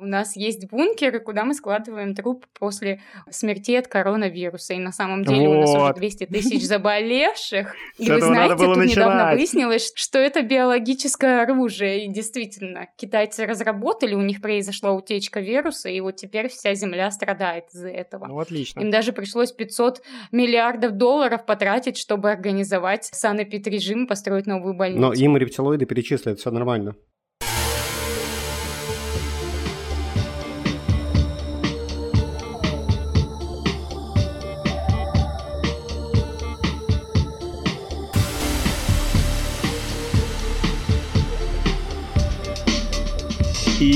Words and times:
У 0.00 0.06
нас 0.06 0.34
есть 0.34 0.66
бункеры, 0.70 1.20
куда 1.20 1.44
мы 1.44 1.52
складываем 1.52 2.14
труп 2.14 2.46
после 2.58 3.02
смерти 3.30 3.72
от 3.72 3.86
коронавируса. 3.86 4.72
И 4.72 4.78
на 4.78 4.92
самом 4.92 5.26
деле 5.26 5.46
вот. 5.46 5.56
у 5.56 5.60
нас 5.60 5.74
уже 5.74 5.92
200 5.92 6.26
тысяч 6.26 6.62
заболевших. 6.66 7.74
И 7.98 8.10
вы 8.10 8.18
знаете, 8.22 8.56
тут 8.56 8.78
начинать. 8.78 8.96
недавно 8.96 9.32
выяснилось, 9.34 9.92
что 9.94 10.18
это 10.18 10.40
биологическое 10.40 11.42
оружие. 11.42 12.06
И 12.06 12.08
действительно, 12.08 12.88
китайцы 12.96 13.44
разработали, 13.44 14.14
у 14.14 14.22
них 14.22 14.40
произошла 14.40 14.92
утечка 14.92 15.40
вируса, 15.40 15.90
и 15.90 16.00
вот 16.00 16.16
теперь 16.16 16.48
вся 16.48 16.72
Земля 16.72 17.10
страдает 17.10 17.66
из-за 17.74 17.90
этого. 17.90 18.26
Ну, 18.26 18.38
отлично. 18.38 18.80
Им 18.80 18.90
даже 18.90 19.12
пришлось 19.12 19.52
500 19.52 20.00
миллиардов 20.32 20.92
долларов 20.92 21.44
потратить, 21.44 21.98
чтобы 21.98 22.30
организовать 22.30 23.04
санэпид-режим, 23.12 24.06
построить 24.06 24.46
новую 24.46 24.72
больницу. 24.72 25.02
Но 25.02 25.12
им 25.12 25.36
рептилоиды 25.36 25.84
перечислят, 25.84 26.38
все 26.38 26.50
нормально. 26.50 26.96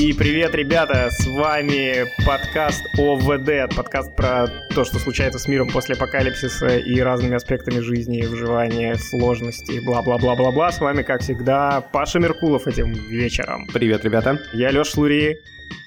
И 0.05 0.13
привет, 0.13 0.53
ребята! 0.53 1.09
С 1.09 1.25
вами 1.25 2.05
подкаст 2.27 2.85
ОВД, 2.95 3.75
подкаст 3.75 4.15
про 4.15 4.45
то, 4.69 4.85
что 4.85 4.99
случается 4.99 5.39
с 5.39 5.47
миром 5.47 5.67
после 5.67 5.95
апокалипсиса 5.95 6.77
и 6.77 6.99
разными 6.99 7.33
аспектами 7.33 7.79
жизни, 7.79 8.21
выживания, 8.21 8.93
сложности, 8.97 9.83
бла-бла-бла-бла-бла. 9.83 10.71
С 10.71 10.79
вами, 10.79 11.01
как 11.01 11.21
всегда, 11.21 11.81
Паша 11.81 12.19
Меркулов 12.19 12.67
этим 12.67 12.93
вечером. 12.93 13.65
Привет, 13.73 14.05
ребята! 14.05 14.37
Я 14.53 14.69
Лёш 14.69 14.93
Лури, 14.93 15.37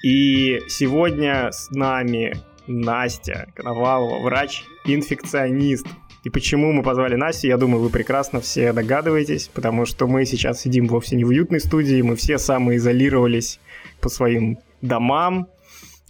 и 0.03 0.59
сегодня 0.67 1.49
с 1.53 1.69
нами 1.71 2.35
Настя 2.67 3.47
Коновалова, 3.55 4.21
врач-инфекционист. 4.21 5.87
И 6.25 6.29
почему 6.29 6.73
мы 6.73 6.83
позвали 6.83 7.15
Настю, 7.15 7.47
я 7.47 7.55
думаю, 7.55 7.81
вы 7.81 7.89
прекрасно 7.89 8.41
все 8.41 8.73
догадываетесь, 8.73 9.47
потому 9.53 9.85
что 9.85 10.07
мы 10.07 10.25
сейчас 10.25 10.59
сидим 10.59 10.87
вовсе 10.87 11.15
не 11.15 11.23
в 11.23 11.29
уютной 11.29 11.61
студии, 11.61 12.01
мы 12.01 12.17
все 12.17 12.37
самоизолировались 12.37 13.61
по 14.01 14.09
своим 14.09 14.59
домам, 14.81 15.47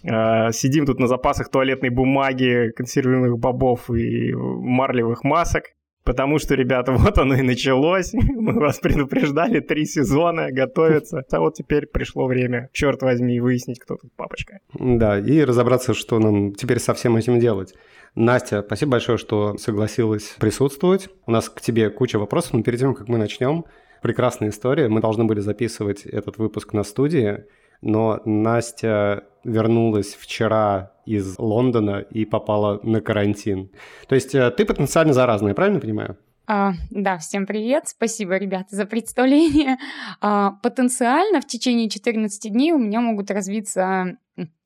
э, 0.02 0.52
сидим 0.52 0.86
тут 0.86 0.98
на 0.98 1.06
запасах 1.06 1.50
туалетной 1.50 1.90
бумаги, 1.90 2.72
консервированных 2.76 3.38
бобов 3.38 3.90
и 3.90 4.32
марлевых 4.34 5.24
масок. 5.24 5.64
Потому 6.04 6.38
что, 6.38 6.54
ребята, 6.54 6.92
вот 6.98 7.18
оно 7.18 7.34
и 7.34 7.42
началось. 7.42 8.12
Мы 8.14 8.54
вас 8.54 8.78
предупреждали, 8.78 9.60
три 9.60 9.84
сезона 9.84 10.50
готовятся. 10.50 11.24
А 11.30 11.40
вот 11.40 11.54
теперь 11.54 11.86
пришло 11.86 12.26
время, 12.26 12.68
черт 12.72 13.02
возьми, 13.02 13.40
выяснить, 13.40 13.78
кто 13.78 13.96
тут 13.96 14.12
папочка. 14.16 14.60
Да, 14.74 15.18
и 15.18 15.44
разобраться, 15.44 15.94
что 15.94 16.18
нам 16.18 16.54
теперь 16.54 16.78
со 16.78 16.94
всем 16.94 17.16
этим 17.16 17.38
делать. 17.38 17.74
Настя, 18.14 18.62
спасибо 18.66 18.92
большое, 18.92 19.18
что 19.18 19.56
согласилась 19.58 20.34
присутствовать. 20.40 21.08
У 21.26 21.30
нас 21.30 21.48
к 21.48 21.60
тебе 21.60 21.90
куча 21.90 22.18
вопросов, 22.18 22.54
но 22.54 22.62
перед 22.62 22.80
тем, 22.80 22.94
как 22.94 23.08
мы 23.08 23.18
начнем, 23.18 23.64
прекрасная 24.02 24.48
история. 24.48 24.88
Мы 24.88 25.00
должны 25.00 25.24
были 25.24 25.40
записывать 25.40 26.06
этот 26.06 26.38
выпуск 26.38 26.72
на 26.72 26.82
студии, 26.82 27.44
но 27.82 28.20
Настя 28.24 29.24
вернулась 29.44 30.14
вчера 30.14 30.92
из 31.06 31.38
Лондона 31.38 32.04
и 32.10 32.24
попала 32.24 32.80
на 32.82 33.00
карантин. 33.00 33.70
То 34.08 34.14
есть 34.14 34.34
э, 34.34 34.50
ты 34.50 34.64
потенциально 34.64 35.12
заразная, 35.12 35.54
правильно 35.54 35.80
понимаю? 35.80 36.18
А, 36.52 36.72
да, 36.90 37.16
всем 37.16 37.46
привет. 37.46 37.86
Спасибо, 37.86 38.36
ребята, 38.36 38.74
за 38.74 38.84
представление. 38.84 39.78
А, 40.20 40.50
потенциально 40.62 41.40
в 41.40 41.46
течение 41.46 41.88
14 41.88 42.52
дней 42.52 42.72
у 42.72 42.78
меня 42.78 43.00
могут 43.00 43.30
развиться 43.30 44.18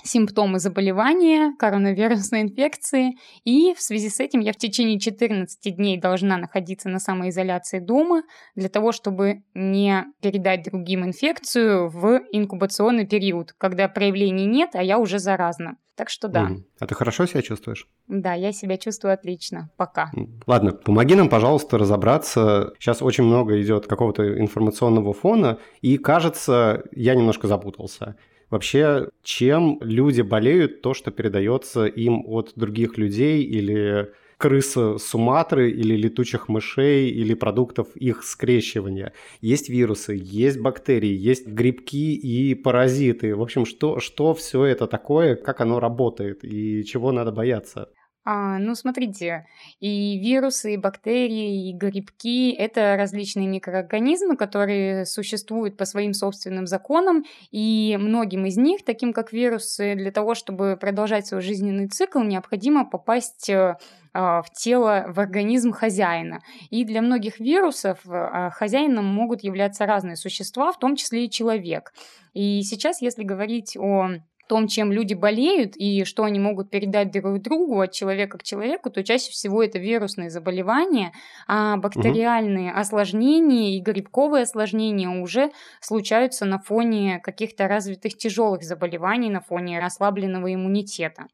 симптомы 0.02 0.58
заболевания, 0.58 1.54
коронавирусной 1.58 2.42
инфекции, 2.42 3.18
и 3.44 3.74
в 3.74 3.82
связи 3.82 4.08
с 4.08 4.18
этим 4.18 4.40
я 4.40 4.52
в 4.52 4.56
течение 4.56 4.98
14 4.98 5.76
дней 5.76 6.00
должна 6.00 6.38
находиться 6.38 6.88
на 6.88 6.98
самоизоляции 6.98 7.80
дома 7.80 8.22
для 8.54 8.70
того, 8.70 8.92
чтобы 8.92 9.42
не 9.54 10.06
передать 10.22 10.64
другим 10.64 11.04
инфекцию 11.04 11.88
в 11.88 12.22
инкубационный 12.32 13.06
период, 13.06 13.52
когда 13.58 13.88
проявлений 13.88 14.46
нет, 14.46 14.70
а 14.74 14.82
я 14.82 14.98
уже 14.98 15.18
заразна. 15.18 15.76
Так 15.96 16.10
что 16.10 16.28
да. 16.28 16.48
Mm. 16.50 16.64
А 16.80 16.86
ты 16.86 16.94
хорошо 16.94 17.26
себя 17.26 17.42
чувствуешь? 17.42 17.86
Да, 18.08 18.34
я 18.34 18.52
себя 18.52 18.76
чувствую 18.78 19.14
отлично. 19.14 19.70
Пока. 19.76 20.10
Ладно, 20.46 20.72
помоги 20.72 21.14
нам, 21.14 21.28
пожалуйста, 21.28 21.78
разобраться. 21.78 22.74
Сейчас 22.78 23.00
очень 23.00 23.24
много 23.24 23.60
идет 23.62 23.86
какого-то 23.86 24.40
информационного 24.40 25.12
фона, 25.12 25.58
и 25.82 25.96
кажется, 25.96 26.82
я 26.92 27.14
немножко 27.14 27.46
запутался. 27.46 28.16
Вообще, 28.50 29.08
чем 29.22 29.78
люди 29.80 30.20
болеют, 30.20 30.82
то, 30.82 30.94
что 30.94 31.10
передается 31.10 31.86
им 31.86 32.24
от 32.26 32.52
других 32.56 32.98
людей 32.98 33.42
или 33.42 34.12
крысы 34.38 34.98
Суматры 34.98 35.70
или 35.70 35.96
летучих 35.96 36.48
мышей 36.48 37.08
или 37.10 37.34
продуктов 37.34 37.96
их 37.96 38.22
скрещивания. 38.22 39.12
Есть 39.40 39.68
вирусы, 39.68 40.18
есть 40.20 40.60
бактерии, 40.60 41.14
есть 41.14 41.46
грибки 41.46 42.14
и 42.14 42.54
паразиты. 42.54 43.34
В 43.34 43.42
общем, 43.42 43.66
что, 43.66 44.00
что 44.00 44.34
все 44.34 44.64
это 44.64 44.86
такое, 44.86 45.36
как 45.36 45.60
оно 45.60 45.80
работает 45.80 46.44
и 46.44 46.84
чего 46.84 47.12
надо 47.12 47.32
бояться? 47.32 47.88
А, 48.26 48.58
ну, 48.58 48.74
смотрите, 48.74 49.46
и 49.80 50.18
вирусы, 50.18 50.74
и 50.74 50.76
бактерии, 50.78 51.68
и 51.68 51.72
грибки– 51.74 52.52
это 52.58 52.96
различные 52.96 53.46
микроорганизмы, 53.48 54.38
которые 54.38 55.04
существуют 55.04 55.76
по 55.76 55.84
своим 55.84 56.14
собственным 56.14 56.66
законам, 56.66 57.24
и 57.50 57.98
многим 58.00 58.46
из 58.46 58.56
них, 58.56 58.82
таким 58.82 59.12
как 59.12 59.34
вирусы, 59.34 59.94
для 59.94 60.10
того, 60.10 60.34
чтобы 60.34 60.78
продолжать 60.80 61.26
свой 61.26 61.42
жизненный 61.42 61.86
цикл, 61.88 62.20
необходимо 62.20 62.86
попасть 62.86 63.50
э, 63.50 63.76
а, 64.14 64.40
в 64.40 64.50
тело, 64.52 65.04
в 65.08 65.20
организм 65.20 65.72
хозяина. 65.72 66.40
И 66.70 66.84
для 66.84 67.02
многих 67.02 67.40
вирусов 67.40 67.98
а, 68.06 68.48
хозяином 68.48 69.04
могут 69.04 69.44
являться 69.44 69.84
разные 69.84 70.16
существа, 70.16 70.72
в 70.72 70.78
том 70.78 70.96
числе 70.96 71.26
и 71.26 71.30
человек. 71.30 71.92
И 72.32 72.62
сейчас, 72.62 73.02
если 73.02 73.22
говорить 73.22 73.76
о 73.76 74.12
том, 74.48 74.68
чем 74.68 74.92
люди 74.92 75.14
болеют 75.14 75.76
и 75.76 76.04
что 76.04 76.24
они 76.24 76.38
могут 76.38 76.70
передать 76.70 77.10
друг 77.10 77.40
другу 77.40 77.80
от 77.80 77.92
человека 77.92 78.38
к 78.38 78.42
человеку, 78.42 78.90
то 78.90 79.02
чаще 79.02 79.30
всего 79.30 79.62
это 79.62 79.78
вирусные 79.78 80.30
заболевания, 80.30 81.12
а 81.46 81.76
бактериальные 81.76 82.70
угу. 82.70 82.80
осложнения 82.80 83.76
и 83.76 83.80
грибковые 83.80 84.42
осложнения 84.42 85.08
уже 85.08 85.50
случаются 85.80 86.44
на 86.44 86.58
фоне 86.58 87.20
каких-то 87.22 87.68
развитых 87.68 88.16
тяжелых 88.16 88.62
заболеваний, 88.62 89.30
на 89.30 89.40
фоне 89.40 89.80
расслабленного 89.80 90.52
иммунитета. 90.52 91.26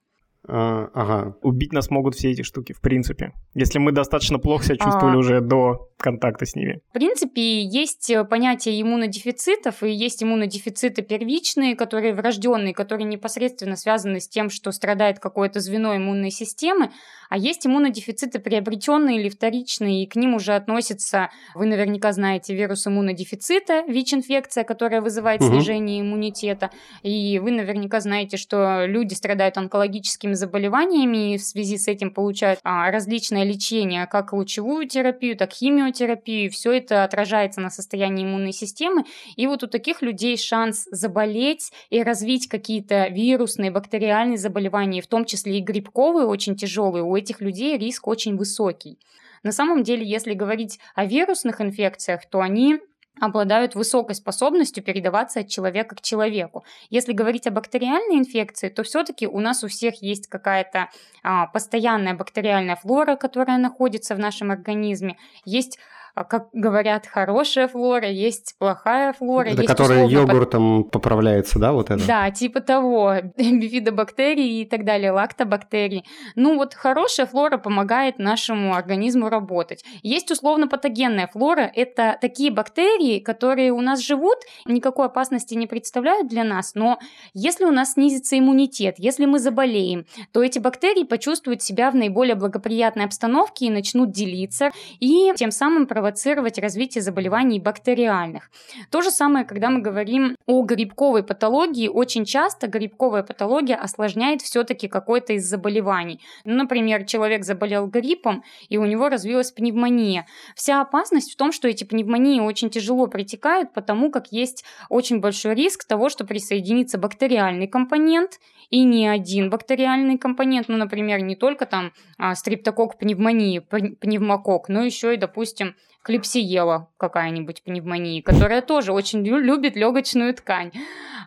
А, 0.53 0.91
ага. 0.95 1.37
Убить 1.43 1.73
нас 1.73 1.91
могут 1.91 2.17
все 2.17 2.33
эти 2.33 2.43
штуки, 2.43 2.73
в 2.73 2.81
принципе. 2.81 3.33
Если 3.55 3.79
мы 3.79 3.93
достаточно 3.93 4.39
плохо 4.39 4.65
себя 4.65 4.77
чувствовали 4.77 5.15
а... 5.15 5.19
уже 5.19 5.41
до 5.41 5.89
контакта 5.97 6.45
с 6.45 6.57
ними. 6.57 6.81
В 6.91 6.93
принципе, 6.95 7.63
есть 7.63 8.11
э, 8.11 8.25
понятие 8.25 8.81
иммунодефицитов, 8.83 9.83
и 9.85 9.93
есть 9.93 10.23
иммунодефициты 10.23 11.03
первичные, 11.03 11.77
которые 11.77 12.15
врожденные, 12.15 12.75
которые 12.75 13.07
непосредственно 13.07 13.77
связаны 13.77 14.19
с 14.19 14.29
тем, 14.29 14.51
что 14.51 14.73
страдает 14.73 15.21
какое-то 15.21 15.61
звено 15.61 15.97
иммунной 15.97 16.31
системы, 16.31 16.91
а 17.31 17.39
есть 17.39 17.67
иммунодефициты 17.67 18.39
приобретенные 18.39 19.21
или 19.21 19.31
вторичные, 19.31 20.03
и 20.03 20.07
к 20.07 20.17
ним 20.17 20.35
уже 20.35 20.55
относятся, 20.55 21.31
вы 21.55 21.65
наверняка 21.65 22.13
знаете, 22.13 22.55
вирус 22.55 22.87
иммунодефицита, 22.87 23.85
ВИЧ-инфекция, 23.89 24.65
которая 24.65 25.01
вызывает 25.01 25.41
угу. 25.41 25.51
снижение 25.51 26.03
иммунитета, 26.03 26.71
и 27.03 27.39
вы 27.39 27.53
наверняка 27.53 28.01
знаете, 28.01 28.37
что 28.37 28.85
люди 28.85 29.15
страдают 29.15 29.57
онкологическими 29.57 30.35
заболеваниями 30.35 31.35
и 31.35 31.39
в 31.39 31.43
связи 31.43 31.79
с 31.79 31.89
этим 31.89 32.11
получают 32.11 32.61
а, 32.65 32.91
различное 32.91 33.45
лечение, 33.45 34.07
как 34.07 34.35
лучевую 34.35 34.87
терапию, 34.87 35.37
так 35.37 35.55
и 35.55 35.71
химиотерапию. 35.71 36.51
Все 36.51 36.73
это 36.73 37.05
отражается 37.05 37.61
на 37.61 37.71
состоянии 37.71 38.25
иммунной 38.25 38.53
системы. 38.53 39.05
И 39.37 39.47
вот 39.47 39.63
у 39.63 39.67
таких 39.67 40.03
людей 40.03 40.37
шанс 40.37 40.87
заболеть 40.91 41.73
и 41.91 42.03
развить 42.03 42.49
какие-то 42.49 43.09
вирусные, 43.09 43.71
бактериальные 43.71 44.39
заболевания, 44.39 45.01
в 45.01 45.07
том 45.07 45.25
числе 45.25 45.59
и 45.59 45.63
грибковые, 45.63 46.27
очень 46.27 46.57
тяжелые, 46.57 47.05
у 47.05 47.17
этих 47.21 47.41
людей 47.41 47.79
риск 47.79 48.09
очень 48.09 48.37
высокий. 48.37 48.99
На 49.43 49.53
самом 49.53 49.83
деле, 49.83 50.05
если 50.05 50.35
говорить 50.35 50.79
о 50.95 51.07
вирусных 51.07 51.61
инфекциях, 51.61 52.27
то 52.29 52.41
они 52.41 52.81
обладают 53.21 53.75
высокой 53.75 54.15
способностью 54.15 54.83
передаваться 54.83 55.41
от 55.41 55.49
человека 55.49 55.95
к 55.95 56.01
человеку. 56.01 56.65
Если 56.89 57.13
говорить 57.13 57.47
о 57.47 57.51
бактериальной 57.51 58.19
инфекции, 58.19 58.69
то 58.69 58.83
все-таки 58.83 59.27
у 59.27 59.41
нас 59.41 59.63
у 59.63 59.69
всех 59.69 60.03
есть 60.03 60.27
какая-то 60.27 60.89
а, 61.23 61.47
постоянная 61.47 62.15
бактериальная 62.15 62.77
флора, 62.77 63.17
которая 63.17 63.59
находится 63.59 64.15
в 64.15 64.19
нашем 64.19 64.51
организме, 64.51 65.17
есть 65.45 65.79
как 66.25 66.49
говорят, 66.53 67.07
хорошая 67.07 67.69
флора, 67.69 68.09
есть 68.09 68.55
плохая 68.59 69.13
флора. 69.13 69.49
Это 69.49 69.63
есть 69.63 69.69
которая 69.69 70.05
условно 70.05 70.33
йогуртом 70.33 70.85
поправляется, 70.85 71.59
да, 71.59 71.73
вот 71.73 71.91
это? 71.91 72.07
Да, 72.07 72.31
типа 72.31 72.61
того, 72.61 73.17
бифидобактерии 73.37 74.61
и 74.61 74.65
так 74.65 74.85
далее, 74.85 75.13
лактобактерии. 75.13 76.05
Ну 76.37 76.57
вот 76.57 76.75
хорошая 76.75 77.27
флора 77.27 77.59
помогает 77.59 78.19
нашему 78.19 78.75
организму 78.75 79.29
работать. 79.29 79.85
Есть 80.03 80.31
условно 80.31 80.69
патогенная 80.69 81.29
флора, 81.29 81.71
это 81.75 82.19
такие 82.21 82.51
бактерии, 82.51 83.19
которые 83.21 83.73
у 83.73 83.81
нас 83.81 84.01
живут, 84.01 84.39
никакой 84.67 85.07
опасности 85.07 85.55
не 85.55 85.67
представляют 85.67 86.29
для 86.29 86.45
нас, 86.45 86.75
но 86.75 86.99
если 87.35 87.65
у 87.65 87.71
нас 87.71 87.93
снизится 87.93 88.39
иммунитет, 88.39 88.97
если 88.99 89.27
мы 89.27 89.39
заболеем, 89.39 90.07
то 90.33 90.43
эти 90.43 90.59
бактерии 90.59 91.05
почувствуют 91.05 91.63
себя 91.63 91.91
в 91.91 91.95
наиболее 91.95 92.35
благоприятной 92.35 93.05
обстановке 93.05 93.67
и 93.67 93.71
начнут 93.71 94.11
делиться, 94.11 94.71
и 94.99 95.33
тем 95.37 95.51
самым 95.51 95.87
провоцировать 96.11 96.59
развитие 96.59 97.03
заболеваний 97.03 97.61
бактериальных. 97.61 98.51
То 98.91 99.01
же 99.01 99.11
самое, 99.11 99.45
когда 99.45 99.71
мы 99.71 99.81
говорим 99.81 100.37
о 100.47 100.63
грибковой 100.63 101.23
патологии, 101.23 101.89
очень 101.89 102.25
часто 102.25 102.67
грибковая 102.67 103.23
патология 103.23 103.77
осложняет 103.77 104.43
все-таки 104.43 104.89
какой-то 104.89 105.35
из 105.35 105.49
заболеваний. 105.49 106.21
Ну, 106.45 106.55
например, 106.55 107.05
человек 107.05 107.45
заболел 107.45 107.87
гриппом, 107.87 108.43
и 108.69 108.77
у 108.77 108.87
него 108.87 109.09
развилась 109.09 109.53
пневмония. 109.53 110.27
Вся 110.57 110.81
опасность 110.81 111.33
в 111.33 111.37
том, 111.37 111.53
что 111.53 111.69
эти 111.69 111.85
пневмонии 111.85 112.41
очень 112.41 112.71
тяжело 112.71 113.07
протекают, 113.07 113.73
потому 113.73 114.11
как 114.11 114.33
есть 114.33 114.65
очень 114.89 115.21
большой 115.21 115.55
риск 115.55 115.85
того, 115.85 116.09
что 116.09 116.25
присоединится 116.27 116.99
бактериальный 116.99 117.69
компонент, 117.69 118.41
и 118.71 118.85
не 118.85 119.09
один 119.09 119.51
бактериальный 119.51 120.17
компонент, 120.17 120.69
ну, 120.69 120.77
например, 120.77 121.21
не 121.21 121.37
только 121.37 121.67
там 121.67 121.93
а, 122.19 122.35
стриптокок 122.35 122.99
пневмонии, 122.99 123.59
пневмокок, 123.59 124.69
но 124.69 124.83
еще 124.83 125.15
и, 125.15 125.19
допустим, 125.19 125.75
клипсиела 126.03 126.89
какая-нибудь 126.97 127.63
пневмония, 127.63 128.23
которая 128.23 128.63
тоже 128.63 128.93
очень 128.93 129.27
любит 129.27 129.77
легочную 129.77 130.35
ткань. 130.35 130.73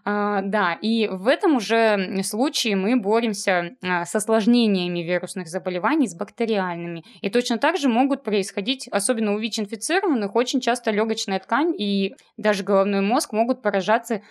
А, 0.05 0.41
да, 0.41 0.73
и 0.81 1.07
в 1.07 1.27
этом 1.27 1.57
уже 1.57 2.23
случае 2.23 2.75
мы 2.75 2.95
боремся 2.95 3.75
а, 3.81 4.05
с 4.05 4.15
осложнениями 4.15 4.99
вирусных 4.99 5.47
заболеваний, 5.47 6.07
с 6.07 6.15
бактериальными. 6.15 7.03
И 7.21 7.29
точно 7.29 7.57
так 7.57 7.77
же 7.77 7.87
могут 7.87 8.23
происходить, 8.23 8.87
особенно 8.87 9.33
у 9.33 9.37
ВИЧ-инфицированных, 9.37 10.35
очень 10.35 10.59
часто 10.59 10.91
легочная 10.91 11.39
ткань 11.39 11.73
и 11.77 12.15
даже 12.37 12.63
головной 12.63 13.01
мозг 13.01 13.31
могут 13.33 13.61
поражаться 13.61 14.21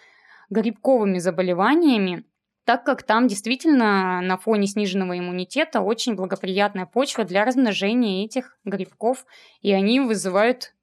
грибковыми 0.50 1.18
заболеваниями, 1.18 2.24
так 2.64 2.84
как 2.84 3.02
там 3.02 3.26
действительно 3.26 4.20
на 4.20 4.36
фоне 4.36 4.66
сниженного 4.66 5.18
иммунитета 5.18 5.80
очень 5.80 6.14
благоприятная 6.14 6.86
почва 6.86 7.24
для 7.24 7.44
размножения 7.44 8.24
этих 8.24 8.56
грибков, 8.64 9.24
и 9.60 9.72
они 9.72 10.00
вызывают 10.00 10.74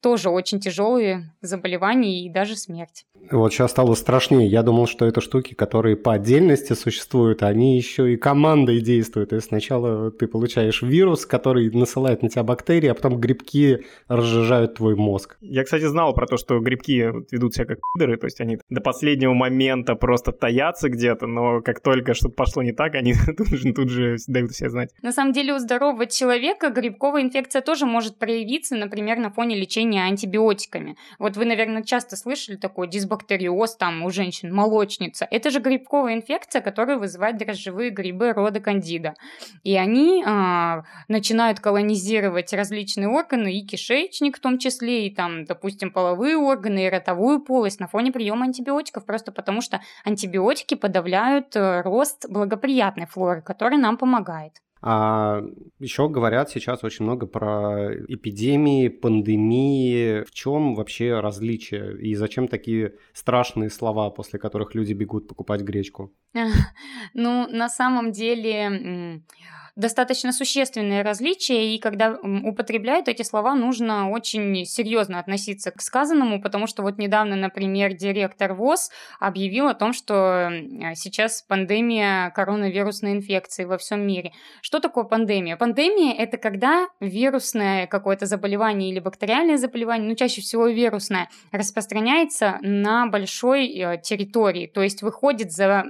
тоже 0.00 0.30
очень 0.30 0.60
тяжелые 0.60 1.34
заболевания 1.40 2.24
и 2.24 2.30
даже 2.30 2.56
смерть. 2.56 3.04
Вот 3.30 3.52
сейчас 3.52 3.72
стало 3.72 3.94
страшнее. 3.94 4.48
Я 4.48 4.62
думал, 4.62 4.86
что 4.86 5.04
это 5.04 5.20
штуки, 5.20 5.54
которые 5.54 5.96
по 5.96 6.14
отдельности 6.14 6.72
существуют, 6.72 7.42
они 7.42 7.76
еще 7.76 8.12
и 8.12 8.16
командой 8.16 8.80
действуют. 8.80 9.30
То 9.30 9.36
есть 9.36 9.48
сначала 9.48 10.10
ты 10.10 10.26
получаешь 10.26 10.82
вирус, 10.82 11.26
который 11.26 11.70
насылает 11.70 12.22
на 12.22 12.28
тебя 12.28 12.42
бактерии, 12.42 12.88
а 12.88 12.94
потом 12.94 13.20
грибки 13.20 13.84
разжижают 14.06 14.74
твой 14.74 14.94
мозг. 14.94 15.36
Я, 15.40 15.64
кстати, 15.64 15.84
знал 15.84 16.14
про 16.14 16.26
то, 16.26 16.36
что 16.36 16.58
грибки 16.60 17.12
ведут 17.30 17.54
себя 17.54 17.66
как 17.66 17.78
пидоры, 17.94 18.16
то 18.16 18.26
есть 18.26 18.40
они 18.40 18.58
до 18.70 18.80
последнего 18.80 19.34
момента 19.34 19.94
просто 19.94 20.32
таятся 20.32 20.88
где-то, 20.88 21.26
но 21.26 21.60
как 21.60 21.80
только 21.80 22.14
что-то 22.14 22.34
пошло 22.34 22.62
не 22.62 22.72
так, 22.72 22.94
они 22.94 23.14
тут 23.36 23.48
же, 23.48 23.72
тут 23.72 23.90
же 23.90 24.16
дают 24.26 24.52
себя 24.52 24.70
знать. 24.70 24.90
На 25.02 25.12
самом 25.12 25.32
деле 25.32 25.54
у 25.54 25.58
здорового 25.58 26.06
человека 26.06 26.70
грибковая 26.70 27.22
инфекция 27.22 27.62
тоже 27.62 27.84
может 27.84 28.18
проявиться, 28.18 28.76
например, 28.76 29.18
на 29.18 29.30
фоне 29.30 29.56
лечения 29.56 29.87
антибиотиками. 29.96 30.96
Вот 31.18 31.36
вы, 31.36 31.44
наверное, 31.44 31.82
часто 31.82 32.16
слышали 32.16 32.56
такой 32.56 32.88
дисбактериоз 32.88 33.38
бактериоз 33.38 33.76
там 33.76 34.04
у 34.04 34.10
женщин, 34.10 34.54
молочница. 34.54 35.26
Это 35.30 35.50
же 35.50 35.60
грибковая 35.60 36.14
инфекция, 36.14 36.62
которая 36.62 36.98
вызывает 36.98 37.36
дрожжевые 37.36 37.90
грибы 37.90 38.32
рода 38.32 38.60
кандида. 38.60 39.14
И 39.64 39.76
они 39.76 40.22
а, 40.26 40.82
начинают 41.08 41.60
колонизировать 41.60 42.52
различные 42.52 43.08
органы, 43.08 43.52
и 43.54 43.66
кишечник 43.66 44.38
в 44.38 44.40
том 44.40 44.58
числе, 44.58 45.06
и 45.06 45.14
там, 45.14 45.44
допустим, 45.44 45.92
половые 45.92 46.36
органы, 46.36 46.86
и 46.86 46.88
ротовую 46.88 47.40
полость 47.40 47.80
на 47.80 47.86
фоне 47.86 48.12
приема 48.12 48.46
антибиотиков, 48.46 49.04
просто 49.04 49.32
потому 49.32 49.60
что 49.60 49.80
антибиотики 50.04 50.74
подавляют 50.74 51.54
э, 51.56 51.82
рост 51.82 52.26
благоприятной 52.28 53.06
флоры, 53.06 53.42
которая 53.42 53.78
нам 53.78 53.96
помогает. 53.96 54.52
А 54.80 55.42
еще 55.78 56.08
говорят 56.08 56.50
сейчас 56.50 56.84
очень 56.84 57.04
много 57.04 57.26
про 57.26 57.92
эпидемии, 58.08 58.88
пандемии. 58.88 60.22
В 60.24 60.32
чем 60.32 60.74
вообще 60.74 61.20
различие? 61.20 62.00
И 62.00 62.14
зачем 62.14 62.48
такие 62.48 62.94
страшные 63.12 63.70
слова, 63.70 64.10
после 64.10 64.38
которых 64.38 64.74
люди 64.74 64.92
бегут 64.92 65.28
покупать 65.28 65.62
гречку? 65.62 66.12
Ну, 67.14 67.48
на 67.48 67.68
самом 67.68 68.12
деле 68.12 69.22
достаточно 69.78 70.32
существенные 70.32 71.02
различия, 71.02 71.72
и 71.72 71.78
когда 71.78 72.18
употребляют 72.44 73.06
эти 73.06 73.22
слова, 73.22 73.54
нужно 73.54 74.10
очень 74.10 74.66
серьезно 74.66 75.20
относиться 75.20 75.70
к 75.70 75.80
сказанному, 75.80 76.42
потому 76.42 76.66
что 76.66 76.82
вот 76.82 76.98
недавно, 76.98 77.36
например, 77.36 77.94
директор 77.94 78.54
ВОЗ 78.54 78.90
объявил 79.20 79.68
о 79.68 79.74
том, 79.74 79.92
что 79.92 80.50
сейчас 80.96 81.42
пандемия 81.42 82.30
коронавирусной 82.30 83.12
инфекции 83.12 83.64
во 83.64 83.78
всем 83.78 84.04
мире. 84.04 84.32
Что 84.62 84.80
такое 84.80 85.04
пандемия? 85.04 85.56
Пандемия– 85.56 86.12
это 86.18 86.38
когда 86.38 86.88
вирусное 86.98 87.86
какое-то 87.86 88.26
заболевание 88.26 88.90
или 88.90 88.98
бактериальное 88.98 89.58
заболевание, 89.58 90.08
ну 90.08 90.16
чаще 90.16 90.40
всего 90.40 90.66
вирусное, 90.66 91.30
распространяется 91.52 92.58
на 92.62 93.06
большой 93.06 93.68
э, 93.68 94.00
территории, 94.02 94.66
то 94.66 94.82
есть 94.82 95.02
выходит 95.02 95.52
за 95.52 95.84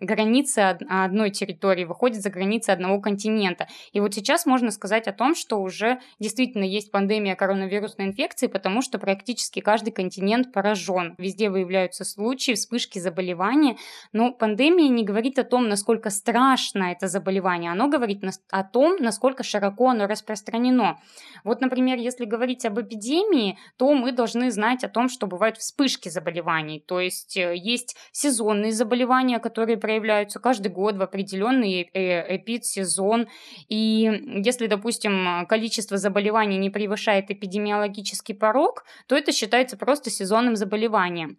границы 0.00 0.58
одной 0.58 1.30
территории, 1.30 1.84
выходит 1.84 2.20
за 2.20 2.30
границы 2.30 2.70
одного 2.70 3.00
континента 3.00 3.27
континента. 3.28 3.68
И 3.92 4.00
вот 4.00 4.14
сейчас 4.14 4.46
можно 4.46 4.70
сказать 4.70 5.06
о 5.06 5.12
том, 5.12 5.34
что 5.34 5.60
уже 5.60 6.00
действительно 6.18 6.64
есть 6.64 6.90
пандемия 6.90 7.34
коронавирусной 7.36 8.06
инфекции, 8.06 8.46
потому 8.46 8.82
что 8.82 8.98
практически 8.98 9.60
каждый 9.60 9.90
континент 9.90 10.52
поражен. 10.52 11.14
Везде 11.18 11.50
выявляются 11.50 12.04
случаи, 12.04 12.52
вспышки 12.52 12.98
заболевания. 12.98 13.76
Но 14.12 14.32
пандемия 14.32 14.88
не 14.88 15.04
говорит 15.04 15.38
о 15.38 15.44
том, 15.44 15.68
насколько 15.68 16.10
страшно 16.10 16.92
это 16.92 17.08
заболевание. 17.08 17.72
Оно 17.72 17.88
говорит 17.88 18.22
о 18.50 18.64
том, 18.64 18.96
насколько 19.00 19.42
широко 19.42 19.90
оно 19.90 20.06
распространено. 20.06 20.98
Вот, 21.44 21.60
например, 21.60 21.98
если 21.98 22.24
говорить 22.24 22.64
об 22.64 22.80
эпидемии, 22.80 23.58
то 23.76 23.94
мы 23.94 24.12
должны 24.12 24.50
знать 24.50 24.84
о 24.84 24.88
том, 24.88 25.08
что 25.08 25.26
бывают 25.26 25.56
вспышки 25.58 26.08
заболеваний. 26.08 26.82
То 26.86 27.00
есть 27.00 27.36
э, 27.36 27.54
есть 27.56 27.96
сезонные 28.12 28.72
заболевания, 28.72 29.38
которые 29.38 29.76
проявляются 29.76 30.40
каждый 30.40 30.72
год 30.72 30.96
в 30.96 31.02
определенный 31.02 31.90
э, 31.92 32.36
эпидсезон, 32.36 33.07
сезон. 33.08 33.28
И 33.68 34.42
если, 34.44 34.66
допустим, 34.66 35.46
количество 35.46 35.96
заболеваний 35.96 36.58
не 36.58 36.70
превышает 36.70 37.30
эпидемиологический 37.30 38.34
порог, 38.34 38.84
то 39.06 39.16
это 39.16 39.32
считается 39.32 39.76
просто 39.76 40.10
сезонным 40.10 40.56
заболеванием. 40.56 41.38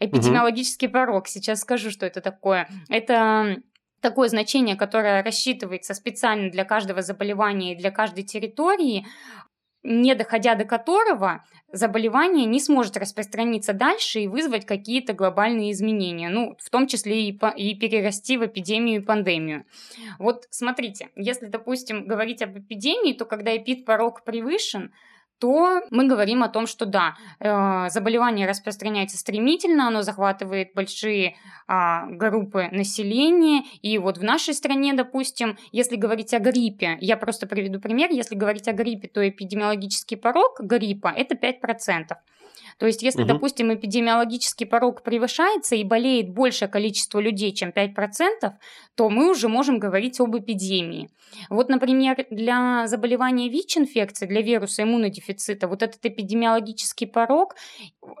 Эпидемиологический 0.00 0.88
угу. 0.88 0.94
порог, 0.94 1.28
сейчас 1.28 1.60
скажу, 1.60 1.90
что 1.90 2.06
это 2.06 2.20
такое. 2.20 2.68
Это 2.88 3.56
такое 4.00 4.28
значение, 4.28 4.76
которое 4.76 5.22
рассчитывается 5.22 5.94
специально 5.94 6.50
для 6.50 6.64
каждого 6.64 7.00
заболевания 7.00 7.72
и 7.72 7.78
для 7.78 7.90
каждой 7.90 8.24
территории, 8.24 9.06
не 9.84 10.14
доходя 10.14 10.54
до 10.54 10.64
которого 10.64 11.44
заболевание 11.70 12.46
не 12.46 12.58
сможет 12.58 12.96
распространиться 12.96 13.72
дальше 13.74 14.20
и 14.20 14.26
вызвать 14.26 14.64
какие-то 14.64 15.12
глобальные 15.12 15.72
изменения, 15.72 16.30
ну, 16.30 16.56
в 16.58 16.70
том 16.70 16.86
числе 16.86 17.28
и, 17.28 17.32
по, 17.32 17.48
и 17.48 17.74
перерасти 17.74 18.38
в 18.38 18.46
эпидемию 18.46 19.02
и 19.02 19.04
пандемию. 19.04 19.64
Вот 20.18 20.46
смотрите, 20.50 21.10
если, 21.16 21.46
допустим, 21.46 22.06
говорить 22.06 22.42
об 22.42 22.58
эпидемии, 22.58 23.12
то 23.12 23.26
когда 23.26 23.56
эпид-порог 23.56 24.24
превышен, 24.24 24.92
то 25.38 25.82
мы 25.90 26.06
говорим 26.06 26.42
о 26.42 26.48
том, 26.48 26.66
что 26.66 26.86
да, 26.86 27.16
э, 27.40 27.88
заболевание 27.90 28.46
распространяется 28.46 29.18
стремительно, 29.18 29.88
оно 29.88 30.02
захватывает 30.02 30.72
большие 30.74 31.36
а, 31.66 32.06
группы 32.06 32.68
населения, 32.72 33.64
и 33.82 33.98
вот 33.98 34.18
в 34.18 34.22
нашей 34.22 34.54
стране, 34.54 34.94
допустим, 34.94 35.56
если 35.72 35.96
говорить 35.96 36.34
о 36.34 36.38
гриппе, 36.38 36.98
я 37.00 37.16
просто 37.16 37.46
приведу 37.46 37.80
пример, 37.80 38.10
если 38.10 38.34
говорить 38.34 38.68
о 38.68 38.72
гриппе, 38.72 39.08
то 39.08 39.26
эпидемиологический 39.26 40.16
порог 40.16 40.60
гриппа– 40.60 41.08
это 41.16 41.34
5%. 41.34 42.14
То 42.78 42.86
есть, 42.86 43.02
если, 43.02 43.22
угу. 43.22 43.28
допустим, 43.28 43.72
эпидемиологический 43.72 44.66
порог 44.66 45.02
превышается 45.02 45.76
и 45.76 45.84
болеет 45.84 46.30
большее 46.30 46.68
количество 46.68 47.20
людей, 47.20 47.52
чем 47.52 47.70
5%, 47.70 48.52
то 48.94 49.10
мы 49.10 49.30
уже 49.30 49.48
можем 49.48 49.78
говорить 49.78 50.20
об 50.20 50.36
эпидемии. 50.36 51.08
Вот, 51.50 51.68
например, 51.68 52.26
для 52.30 52.86
заболевания 52.86 53.48
ВИЧ-инфекции, 53.48 54.26
для 54.26 54.40
вируса 54.40 54.82
иммунодефицита, 54.82 55.66
вот 55.66 55.82
этот 55.82 56.04
эпидемиологический 56.04 57.06
порог 57.06 57.56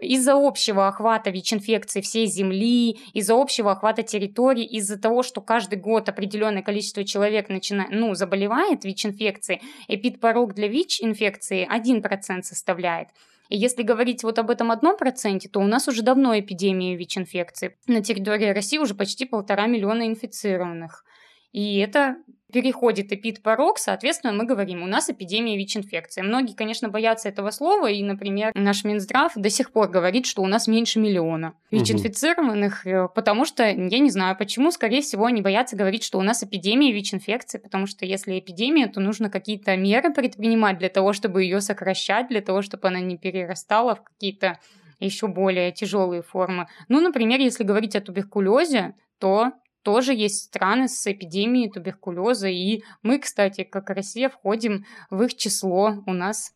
из-за 0.00 0.34
общего 0.34 0.88
охвата 0.88 1.30
ВИЧ-инфекции 1.30 2.00
всей 2.00 2.26
Земли, 2.26 2.98
из-за 3.12 3.34
общего 3.40 3.72
охвата 3.72 4.02
территорий, 4.02 4.64
из-за 4.64 4.98
того, 4.98 5.22
что 5.22 5.40
каждый 5.40 5.78
год 5.78 6.08
определенное 6.08 6.62
количество 6.62 7.04
человек 7.04 7.48
начинает, 7.48 7.90
ну, 7.90 8.14
заболевает 8.14 8.84
ВИЧ-инфекцией, 8.84 9.60
эпидпорог 9.88 10.54
для 10.54 10.68
ВИЧ-инфекции 10.68 11.68
1% 11.70 12.42
составляет. 12.42 13.08
И 13.48 13.56
если 13.56 13.82
говорить 13.82 14.22
вот 14.22 14.38
об 14.38 14.50
этом 14.50 14.70
одном 14.70 14.96
проценте, 14.96 15.48
то 15.48 15.60
у 15.60 15.66
нас 15.66 15.86
уже 15.88 16.02
давно 16.02 16.38
эпидемия 16.38 16.96
ВИЧ-инфекции. 16.96 17.76
На 17.86 18.02
территории 18.02 18.50
России 18.50 18.78
уже 18.78 18.94
почти 18.94 19.26
полтора 19.26 19.66
миллиона 19.66 20.06
инфицированных. 20.06 21.04
И 21.52 21.78
это 21.78 22.16
переходит 22.54 23.12
эпид-порог, 23.12 23.78
соответственно, 23.78 24.32
мы 24.32 24.44
говорим, 24.44 24.84
у 24.84 24.86
нас 24.86 25.10
эпидемия 25.10 25.56
ВИЧ-инфекции. 25.56 26.22
Многие, 26.22 26.54
конечно, 26.54 26.88
боятся 26.88 27.28
этого 27.28 27.50
слова, 27.50 27.90
и, 27.90 28.00
например, 28.00 28.52
наш 28.54 28.84
Минздрав 28.84 29.32
до 29.34 29.50
сих 29.50 29.72
пор 29.72 29.88
говорит, 29.88 30.24
что 30.24 30.40
у 30.40 30.46
нас 30.46 30.68
меньше 30.68 31.00
миллиона 31.00 31.54
ВИЧ-инфицированных, 31.72 32.82
угу. 32.86 33.10
потому 33.12 33.44
что, 33.44 33.64
я 33.64 33.98
не 33.98 34.08
знаю 34.08 34.36
почему, 34.38 34.70
скорее 34.70 35.02
всего, 35.02 35.24
они 35.24 35.42
боятся 35.42 35.74
говорить, 35.74 36.04
что 36.04 36.20
у 36.20 36.22
нас 36.22 36.44
эпидемия 36.44 36.92
ВИЧ-инфекции, 36.92 37.58
потому 37.58 37.88
что 37.88 38.06
если 38.06 38.38
эпидемия, 38.38 38.86
то 38.86 39.00
нужно 39.00 39.30
какие-то 39.30 39.76
меры 39.76 40.14
предпринимать 40.14 40.78
для 40.78 40.90
того, 40.90 41.12
чтобы 41.12 41.42
ее 41.42 41.60
сокращать, 41.60 42.28
для 42.28 42.40
того, 42.40 42.62
чтобы 42.62 42.86
она 42.86 43.00
не 43.00 43.18
перерастала 43.18 43.96
в 43.96 44.04
какие-то 44.04 44.60
еще 45.00 45.26
более 45.26 45.72
тяжелые 45.72 46.22
формы. 46.22 46.68
Ну, 46.88 47.00
например, 47.00 47.40
если 47.40 47.64
говорить 47.64 47.96
о 47.96 48.00
туберкулезе, 48.00 48.94
то 49.18 49.52
тоже 49.84 50.14
есть 50.14 50.44
страны 50.44 50.88
с 50.88 51.06
эпидемией 51.06 51.70
туберкулеза, 51.70 52.48
и 52.48 52.82
мы, 53.02 53.20
кстати, 53.20 53.62
как 53.62 53.90
Россия, 53.90 54.28
входим 54.28 54.84
в 55.10 55.22
их 55.22 55.36
число. 55.36 56.02
У 56.06 56.12
нас 56.12 56.54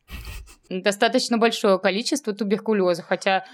достаточно 0.71 1.39
большое 1.39 1.79
количество 1.79 2.33
туберкулеза, 2.33 3.03
хотя 3.03 3.45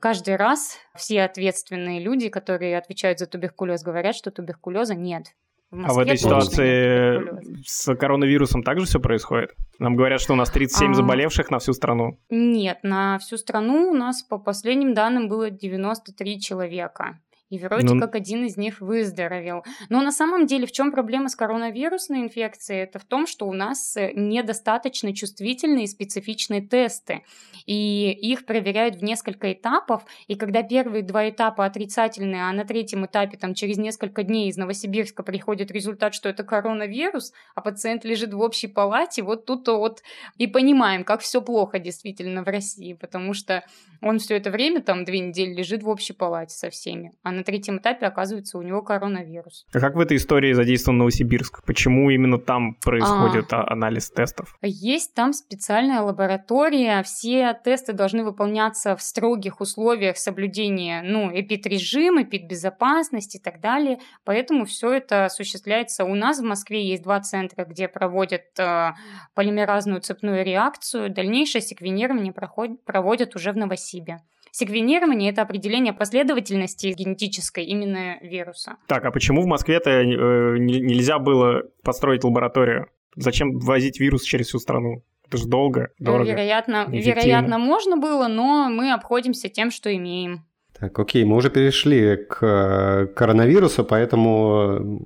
каждый 0.00 0.36
раз 0.36 0.78
все 0.96 1.22
ответственные 1.22 2.00
люди, 2.00 2.28
которые 2.28 2.78
отвечают 2.78 3.18
за 3.18 3.26
туберкулез, 3.26 3.82
говорят, 3.82 4.16
что 4.16 4.30
туберкулеза 4.30 4.94
нет. 4.94 5.26
В 5.70 5.84
а 5.84 5.92
в 5.92 5.98
этой 5.98 6.16
ситуации 6.16 7.62
с 7.66 7.94
коронавирусом 7.94 8.62
также 8.62 8.86
все 8.86 9.00
происходит? 9.00 9.50
Нам 9.78 9.96
говорят, 9.96 10.22
что 10.22 10.32
у 10.32 10.36
нас 10.36 10.50
37 10.50 10.90
а... 10.90 10.94
заболевших 10.94 11.50
на 11.50 11.58
всю 11.58 11.74
страну. 11.74 12.18
Нет, 12.30 12.78
на 12.82 13.18
всю 13.18 13.36
страну 13.36 13.90
у 13.90 13.94
нас 13.94 14.22
по 14.22 14.38
последним 14.38 14.94
данным 14.94 15.28
было 15.28 15.50
93 15.50 16.40
человека 16.40 17.18
и 17.50 17.58
вроде 17.58 17.94
ну... 17.94 18.00
как 18.00 18.14
один 18.14 18.44
из 18.44 18.56
них 18.56 18.80
выздоровел. 18.80 19.64
Но 19.88 20.02
на 20.02 20.12
самом 20.12 20.46
деле 20.46 20.66
в 20.66 20.72
чем 20.72 20.92
проблема 20.92 21.28
с 21.28 21.36
коронавирусной 21.36 22.20
инфекцией? 22.20 22.82
Это 22.82 22.98
в 22.98 23.04
том, 23.04 23.26
что 23.26 23.46
у 23.46 23.52
нас 23.52 23.96
э, 23.96 24.12
недостаточно 24.14 25.14
чувствительные 25.14 25.84
и 25.84 25.88
специфичные 25.88 26.60
тесты, 26.60 27.22
и 27.66 28.10
их 28.10 28.44
проверяют 28.44 28.96
в 28.96 29.02
несколько 29.02 29.52
этапов, 29.52 30.04
и 30.26 30.34
когда 30.34 30.62
первые 30.62 31.02
два 31.02 31.28
этапа 31.28 31.64
отрицательные, 31.64 32.42
а 32.42 32.52
на 32.52 32.64
третьем 32.64 33.06
этапе 33.06 33.36
там 33.38 33.54
через 33.54 33.78
несколько 33.78 34.22
дней 34.22 34.48
из 34.48 34.56
Новосибирска 34.56 35.22
приходит 35.22 35.70
результат, 35.70 36.14
что 36.14 36.28
это 36.28 36.44
коронавирус, 36.44 37.32
а 37.54 37.60
пациент 37.60 38.04
лежит 38.04 38.34
в 38.34 38.40
общей 38.40 38.68
палате, 38.68 39.22
вот 39.22 39.46
тут 39.46 39.66
вот 39.68 40.02
и 40.36 40.46
понимаем, 40.46 41.04
как 41.04 41.20
все 41.20 41.40
плохо 41.40 41.78
действительно 41.78 42.42
в 42.42 42.48
России, 42.48 42.92
потому 42.94 43.32
что 43.32 43.64
он 44.00 44.18
все 44.18 44.36
это 44.36 44.50
время, 44.50 44.82
там 44.82 45.04
две 45.04 45.20
недели 45.20 45.54
лежит 45.54 45.82
в 45.82 45.88
общей 45.88 46.12
палате 46.12 46.54
со 46.54 46.70
всеми, 46.70 47.12
а 47.22 47.37
на 47.38 47.44
третьем 47.44 47.78
этапе 47.78 48.06
оказывается 48.06 48.58
у 48.58 48.62
него 48.62 48.82
коронавирус. 48.82 49.66
А 49.72 49.80
как 49.80 49.94
в 49.94 50.00
этой 50.00 50.16
истории 50.16 50.52
задействован 50.52 50.98
Новосибирск? 50.98 51.64
Почему 51.64 52.10
именно 52.10 52.38
там 52.38 52.74
происходит 52.74 53.52
а, 53.52 53.64
анализ 53.68 54.10
тестов? 54.10 54.56
Есть 54.62 55.14
там 55.14 55.32
специальная 55.32 56.02
лаборатория, 56.02 57.02
все 57.02 57.58
тесты 57.64 57.92
должны 57.92 58.24
выполняться 58.24 58.96
в 58.96 59.02
строгих 59.02 59.60
условиях 59.60 60.18
соблюдения, 60.18 61.02
ну, 61.02 61.30
эпидрежима, 61.32 62.22
эпидбезопасности 62.22 63.38
и 63.38 63.40
так 63.40 63.60
далее, 63.60 63.98
поэтому 64.24 64.64
все 64.64 64.92
это 64.92 65.26
осуществляется. 65.26 66.04
У 66.04 66.14
нас 66.14 66.40
в 66.40 66.44
Москве 66.44 66.86
есть 66.86 67.02
два 67.02 67.20
центра, 67.20 67.64
где 67.64 67.88
проводят 67.88 68.44
э, 68.58 68.92
полимеразную 69.34 70.00
цепную 70.00 70.44
реакцию, 70.44 71.10
дальнейшее 71.10 71.62
секвенирование 71.62 72.32
проходит, 72.32 72.84
проводят 72.84 73.36
уже 73.36 73.52
в 73.52 73.56
Новосибе. 73.56 74.18
Секвенирование– 74.50 75.30
это 75.32 75.42
определение 75.42 75.92
последовательности 75.92 76.88
генетической 76.88 77.64
именно 77.64 78.18
вируса. 78.22 78.76
Так, 78.86 79.04
а 79.04 79.10
почему 79.10 79.42
в 79.42 79.46
Москве-то 79.46 79.90
э, 79.90 80.58
нельзя 80.58 81.18
было 81.18 81.62
построить 81.82 82.24
лабораторию? 82.24 82.86
Зачем 83.16 83.58
возить 83.58 84.00
вирус 84.00 84.22
через 84.22 84.46
всю 84.46 84.58
страну? 84.58 85.02
Это 85.26 85.36
же 85.36 85.46
долго, 85.46 85.90
дорого. 85.98 86.30
Вероятно, 86.30 86.86
вероятно, 86.88 87.58
можно 87.58 87.96
было, 87.96 88.28
но 88.28 88.68
мы 88.70 88.92
обходимся 88.92 89.48
тем, 89.48 89.70
что 89.70 89.94
имеем. 89.94 90.46
Так, 90.78 90.98
окей, 90.98 91.24
мы 91.24 91.36
уже 91.36 91.50
перешли 91.50 92.16
к 92.16 92.38
э, 92.42 93.06
коронавирусу, 93.08 93.84
поэтому 93.84 95.04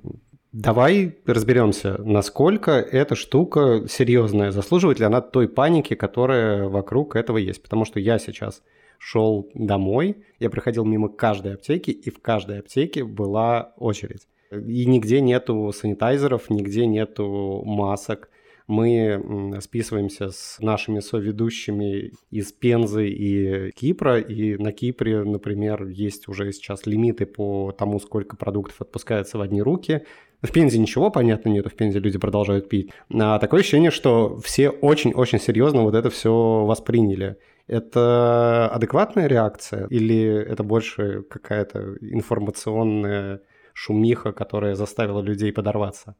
давай 0.51 1.17
разберемся, 1.25 1.97
насколько 1.99 2.71
эта 2.71 3.15
штука 3.15 3.85
серьезная, 3.89 4.51
заслуживает 4.51 4.99
ли 4.99 5.05
она 5.05 5.19
той 5.19 5.49
паники, 5.49 5.95
которая 5.95 6.69
вокруг 6.69 7.15
этого 7.15 7.37
есть. 7.37 7.61
Потому 7.61 7.85
что 7.85 7.99
я 7.99 8.19
сейчас 8.19 8.61
шел 9.05 9.49
домой, 9.53 10.23
я 10.39 10.49
проходил 10.49 10.85
мимо 10.85 11.09
каждой 11.09 11.55
аптеки, 11.55 11.91
и 11.91 12.09
в 12.09 12.21
каждой 12.21 12.59
аптеке 12.59 13.03
была 13.03 13.73
очередь. 13.77 14.27
И 14.49 14.85
нигде 14.85 15.19
нету 15.19 15.73
санитайзеров, 15.75 16.49
нигде 16.49 16.85
нету 16.85 17.63
масок. 17.65 18.29
Мы 18.65 19.59
списываемся 19.59 20.29
с 20.29 20.57
нашими 20.61 21.01
соведущими 21.01 22.13
из 22.31 22.53
Пензы 22.53 23.09
и 23.09 23.71
Кипра, 23.71 24.19
и 24.19 24.55
на 24.55 24.71
Кипре, 24.71 25.23
например, 25.23 25.85
есть 25.87 26.29
уже 26.29 26.53
сейчас 26.53 26.85
лимиты 26.85 27.25
по 27.25 27.73
тому, 27.77 27.99
сколько 27.99 28.37
продуктов 28.37 28.79
отпускается 28.79 29.37
в 29.37 29.41
одни 29.41 29.61
руки. 29.61 30.03
В 30.41 30.51
Пензе 30.53 30.79
ничего, 30.79 31.09
понятно, 31.09 31.49
нету, 31.49 31.69
в 31.69 31.73
Пензе 31.73 31.99
люди 31.99 32.17
продолжают 32.17 32.69
пить. 32.69 32.89
А 33.13 33.37
такое 33.37 33.59
ощущение, 33.59 33.91
что 33.91 34.37
все 34.37 34.69
очень-очень 34.69 35.41
серьезно 35.41 35.81
вот 35.81 35.93
это 35.93 36.09
все 36.09 36.63
восприняли. 36.65 37.35
Это 37.67 38.69
адекватная 38.69 39.27
реакция 39.27 39.87
или 39.87 40.25
это 40.25 40.63
больше 40.63 41.23
какая-то 41.23 41.95
информационная 42.01 43.41
шумиха, 43.73 44.33
которая 44.33 44.75
заставила 44.75 45.21
людей 45.21 45.51
подорваться? 45.53 46.15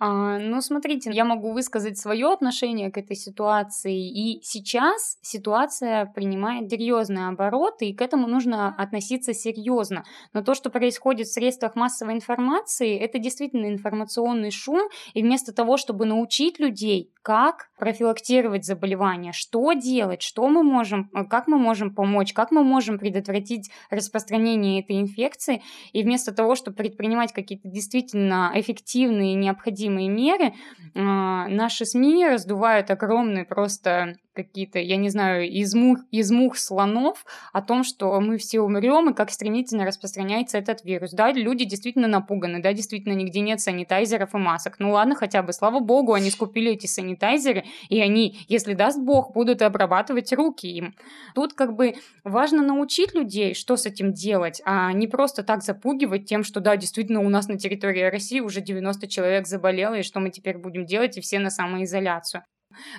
А, 0.00 0.38
ну, 0.38 0.60
смотрите, 0.60 1.10
я 1.12 1.24
могу 1.24 1.52
высказать 1.52 1.98
свое 1.98 2.32
отношение 2.32 2.90
к 2.92 2.98
этой 2.98 3.16
ситуации. 3.16 4.08
И 4.08 4.40
сейчас 4.44 5.18
ситуация 5.22 6.06
принимает 6.06 6.70
серьезные 6.70 7.28
обороты, 7.28 7.86
и 7.86 7.94
к 7.94 8.00
этому 8.00 8.28
нужно 8.28 8.68
относиться 8.76 9.34
серьезно. 9.34 10.04
Но 10.32 10.42
то, 10.42 10.54
что 10.54 10.70
происходит 10.70 11.26
в 11.26 11.32
средствах 11.32 11.74
массовой 11.74 12.14
информации, 12.14 12.96
это 12.96 13.18
действительно 13.18 13.66
информационный 13.66 14.52
шум. 14.52 14.88
И 15.14 15.22
вместо 15.22 15.52
того, 15.52 15.76
чтобы 15.76 16.04
научить 16.06 16.60
людей, 16.60 17.12
как 17.28 17.68
профилактировать 17.78 18.64
заболевания, 18.64 19.32
что 19.34 19.74
делать, 19.74 20.22
что 20.22 20.48
мы 20.48 20.62
можем, 20.62 21.10
э, 21.14 21.24
как 21.24 21.46
мы 21.46 21.58
можем 21.58 21.94
помочь, 21.94 22.32
как 22.32 22.50
мы 22.50 22.64
можем 22.64 22.98
предотвратить 22.98 23.70
распространение 23.90 24.80
этой 24.80 24.98
инфекции, 24.98 25.60
и 25.92 26.02
вместо 26.02 26.32
того, 26.32 26.54
чтобы 26.54 26.78
предпринимать 26.78 27.34
какие-то 27.34 27.68
действительно 27.68 28.50
эффективные 28.54 29.34
необходимые 29.34 30.08
меры, 30.08 30.54
а, 30.94 31.48
наши 31.48 31.84
СМИ 31.84 32.26
раздувают 32.26 32.90
огромные 32.90 33.44
просто 33.44 34.16
какие-то, 34.44 34.78
я 34.78 34.96
не 34.96 35.10
знаю, 35.10 35.48
из 35.48 35.74
мух, 35.74 35.98
из 36.10 36.30
мух 36.30 36.56
слонов 36.56 37.24
о 37.52 37.62
том, 37.62 37.82
что 37.82 38.20
мы 38.20 38.38
все 38.38 38.60
умрем 38.60 39.10
и 39.10 39.14
как 39.14 39.30
стремительно 39.30 39.84
распространяется 39.84 40.58
этот 40.58 40.84
вирус. 40.84 41.12
Да, 41.12 41.32
люди 41.32 41.64
действительно 41.64 42.08
напуганы, 42.08 42.62
да, 42.62 42.72
действительно 42.72 43.14
нигде 43.14 43.40
нет 43.40 43.60
санитайзеров 43.60 44.34
и 44.34 44.38
масок. 44.38 44.76
Ну 44.78 44.92
ладно, 44.92 45.14
хотя 45.14 45.42
бы, 45.42 45.52
слава 45.52 45.80
богу, 45.80 46.12
они 46.12 46.30
скупили 46.30 46.72
эти 46.72 46.86
санитайзеры, 46.86 47.64
и 47.88 48.00
они, 48.00 48.38
если 48.48 48.74
даст 48.74 48.98
бог, 49.00 49.32
будут 49.32 49.62
обрабатывать 49.62 50.32
руки 50.32 50.66
им. 50.66 50.94
Тут 51.34 51.54
как 51.54 51.74
бы 51.74 51.94
важно 52.24 52.62
научить 52.62 53.14
людей, 53.14 53.54
что 53.54 53.76
с 53.76 53.86
этим 53.86 54.12
делать, 54.12 54.62
а 54.64 54.92
не 54.92 55.08
просто 55.08 55.42
так 55.42 55.62
запугивать 55.62 56.26
тем, 56.26 56.44
что 56.44 56.60
да, 56.60 56.76
действительно 56.76 57.20
у 57.20 57.28
нас 57.28 57.48
на 57.48 57.58
территории 57.58 58.04
России 58.04 58.40
уже 58.40 58.60
90 58.60 59.08
человек 59.08 59.46
заболело, 59.46 59.94
и 59.94 60.02
что 60.02 60.20
мы 60.20 60.30
теперь 60.30 60.58
будем 60.58 60.86
делать, 60.86 61.16
и 61.16 61.20
все 61.20 61.38
на 61.38 61.50
самоизоляцию. 61.50 62.44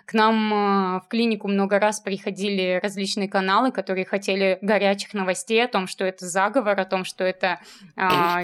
К 0.05 0.13
нам 0.13 0.53
э, 0.53 1.00
в 1.01 1.07
клинику 1.09 1.48
много 1.48 1.79
раз 1.79 2.00
приходили 2.00 2.79
различные 2.81 3.29
каналы, 3.29 3.71
которые 3.71 4.05
хотели 4.05 4.57
горячих 4.62 5.13
новостей 5.13 5.63
о 5.63 5.67
том, 5.67 5.88
что 5.88 6.05
это 6.05 6.25
заговор, 6.25 6.79
о 6.79 6.86
том, 6.86 7.05
что 7.05 7.24
это 7.24 7.59
э, 7.95 8.01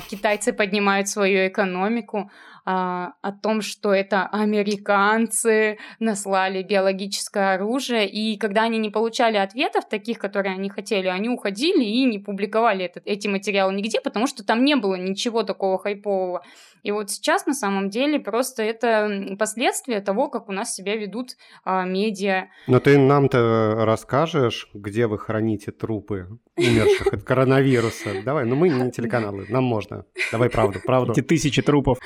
китайцы 0.09 0.53
поднимают 0.53 1.07
свою 1.07 1.47
экономику 1.47 2.29
а, 2.67 3.13
о 3.21 3.31
том, 3.31 3.61
что 3.61 3.93
это 3.93 4.25
американцы 4.25 5.77
наслали 5.99 6.63
биологическое 6.63 7.53
оружие, 7.53 8.09
и 8.09 8.37
когда 8.39 8.63
они 8.63 8.79
не 8.79 8.89
получали 8.89 9.37
ответов 9.37 9.87
таких, 9.87 10.17
которые 10.17 10.55
они 10.55 10.69
хотели, 10.69 11.07
они 11.07 11.29
уходили 11.29 11.83
и 11.83 12.03
не 12.05 12.17
публиковали 12.17 12.85
этот, 12.85 13.03
эти 13.05 13.27
материалы 13.27 13.75
нигде, 13.75 14.01
потому 14.01 14.25
что 14.25 14.43
там 14.43 14.65
не 14.65 14.75
было 14.75 14.95
ничего 14.95 15.43
такого 15.43 15.77
хайпового. 15.77 16.43
И 16.85 16.91
вот 16.91 17.09
сейчас 17.09 17.47
на 17.47 17.55
самом 17.55 17.89
деле 17.89 18.19
просто 18.19 18.61
это 18.61 19.35
последствия 19.39 20.01
того, 20.01 20.29
как 20.29 20.49
у 20.49 20.51
нас 20.51 20.75
себя 20.75 20.95
ведут 20.95 21.31
а, 21.63 21.83
медиа. 21.83 22.49
Но 22.67 22.79
ты 22.79 22.99
нам-то 22.99 23.85
расскажешь, 23.85 24.69
где 24.75 25.07
вы 25.07 25.17
храните 25.17 25.71
трупы 25.71 26.27
умерших 26.55 27.07
от 27.11 27.23
коронавируса? 27.23 28.21
Давай, 28.23 28.45
ну 28.45 28.55
мы 28.55 28.69
не 28.69 28.91
телеканалы, 28.91 29.47
нам 29.49 29.63
можно. 29.63 30.05
Давай 30.31 30.51
правду, 30.51 30.79
правду. 30.85 31.13
Эти 31.13 31.21
тысячи 31.21 31.63
трупов. 31.63 31.97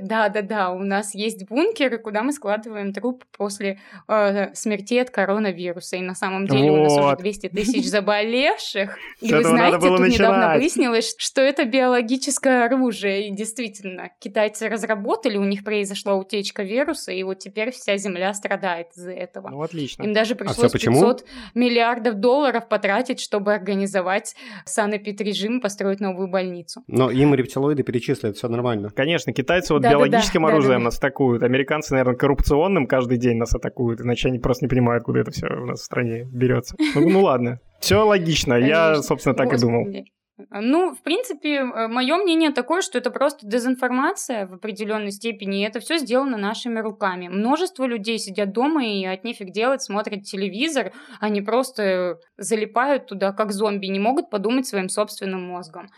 Да, 0.00 0.28
да, 0.28 0.42
да, 0.42 0.70
у 0.72 0.80
нас 0.80 1.14
есть 1.14 1.48
бункеры, 1.48 1.98
куда 1.98 2.24
мы 2.24 2.32
складываем 2.32 2.92
труп 2.92 3.24
после 3.36 3.78
э, 4.08 4.52
смерти 4.54 4.94
от 4.94 5.10
коронавируса. 5.10 5.96
И 5.96 6.00
на 6.00 6.16
самом 6.16 6.48
деле 6.48 6.70
вот. 6.72 6.78
у 6.80 6.82
нас 6.82 6.98
уже 6.98 7.16
200 7.16 7.48
тысяч 7.50 7.88
заболевших. 7.88 8.98
И 9.20 9.32
вы 9.32 9.44
знаете, 9.44 9.78
тут 9.78 10.00
недавно 10.00 10.54
выяснилось, 10.56 11.14
что 11.16 11.40
это 11.42 11.64
биологическое 11.64 12.64
оружие. 12.64 13.28
И 13.28 13.30
действительно, 13.30 13.99
правильно. 14.00 14.14
Китайцы 14.18 14.68
разработали, 14.68 15.36
у 15.36 15.44
них 15.44 15.64
произошла 15.64 16.14
утечка 16.14 16.62
вируса, 16.62 17.12
и 17.12 17.22
вот 17.22 17.38
теперь 17.38 17.70
вся 17.70 17.96
Земля 17.96 18.32
страдает 18.34 18.88
из-за 18.96 19.12
этого. 19.12 19.48
Ну, 19.48 19.62
отлично. 19.62 20.02
Им 20.02 20.12
даже 20.12 20.34
а 20.34 20.36
пришлось 20.36 20.74
а 20.74 20.78
500 20.78 21.24
миллиардов 21.54 22.16
долларов 22.16 22.68
потратить, 22.68 23.20
чтобы 23.20 23.52
организовать 23.54 24.34
санэпид-режим, 24.64 25.60
построить 25.60 26.00
новую 26.00 26.28
больницу. 26.28 26.82
Но 26.86 27.10
им 27.10 27.34
рептилоиды 27.34 27.82
перечислят, 27.82 28.36
все 28.36 28.48
нормально. 28.48 28.90
Конечно, 28.90 29.32
китайцы 29.32 29.72
вот 29.72 29.82
да, 29.82 29.90
биологическим 29.90 30.42
да, 30.42 30.48
да, 30.48 30.54
оружием 30.54 30.72
да, 30.72 30.78
да. 30.78 30.84
нас 30.84 30.98
атакуют, 30.98 31.42
американцы, 31.42 31.92
наверное, 31.92 32.16
коррупционным 32.16 32.86
каждый 32.86 33.18
день 33.18 33.36
нас 33.36 33.54
атакуют, 33.54 34.00
иначе 34.00 34.28
они 34.28 34.38
просто 34.38 34.64
не 34.64 34.68
понимают, 34.68 35.04
куда 35.04 35.20
это 35.20 35.30
все 35.30 35.46
у 35.46 35.66
нас 35.66 35.80
в 35.80 35.84
стране 35.84 36.24
берется. 36.24 36.76
Ну, 36.94 37.08
ну 37.08 37.22
ладно. 37.22 37.60
Все 37.80 38.04
логично, 38.04 38.54
я, 38.54 39.02
собственно, 39.02 39.34
так 39.34 39.48
Господи. 39.48 39.60
и 39.60 39.66
думал. 39.66 40.04
Ну, 40.50 40.94
в 40.94 41.02
принципе, 41.02 41.56
э, 41.56 41.88
мое 41.88 42.16
мнение 42.16 42.50
такое, 42.50 42.80
что 42.82 42.98
это 42.98 43.10
просто 43.10 43.46
дезинформация 43.46 44.46
в 44.46 44.54
определенной 44.54 45.12
степени, 45.12 45.60
и 45.60 45.64
это 45.64 45.80
все 45.80 45.98
сделано 45.98 46.36
нашими 46.36 46.78
руками. 46.80 47.28
Множество 47.28 47.84
людей 47.84 48.18
сидят 48.18 48.52
дома 48.52 48.86
и 48.86 49.04
от 49.04 49.24
нефиг 49.24 49.50
делать, 49.50 49.82
смотрят 49.82 50.24
телевизор, 50.24 50.92
они 51.20 51.42
просто 51.42 52.18
залипают 52.36 53.06
туда 53.06 53.32
как 53.32 53.52
зомби, 53.52 53.86
не 53.86 54.00
могут 54.00 54.30
подумать 54.30 54.66
своим 54.66 54.88
собственным 54.88 55.42
мозгом, 55.48 55.88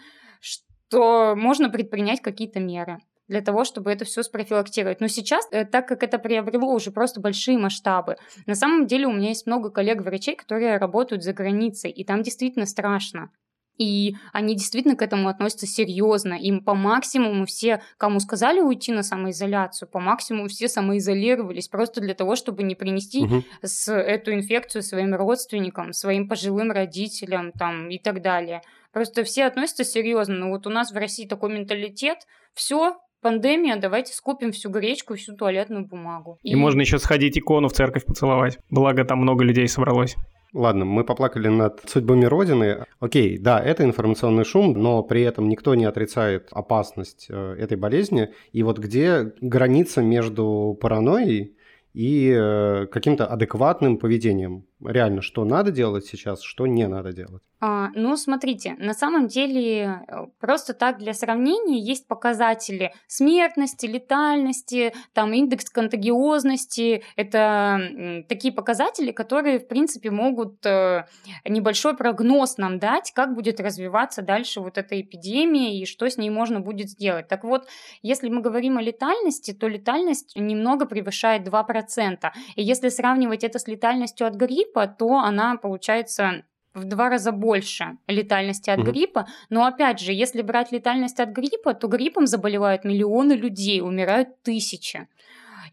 что 0.41 1.35
можно 1.37 1.69
предпринять 1.71 2.21
какие-то 2.21 2.61
меры 2.61 2.99
для 3.29 3.41
того, 3.41 3.65
чтобы 3.65 3.91
это 3.91 4.05
все 4.05 4.23
спрофилактировать. 4.23 5.01
Но 5.01 5.09
сейчас, 5.09 5.49
э, 5.53 5.65
так 5.65 5.89
как 5.89 6.03
это 6.03 6.19
приобрело 6.19 6.73
уже 6.73 6.91
просто 6.91 7.21
большие 7.21 7.59
масштабы, 7.59 8.17
на 8.47 8.55
самом 8.55 8.87
деле 8.87 9.07
у 9.07 9.13
меня 9.13 9.29
есть 9.29 9.47
много 9.47 9.71
коллег-врачей, 9.71 10.37
которые 10.37 10.77
работают 10.77 11.23
за 11.23 11.33
границей, 11.33 11.91
и 11.91 12.05
там 12.05 12.23
действительно 12.23 12.67
страшно. 12.67 13.31
И 13.79 14.17
они 14.33 14.55
действительно 14.55 14.97
к 14.97 15.03
этому 15.03 15.29
относятся 15.29 15.67
серьезно. 15.67 16.35
Им 16.35 16.63
по 16.63 16.75
максимуму 16.75 17.47
все, 17.47 17.83
кому 17.97 18.21
сказали 18.21 18.61
уйти 18.61 18.93
на 18.93 19.03
самоизоляцию, 19.03 19.89
по 19.89 19.99
максимуму 19.99 20.49
все 20.49 20.69
самоизолировались 20.69 21.69
просто 21.69 22.01
для 22.01 22.15
того, 22.15 22.37
чтобы 22.37 22.63
не 22.63 22.75
принести 22.75 23.25
угу. 23.25 23.43
с, 23.63 23.93
эту 23.93 24.35
инфекцию 24.35 24.83
своим 24.83 25.15
родственникам, 25.15 25.93
своим 25.93 26.29
пожилым 26.29 26.71
родителям 26.71 27.53
там, 27.53 27.89
и 27.89 27.99
так 27.99 28.23
далее. 28.23 28.63
Просто 28.93 29.25
все 29.25 29.45
относятся 29.45 29.85
серьезно. 29.85 30.35
Но 30.35 30.51
вот 30.51 30.67
у 30.67 30.71
нас 30.71 30.93
в 30.93 30.97
России 30.97 31.27
такой 31.27 31.53
менталитет. 31.53 32.19
Все, 32.55 32.99
пандемия, 33.23 33.77
давайте 33.77 34.13
скупим 34.13 34.53
всю 34.53 34.69
гречку 34.69 35.15
всю 35.15 35.35
туалетную 35.35 35.87
бумагу. 35.87 36.39
И, 36.43 36.51
и 36.51 36.55
можно 36.55 36.83
еще 36.83 36.99
сходить 36.99 37.39
икону 37.39 37.69
в 37.69 37.73
церковь 37.73 38.05
поцеловать. 38.05 38.59
Благо 38.69 39.05
там 39.05 39.21
много 39.21 39.45
людей 39.45 39.67
собралось. 39.67 40.17
Ладно, 40.53 40.85
мы 40.85 41.03
поплакали 41.03 41.49
над 41.49 41.81
судьбами 41.89 42.27
Родины. 42.27 42.85
Окей, 43.01 43.39
да, 43.39 43.59
это 43.59 43.85
информационный 43.85 44.45
шум, 44.45 44.75
но 44.75 45.03
при 45.03 45.23
этом 45.23 45.49
никто 45.49 45.75
не 45.75 45.87
отрицает 45.87 46.49
опасность 46.51 47.27
э, 47.31 47.57
этой 47.59 47.79
болезни. 47.79 48.35
И 48.53 48.63
вот 48.63 48.79
где 48.79 49.33
граница 49.41 50.03
между 50.03 50.77
паранойей 50.79 51.57
и 51.95 52.35
э, 52.37 52.87
каким-то 52.87 53.27
адекватным 53.27 53.97
поведением? 53.97 54.67
Реально, 54.85 55.23
что 55.23 55.45
надо 55.45 55.71
делать 55.71 56.07
сейчас, 56.07 56.43
что 56.43 56.67
не 56.67 56.87
надо 56.89 57.13
делать? 57.13 57.43
А, 57.65 57.91
ну, 57.95 58.17
смотрите, 58.17 58.75
на 58.81 58.93
самом 58.93 59.29
деле, 59.29 60.03
э, 60.09 60.27
просто 60.41 60.75
так 60.75 60.99
для 60.99 61.15
сравнения 61.15 61.79
есть 61.79 62.09
показатели 62.09 62.93
смертности, 63.07 63.87
летальности, 63.87 64.93
там 65.13 65.33
индекс 65.33 65.71
контагиозности. 65.71 67.05
Это 67.15 68.25
такие 68.29 68.53
показатели, 68.53 69.13
которые, 69.13 69.61
в 69.61 69.69
принципе, 69.69 70.11
могут 70.11 70.67
э, 70.67 71.07
небольшой 71.45 71.97
прогноз 71.97 72.59
нам 72.59 72.81
дать, 72.81 73.13
как 73.15 73.35
будет 73.37 73.61
развиваться 73.61 74.23
дальше 74.23 74.61
вот 74.61 74.77
эта 74.77 75.01
эпидемия 75.01 75.79
и 75.79 75.87
что 75.87 76.11
с 76.11 76.17
ней 76.17 76.31
можно 76.31 76.59
будет 76.59 76.89
сделать. 76.89 77.29
Так 77.29 77.45
вот, 77.45 77.69
если 78.03 78.29
мы 78.29 78.41
говорим 78.41 78.79
о 78.79 78.83
летальности, 78.83 79.53
то 79.53 79.69
летальность 79.69 80.35
немного 80.35 80.85
превышает 80.85 81.47
2%. 81.47 82.33
И 82.57 82.63
если 82.65 82.89
сравнивать 82.89 83.45
это 83.45 83.61
с 83.61 83.69
летальностью 83.69 84.27
от 84.27 84.35
гриппа, 84.35 84.72
гриппа, 84.73 84.87
то 84.87 85.19
она 85.19 85.57
получается 85.57 86.43
в 86.75 86.85
два 86.85 87.11
раза 87.11 87.33
больше 87.33 87.99
летальности 88.07 88.71
от 88.71 88.81
угу. 88.81 88.91
гриппа. 88.91 89.27
Но 89.51 89.67
опять 89.67 90.01
же, 90.01 90.13
если 90.13 90.43
брать 90.43 90.73
летальность 90.73 91.21
от 91.21 91.31
гриппа, 91.31 91.75
то 91.75 91.87
гриппом 91.87 92.27
заболевают 92.27 92.85
миллионы 92.85 93.35
людей, 93.35 93.83
умирают 93.83 94.43
тысячи. 94.43 95.07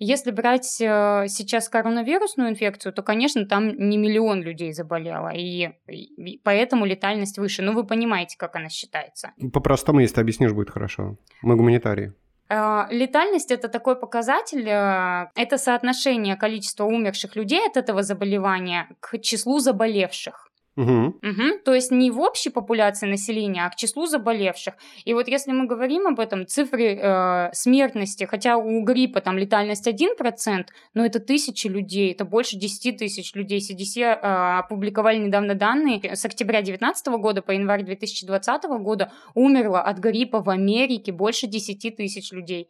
Если 0.02 0.32
брать 0.32 0.80
э, 0.82 1.26
сейчас 1.28 1.68
коронавирусную 1.68 2.50
инфекцию, 2.50 2.94
то, 2.94 3.02
конечно, 3.02 3.46
там 3.46 3.68
не 3.68 3.98
миллион 3.98 4.42
людей 4.42 4.72
заболело, 4.72 5.30
и, 5.34 5.72
и 5.88 6.40
поэтому 6.42 6.86
летальность 6.86 7.38
выше. 7.38 7.64
Ну, 7.64 7.74
вы 7.74 7.86
понимаете, 7.86 8.38
как 8.38 8.56
она 8.56 8.70
считается. 8.70 9.32
По-простому, 9.52 10.00
если 10.00 10.16
ты 10.16 10.22
объяснишь, 10.22 10.54
будет 10.54 10.70
хорошо. 10.70 11.18
Мы 11.42 11.58
гуманитарии. 11.58 12.14
Э, 12.50 12.88
летальность 12.90 13.52
это 13.52 13.70
такой 13.70 13.96
показатель, 13.96 14.68
э, 14.68 15.30
это 15.36 15.58
соотношение 15.58 16.36
количества 16.36 16.86
умерших 16.86 17.36
людей 17.36 17.66
от 17.68 17.78
этого 17.78 18.04
заболевания 18.04 18.88
к 19.00 19.20
числу 19.20 19.60
заболевших. 19.60 20.49
Угу. 20.76 21.20
Угу. 21.22 21.60
То 21.66 21.74
есть 21.74 21.92
не 21.92 22.10
в 22.12 22.20
общей 22.20 22.50
популяции 22.50 23.08
населения, 23.08 23.66
а 23.66 23.70
к 23.70 23.76
числу 23.76 24.06
заболевших. 24.06 24.76
И 25.04 25.14
вот 25.14 25.28
если 25.28 25.52
мы 25.52 25.68
говорим 25.68 26.08
об 26.08 26.20
этом, 26.20 26.48
цифры 26.48 26.96
э, 26.96 27.50
смертности, 27.54 28.24
хотя 28.24 28.58
у 28.58 28.84
гриппа 28.84 29.20
там 29.20 29.38
летальность 29.38 29.88
1%, 29.88 30.66
но 30.94 31.06
это 31.06 31.20
тысячи 31.20 31.68
людей, 31.68 32.14
это 32.14 32.24
больше 32.24 32.58
10 32.58 32.98
тысяч 32.98 33.36
людей. 33.36 33.60
CDC 33.60 34.04
э, 34.04 34.60
опубликовали 34.60 35.18
недавно 35.18 35.56
данные. 35.56 36.16
С 36.16 36.24
октября 36.26 36.62
2019 36.62 37.08
года 37.20 37.42
по 37.42 37.52
январь 37.52 37.84
2020 37.84 38.64
года 38.80 39.12
умерло 39.34 39.82
от 39.82 39.98
гриппа 39.98 40.42
в 40.42 40.50
Америке 40.50 41.12
больше 41.12 41.48
10 41.48 41.98
тысяч 41.98 42.32
людей 42.32 42.70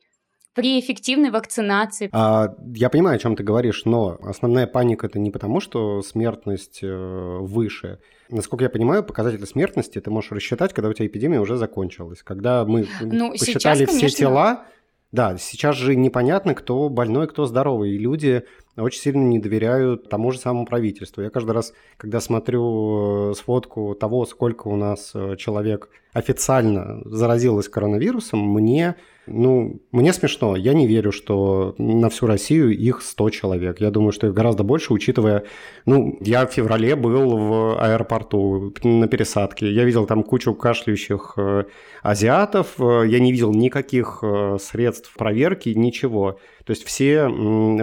при 0.54 0.80
эффективной 0.80 1.32
вакцинации. 1.32 2.10
А, 2.12 2.56
я 2.76 2.90
понимаю, 2.90 3.16
о 3.16 3.20
чем 3.20 3.36
ты 3.36 3.44
говоришь, 3.44 3.86
но 3.86 4.18
основная 4.24 4.68
паника 4.68 5.08
это 5.08 5.20
не 5.20 5.32
потому, 5.32 5.60
что 5.60 6.02
смертность 6.02 6.80
э, 6.82 7.38
выше. 7.40 8.00
Насколько 8.30 8.66
я 8.66 8.70
понимаю, 8.70 9.04
показатели 9.04 9.46
смертности 9.46 10.00
ты 10.00 10.12
можешь 10.12 10.32
рассчитать, 10.32 10.74
когда 10.74 10.90
у 10.90 10.94
тебя 10.94 11.08
эпидемия 11.08 11.40
уже 11.40 11.56
закончилась. 11.56 12.24
Когда 12.24 12.66
мы 12.66 12.88
ну, 13.02 13.32
посчитали 13.32 13.86
сейчас, 13.86 13.96
все 13.96 14.10
тела, 14.10 14.66
да, 15.12 15.38
сейчас 15.38 15.76
же 15.76 15.96
непонятно, 15.96 16.54
кто 16.54 16.90
больной, 16.90 17.28
кто 17.28 17.46
здоровый. 17.46 17.92
И 17.92 17.98
люди 17.98 18.44
очень 18.84 19.02
сильно 19.02 19.24
не 19.24 19.40
доверяют 19.40 20.10
тому 20.10 20.32
же 20.32 20.40
самому 20.40 20.66
правительству. 20.66 21.22
Я 21.22 21.30
каждый 21.30 21.52
раз, 21.52 21.74
когда 21.98 22.20
смотрю 22.20 23.32
э, 23.32 23.34
сводку 23.36 23.96
того, 23.96 24.26
сколько 24.26 24.68
у 24.68 24.76
нас 24.76 25.12
э, 25.14 25.36
человек 25.38 25.90
официально 26.14 27.02
заразилось 27.06 27.70
коронавирусом, 27.70 28.40
мне, 28.40 28.96
ну, 29.28 29.80
мне 29.92 30.12
смешно. 30.12 30.56
Я 30.56 30.74
не 30.74 30.88
верю, 30.88 31.12
что 31.12 31.76
на 31.78 32.10
всю 32.10 32.26
Россию 32.26 32.76
их 32.76 33.02
100 33.02 33.30
человек. 33.30 33.80
Я 33.80 33.92
думаю, 33.92 34.12
что 34.12 34.28
их 34.28 34.34
гораздо 34.34 34.64
больше, 34.64 34.92
учитывая... 34.94 35.44
Ну, 35.86 36.18
я 36.22 36.48
в 36.48 36.52
феврале 36.52 36.96
был 36.96 37.38
в 37.38 37.80
аэропорту 37.80 38.74
на 38.84 39.08
пересадке. 39.08 39.72
Я 39.72 39.84
видел 39.84 40.08
там 40.08 40.24
кучу 40.24 40.56
кашляющих 40.56 41.34
э, 41.38 41.66
азиатов. 42.02 42.76
Я 42.80 43.20
не 43.20 43.32
видел 43.32 43.54
никаких 43.54 44.24
средств 44.60 45.14
проверки, 45.16 45.70
ничего. 45.70 46.40
То 46.70 46.72
есть 46.72 46.86
все, 46.86 47.28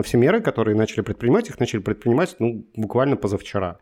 все 0.05 0.17
меры, 0.17 0.41
которые 0.41 0.77
начали 0.87 1.03
предпринимать, 1.03 1.49
их 1.49 1.59
начали 1.59 1.81
предпринимать 1.81 2.37
ну, 2.39 2.65
буквально 2.77 3.17
позавчера. 3.17 3.81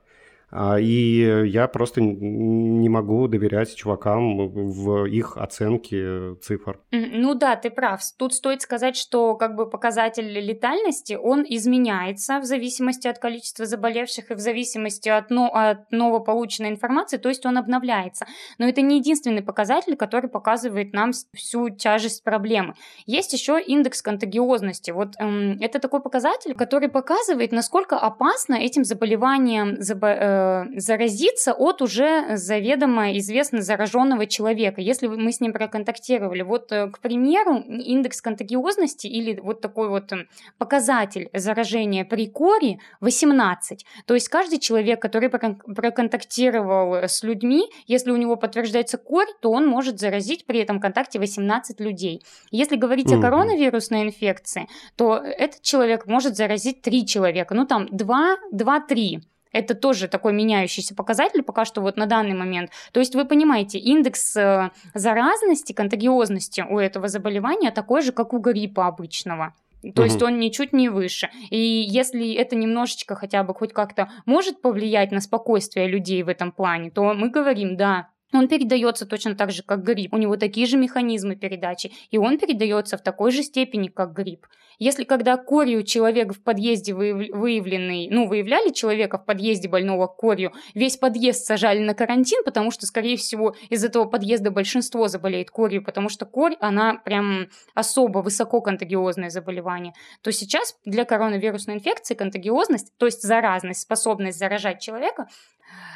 А, 0.57 0.79
и 0.79 1.49
я 1.49 1.67
просто 1.67 2.01
не 2.01 2.89
могу 2.89 3.27
доверять 3.27 3.75
чувакам 3.75 4.49
в 4.49 5.05
их 5.07 5.37
оценке 5.37 6.37
цифр. 6.37 6.79
Ну 6.93 7.35
да, 7.35 7.57
ты 7.57 7.71
прав. 7.71 8.01
Тут 8.17 8.35
стоит 8.35 8.63
сказать, 8.63 8.97
что 8.97 9.35
как 9.35 9.57
бы 9.57 9.69
показатель 9.69 10.29
летальности, 10.29 11.19
он 11.21 11.45
изменяется 11.49 12.39
в 12.39 12.45
зависимости 12.45 13.09
от 13.09 13.19
количества 13.19 13.67
заболевших 13.67 14.31
и 14.31 14.35
в 14.35 14.39
зависимости 14.39 15.09
от, 15.09 15.31
но, 15.31 15.51
от 15.53 15.91
новополученной 15.91 16.71
информации, 16.71 17.17
то 17.17 17.29
есть 17.29 17.45
он 17.47 17.59
обновляется. 17.59 18.27
Но 18.59 18.69
это 18.69 18.81
не 18.81 18.99
единственный 18.99 19.43
показатель, 19.43 19.97
который 19.97 20.31
показывает 20.31 20.93
нам 20.93 21.11
всю 21.35 21.69
тяжесть 21.71 22.23
проблемы. 22.23 22.75
Есть 23.07 23.33
еще 23.33 23.61
индекс 23.61 24.03
контагиозности. 24.03 24.93
Вот 24.93 25.15
эм, 25.19 25.59
это 25.61 25.81
такой 25.81 26.01
показатель, 26.01 26.55
который 26.55 26.89
показывает, 26.89 27.51
насколько 27.51 27.99
опасно 27.99 28.55
этим 28.55 28.85
заболеванием 28.85 29.83
забо 29.83 30.07
э, 30.45 30.55
Э, 30.55 30.65
заразиться 30.77 31.53
от 31.53 31.83
уже 31.83 32.37
заведомо 32.37 33.17
известно 33.19 33.63
зараженного 33.63 34.27
человека, 34.27 34.81
если 34.81 35.07
мы 35.07 35.33
с 35.33 35.41
ним 35.41 35.53
проконтактировали. 35.53 36.43
Вот, 36.43 36.73
э, 36.73 36.91
к 36.91 36.99
примеру, 36.99 37.59
индекс 37.59 38.21
контагиозности 38.21 39.07
или 39.07 39.41
вот 39.41 39.61
такой 39.61 39.89
вот 39.89 40.13
эм, 40.13 40.29
показатель 40.59 41.29
заражения 41.33 42.05
при 42.05 42.27
коре 42.27 42.79
18. 43.01 43.87
То 44.07 44.15
есть 44.15 44.29
каждый 44.29 44.59
человек, 44.59 45.01
который 45.01 45.31
проконтактировал 45.31 46.95
с 46.95 47.23
людьми, 47.23 47.65
если 47.87 48.11
у 48.11 48.17
него 48.17 48.37
подтверждается 48.37 48.99
корь, 48.99 49.29
то 49.41 49.51
он 49.51 49.67
может 49.67 49.99
заразить 49.99 50.47
при 50.47 50.61
этом 50.61 50.81
контакте 50.81 51.19
18 51.19 51.81
людей. 51.81 52.23
Если 52.51 52.77
говорить 52.77 53.07
mm-hmm. 53.07 53.19
о 53.19 53.23
коронавирусной 53.23 54.03
инфекции, 54.03 54.69
то 54.97 55.17
этот 55.17 55.63
человек 55.63 56.07
может 56.07 56.37
заразить 56.37 56.83
3 56.83 57.07
человека, 57.07 57.55
ну 57.55 57.67
там 57.67 57.87
2-3. 57.87 59.21
Это 59.55 59.77
тоже 59.77 60.09
такой 60.09 60.33
меняющийся 60.33 60.97
показатель 60.97 61.43
пока 61.43 61.65
что 61.65 61.81
вот 61.81 61.97
на 61.97 62.07
данный 62.07 62.35
момент. 62.35 62.71
То 62.93 62.99
есть 62.99 63.15
вы 63.15 63.25
понимаете, 63.25 63.79
индекс 63.79 64.37
э, 64.37 64.71
заразности, 64.95 65.73
контагиозности 65.73 66.67
у 66.69 66.79
этого 66.81 67.07
заболевания 67.07 67.71
такой 67.71 68.03
же, 68.03 68.11
как 68.11 68.35
у 68.35 68.39
гриппа 68.39 68.89
обычного. 68.89 69.55
То 69.95 70.03
угу. 70.03 70.03
есть 70.03 70.23
он 70.23 70.41
ничуть 70.41 70.73
не 70.73 70.89
выше. 70.89 71.31
И 71.51 71.59
если 71.59 72.33
это 72.35 72.57
немножечко 72.57 73.15
хотя 73.15 73.45
бы 73.45 73.55
хоть 73.55 73.73
как-то 73.73 74.11
может 74.27 74.61
повлиять 74.61 75.13
на 75.13 75.21
спокойствие 75.21 75.87
людей 75.87 76.23
в 76.25 76.29
этом 76.29 76.51
плане, 76.51 76.91
то 76.91 77.15
мы 77.15 77.31
говорим, 77.31 77.77
да, 77.77 78.09
он 78.33 78.49
передается 78.49 79.07
точно 79.07 79.37
так 79.37 79.53
же, 79.53 79.63
как 79.63 79.85
грипп. 79.85 80.15
У 80.15 80.17
него 80.17 80.37
такие 80.37 80.67
же 80.67 80.77
механизмы 80.77 81.37
передачи, 81.37 81.93
и 82.11 82.19
он 82.19 82.39
передается 82.39 82.97
в 82.97 83.03
такой 83.03 83.31
же 83.31 83.45
степени, 83.45 83.87
как 83.87 84.13
грипп. 84.13 84.47
Если 84.79 85.05
когда 85.05 85.37
корью 85.37 85.83
человек 85.83 86.35
в 86.35 86.43
подъезде 86.43 86.95
выявленный, 86.95 88.09
ну, 88.11 88.27
выявляли 88.27 88.71
человека 88.71 89.19
в 89.19 89.25
подъезде 89.25 89.69
больного 89.69 90.07
корью, 90.07 90.53
весь 90.75 90.97
подъезд 90.97 91.45
сажали 91.45 91.79
на 91.79 91.95
карантин, 91.95 92.43
потому 92.45 92.71
что, 92.71 92.87
скорее 92.87 93.17
всего, 93.17 93.55
из 93.69 93.85
этого 93.85 94.05
подъезда 94.05 94.51
большинство 94.51 95.09
заболеет 95.09 95.51
корью, 95.51 95.85
потому 95.85 96.09
что 96.09 96.27
корь, 96.27 96.57
она 96.61 96.95
прям 96.95 97.49
особо 97.75 98.19
высоко 98.19 98.61
контагиозное 98.61 99.31
заболевание, 99.31 99.93
то 100.23 100.33
сейчас 100.33 100.77
для 100.85 101.05
коронавирусной 101.05 101.77
инфекции 101.77 102.15
контагиозность, 102.15 102.93
то 102.99 103.07
есть 103.07 103.23
заразность, 103.23 103.81
способность 103.81 104.39
заражать 104.39 104.81
человека, 104.81 105.29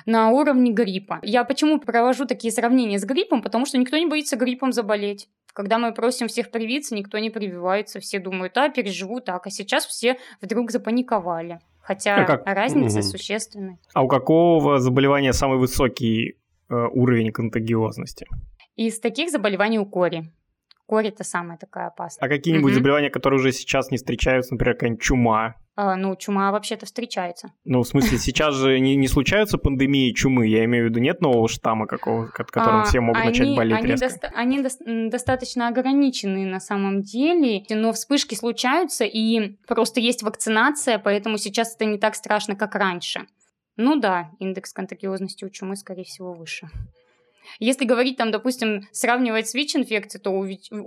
на 0.06 0.30
уровне 0.30 0.72
гриппа. 0.72 1.20
Я 1.22 1.44
почему 1.44 1.78
провожу 1.78 2.24
такие 2.24 2.52
сравнения 2.52 2.98
с 2.98 3.04
гриппом? 3.04 3.42
Потому 3.42 3.66
что 3.66 3.78
никто 3.78 3.96
не 3.96 4.06
боится 4.06 4.36
гриппом 4.36 4.72
заболеть. 4.72 5.28
Когда 5.58 5.78
мы 5.78 5.92
просим 5.92 6.28
всех 6.28 6.52
привиться, 6.52 6.94
никто 6.94 7.18
не 7.18 7.30
прививается, 7.30 7.98
все 7.98 8.20
думают, 8.20 8.56
а, 8.56 8.68
переживу 8.68 9.18
так, 9.18 9.44
а 9.44 9.50
сейчас 9.50 9.86
все 9.86 10.16
вдруг 10.40 10.70
запаниковали. 10.70 11.58
Хотя 11.80 12.14
а 12.14 12.24
как... 12.24 12.46
разница 12.46 13.00
угу. 13.00 13.08
существенная. 13.08 13.78
А 13.92 14.04
у 14.04 14.06
какого 14.06 14.78
заболевания 14.78 15.32
самый 15.32 15.58
высокий 15.58 16.36
э, 16.70 16.74
уровень 16.92 17.32
контагиозности? 17.32 18.28
Из 18.76 19.00
таких 19.00 19.30
заболеваний 19.30 19.80
у 19.80 19.84
кори. 19.84 20.30
Кори 20.88 21.08
это 21.08 21.22
самая 21.22 21.58
такая 21.58 21.88
опасная. 21.88 22.26
А 22.26 22.30
какие-нибудь 22.30 22.72
угу. 22.72 22.78
заболевания, 22.78 23.10
которые 23.10 23.38
уже 23.38 23.52
сейчас 23.52 23.90
не 23.90 23.98
встречаются, 23.98 24.54
например, 24.54 24.74
какая-нибудь 24.74 25.02
чума? 25.02 25.56
А, 25.76 25.96
ну, 25.96 26.16
чума 26.16 26.50
вообще-то 26.50 26.86
встречается. 26.86 27.52
Ну, 27.66 27.82
в 27.82 27.86
смысле, 27.86 28.16
сейчас 28.18 28.54
же 28.54 28.80
не, 28.80 28.96
не 28.96 29.06
случаются 29.06 29.58
пандемии 29.58 30.14
чумы, 30.14 30.46
я 30.46 30.64
имею 30.64 30.86
в 30.86 30.88
виду, 30.88 31.00
нет 31.00 31.20
нового 31.20 31.46
штамма 31.46 31.86
какого, 31.86 32.32
от 32.34 32.50
которого 32.50 32.80
а, 32.80 32.84
все 32.84 33.00
могут 33.00 33.20
они, 33.20 33.28
начать 33.28 33.54
болеть 33.54 33.76
они 33.76 33.86
резко? 33.88 34.08
Доста- 34.08 34.32
они 34.34 34.62
до- 34.62 35.10
достаточно 35.10 35.68
ограничены 35.68 36.46
на 36.46 36.58
самом 36.58 37.02
деле, 37.02 37.64
но 37.68 37.92
вспышки 37.92 38.34
случаются, 38.34 39.04
и 39.04 39.58
просто 39.66 40.00
есть 40.00 40.22
вакцинация, 40.22 40.98
поэтому 40.98 41.36
сейчас 41.36 41.74
это 41.74 41.84
не 41.84 41.98
так 41.98 42.14
страшно, 42.14 42.56
как 42.56 42.74
раньше. 42.74 43.26
Ну 43.76 44.00
да, 44.00 44.30
индекс 44.38 44.72
контагиозности 44.72 45.44
у 45.44 45.50
чумы, 45.50 45.76
скорее 45.76 46.04
всего, 46.04 46.32
выше. 46.32 46.70
Если 47.58 47.84
говорить 47.84 48.16
там, 48.16 48.30
допустим, 48.30 48.82
сравнивать 48.92 49.48
с 49.48 49.54
ВИЧ-инфекцией, 49.54 50.22
то 50.22 50.30
у 50.30 50.44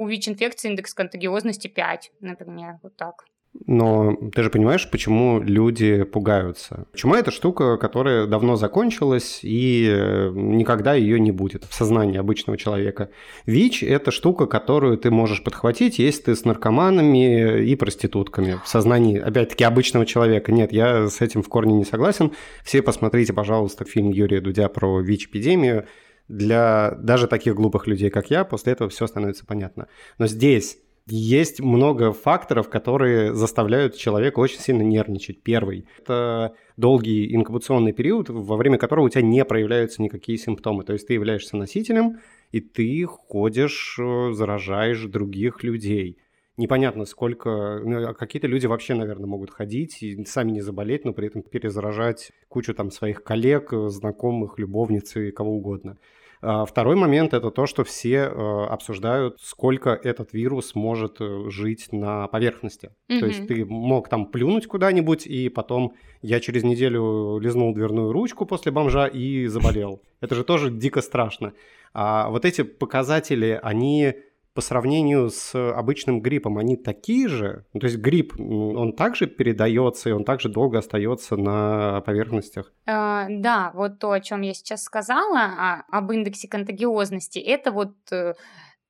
ВИЧ-инфекции 0.07 0.69
индекс 0.69 0.93
контагиозности 0.93 1.67
5, 1.67 2.11
например, 2.21 2.79
вот 2.83 2.95
так. 2.95 3.25
Но 3.67 4.15
ты 4.33 4.43
же 4.43 4.49
понимаешь, 4.49 4.89
почему 4.89 5.41
люди 5.41 6.03
пугаются. 6.03 6.85
Чума– 6.95 7.19
это 7.19 7.31
штука, 7.31 7.77
которая 7.77 8.25
давно 8.25 8.55
закончилась, 8.55 9.41
и 9.43 9.87
э, 9.89 10.31
никогда 10.33 10.93
ее 10.93 11.19
не 11.19 11.31
будет 11.31 11.65
в 11.65 11.73
сознании 11.73 12.17
обычного 12.17 12.57
человека. 12.57 13.09
ВИЧ– 13.45 13.83
это 13.83 14.11
штука, 14.11 14.45
которую 14.45 14.97
ты 14.97 15.11
можешь 15.11 15.43
подхватить, 15.43 15.99
если 15.99 16.23
ты 16.23 16.35
с 16.35 16.45
наркоманами 16.45 17.61
и 17.65 17.75
проститутками 17.75 18.57
в 18.63 18.67
сознании, 18.69 19.19
опять-таки, 19.19 19.65
обычного 19.65 20.05
человека. 20.05 20.53
Нет, 20.53 20.71
я 20.71 21.07
с 21.09 21.19
этим 21.19 21.43
в 21.43 21.49
корне 21.49 21.75
не 21.75 21.85
согласен. 21.85 22.31
Все 22.63 22.81
посмотрите, 22.81 23.33
пожалуйста, 23.33 23.83
фильм 23.83 24.11
Юрия 24.11 24.39
Дудя 24.39 24.69
про 24.69 25.01
ВИЧ-эпидемию. 25.01 25.87
Для 26.31 26.91
даже 26.91 27.27
таких 27.27 27.55
глупых 27.55 27.87
людей, 27.87 28.09
как 28.09 28.31
я, 28.31 28.45
после 28.45 28.71
этого 28.71 28.89
все 28.89 29.05
становится 29.05 29.45
понятно. 29.45 29.87
Но 30.17 30.27
здесь 30.27 30.77
есть 31.07 31.59
много 31.59 32.13
факторов, 32.13 32.69
которые 32.69 33.33
заставляют 33.33 33.97
человека 33.97 34.39
очень 34.39 34.59
сильно 34.59 34.81
нервничать. 34.81 35.41
Первый– 35.43 35.85
это 35.99 36.53
долгий 36.77 37.35
инкубационный 37.35 37.91
период, 37.91 38.29
во 38.29 38.55
время 38.55 38.77
которого 38.77 39.05
у 39.05 39.09
тебя 39.09 39.23
не 39.23 39.43
проявляются 39.43 40.01
никакие 40.01 40.37
симптомы. 40.37 40.85
То 40.85 40.93
есть 40.93 41.07
ты 41.07 41.13
являешься 41.13 41.57
носителем, 41.57 42.19
и 42.51 42.61
ты 42.61 43.03
ходишь, 43.05 43.97
э, 43.99 44.31
заражаешь 44.31 45.03
других 45.03 45.63
людей. 45.63 46.17
Непонятно, 46.55 47.03
сколько... 47.05 47.81
Ну, 47.83 48.07
а 48.07 48.13
какие-то 48.13 48.47
люди 48.47 48.67
вообще, 48.67 48.93
наверное, 48.93 49.27
могут 49.27 49.49
ходить 49.49 50.01
и 50.03 50.23
сами 50.25 50.51
не 50.51 50.61
заболеть, 50.61 51.03
но 51.03 51.11
при 51.11 51.27
этом 51.27 51.41
перезаражать 51.41 52.31
кучу 52.47 52.73
там 52.73 52.89
своих 52.89 53.23
коллег, 53.23 53.73
знакомых, 53.87 54.59
любовниц 54.59 55.15
и 55.17 55.31
кого 55.31 55.55
угодно. 55.55 55.97
А, 56.41 56.65
второй 56.65 56.95
момент– 56.95 57.33
это 57.35 57.51
то, 57.51 57.67
что 57.67 57.83
все 57.83 58.15
э, 58.15 58.65
обсуждают, 58.65 59.39
сколько 59.41 59.91
этот 59.91 60.33
вирус 60.33 60.73
может 60.73 61.17
э, 61.19 61.49
жить 61.49 61.89
на 61.91 62.27
поверхности. 62.27 62.91
Mm-hmm. 63.09 63.19
То 63.19 63.25
есть 63.27 63.47
ты 63.47 63.65
мог 63.65 64.09
там 64.09 64.25
плюнуть 64.25 64.67
куда-нибудь, 64.67 65.27
и 65.27 65.49
потом 65.49 65.93
я 66.21 66.39
через 66.39 66.63
неделю 66.63 67.37
лизнул 67.37 67.73
дверную 67.73 68.11
ручку 68.11 68.45
после 68.45 68.71
бомжа 68.71 69.05
и 69.05 69.45
заболел. 69.47 70.01
Это 70.19 70.35
же 70.35 70.43
тоже 70.43 70.71
дико 70.71 71.01
страшно. 71.01 71.53
А 71.93 72.29
вот 72.29 72.45
эти 72.45 72.63
показатели, 72.63 73.59
они 73.61 74.15
по 74.53 74.61
сравнению 74.61 75.29
с 75.29 75.55
обычным 75.55 76.21
гриппом, 76.21 76.57
они 76.57 76.75
такие 76.75 77.27
же? 77.27 77.65
Ну, 77.73 77.79
то 77.79 77.87
есть 77.87 77.97
грипп, 77.97 78.39
он 78.39 78.93
также 78.93 79.27
передается, 79.27 80.09
и 80.09 80.13
он 80.13 80.23
также 80.23 80.49
долго 80.49 80.79
остается 80.79 81.37
на 81.37 82.01
поверхностях? 82.01 82.73
Э, 82.85 83.27
да, 83.29 83.71
вот 83.73 83.99
то, 83.99 84.11
о 84.11 84.19
чем 84.19 84.41
я 84.41 84.53
сейчас 84.53 84.83
сказала, 84.83 85.39
а, 85.39 85.83
об 85.89 86.11
индексе 86.11 86.47
контагиозности, 86.47 87.39
это 87.39 87.71
вот... 87.71 87.95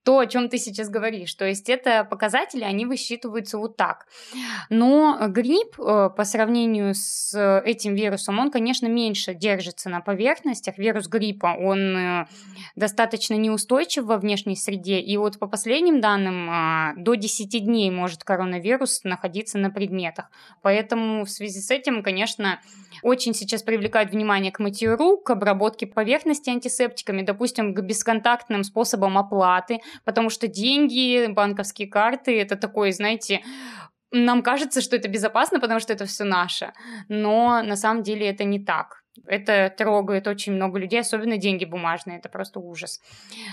Э, 0.01 0.11
то, 0.11 0.19
о 0.19 0.25
чем 0.25 0.49
ты 0.49 0.57
сейчас 0.57 0.89
говоришь. 0.89 1.33
То 1.35 1.45
есть 1.45 1.69
это 1.69 2.03
показатели, 2.03 2.63
они 2.63 2.85
высчитываются 2.85 3.57
вот 3.57 3.77
так. 3.77 4.07
Но 4.69 5.17
грипп 5.27 5.79
э, 5.79 6.09
по 6.15 6.23
сравнению 6.23 6.93
с 6.95 7.61
этим 7.65 7.95
вирусом, 7.95 8.39
он, 8.39 8.51
конечно, 8.51 8.87
меньше 8.87 9.33
держится 9.33 9.89
на 9.89 10.01
поверхностях. 10.01 10.77
Вирус 10.77 11.07
гриппа, 11.07 11.55
он 11.59 11.95
э, 11.95 12.27
достаточно 12.75 13.35
неустойчив 13.35 14.05
во 14.05 14.17
внешней 14.17 14.55
среде. 14.55 14.99
И 14.99 15.17
вот 15.17 15.39
по 15.39 15.47
последним 15.47 16.01
данным, 16.01 16.49
а, 16.49 16.93
до 16.95 17.15
10 17.15 17.63
дней 17.63 17.91
может 17.91 18.23
коронавирус 18.23 19.03
находиться 19.03 19.57
на 19.57 19.69
предметах. 19.69 20.29
Поэтому 20.61 21.25
в 21.25 21.29
связи 21.29 21.61
с 21.61 21.71
этим, 21.71 22.03
конечно, 22.03 22.59
очень 23.01 23.33
сейчас 23.33 23.63
привлекают 23.63 24.11
внимание 24.11 24.51
к 24.51 24.59
мытью 24.59 24.97
рук, 24.97 25.25
к 25.25 25.29
обработке 25.31 25.87
поверхности 25.87 26.49
антисептиками, 26.49 27.21
допустим, 27.21 27.73
к 27.73 27.81
бесконтактным 27.81 28.63
способам 28.63 29.17
оплаты, 29.17 29.79
потому 30.05 30.29
что 30.29 30.47
деньги, 30.47 31.27
банковские 31.27 31.87
карты, 31.87 32.39
это 32.39 32.55
такой, 32.55 32.91
знаете, 32.91 33.41
нам 34.11 34.43
кажется, 34.43 34.81
что 34.81 34.95
это 34.95 35.07
безопасно, 35.07 35.59
потому 35.59 35.79
что 35.79 35.93
это 35.93 36.05
все 36.05 36.23
наше, 36.23 36.73
но 37.07 37.61
на 37.63 37.75
самом 37.75 38.03
деле 38.03 38.27
это 38.27 38.43
не 38.43 38.63
так. 38.63 39.00
Это 39.25 39.73
трогает 39.77 40.27
очень 40.27 40.53
много 40.53 40.79
людей, 40.79 41.01
особенно 41.01 41.37
деньги 41.37 41.65
бумажные, 41.65 42.17
это 42.17 42.29
просто 42.29 42.59
ужас. 42.59 43.01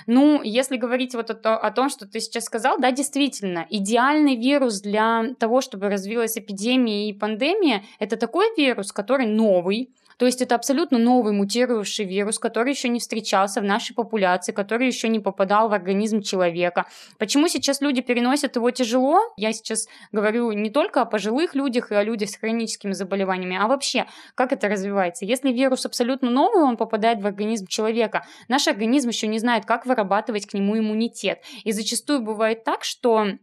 Ну, 0.07 0.41
если 0.43 0.77
говорить 0.77 1.15
вот 1.15 1.31
о, 1.31 1.57
о 1.57 1.71
том, 1.73 1.89
что 1.89 2.07
ты 2.07 2.21
сейчас 2.21 2.45
сказал, 2.45 2.79
да, 2.79 2.93
действительно, 2.93 3.67
идеальный 3.69 4.37
вирус 4.37 4.81
для 4.81 5.35
того, 5.39 5.61
чтобы 5.61 5.89
развилась 5.89 6.39
эпидемия 6.39 7.09
и 7.09 7.13
пандемия, 7.13 7.83
это 7.99 8.17
такой 8.17 8.47
вирус, 8.57 8.93
который 8.93 9.27
новый, 9.27 9.91
То 10.19 10.27
есть 10.27 10.43
это 10.43 10.57
абсолютно 10.57 10.99
новый 10.99 11.33
мутировавший 11.33 12.05
вирус, 12.05 12.39
который 12.39 12.73
еще 12.73 12.89
не 12.89 12.99
встречался 12.99 13.61
в 13.61 13.65
нашей 13.65 13.95
популяции, 13.95 14.53
который 14.53 14.89
еще 14.89 15.09
не 15.09 15.21
попадал 15.21 15.69
в 15.69 15.73
организм 15.73 16.23
человека. 16.23 16.87
Почему 17.19 17.49
сейчас 17.49 17.81
люди 17.81 18.03
переносят 18.03 18.57
его 18.57 18.71
тяжело? 18.73 19.21
Я 19.37 19.53
сейчас 19.53 19.87
говорю 20.11 20.53
не 20.53 20.71
только 20.71 21.03
о 21.03 21.05
пожилых 21.05 21.55
людях 21.55 21.93
и 21.93 21.95
о 21.95 22.03
людях 22.03 22.31
с 22.31 22.37
хроническими 22.37 22.93
заболеваниями, 22.93 23.57
а 23.61 23.69
вообще, 23.69 24.07
как 24.35 24.53
это 24.53 24.69
развивается. 24.69 25.25
Если 25.25 25.53
вирус 25.53 25.87
абсолютно 25.87 26.31
новый, 26.31 26.65
он 26.65 26.77
попадает 26.77 27.23
в 27.23 27.27
организм 27.27 27.67
человека, 27.67 28.27
наш 28.49 28.67
организм 28.67 29.11
еще 29.11 29.29
не 29.29 29.39
знает, 29.39 29.67
как 29.67 29.87
вырабатывать 29.87 30.47
к 30.47 30.55
нему 30.55 30.77
иммунитет. 30.77 31.43
И 31.63 31.71
зачастую 31.71 32.21
бывает 32.21 32.65
так, 32.65 32.83
что 32.83 33.39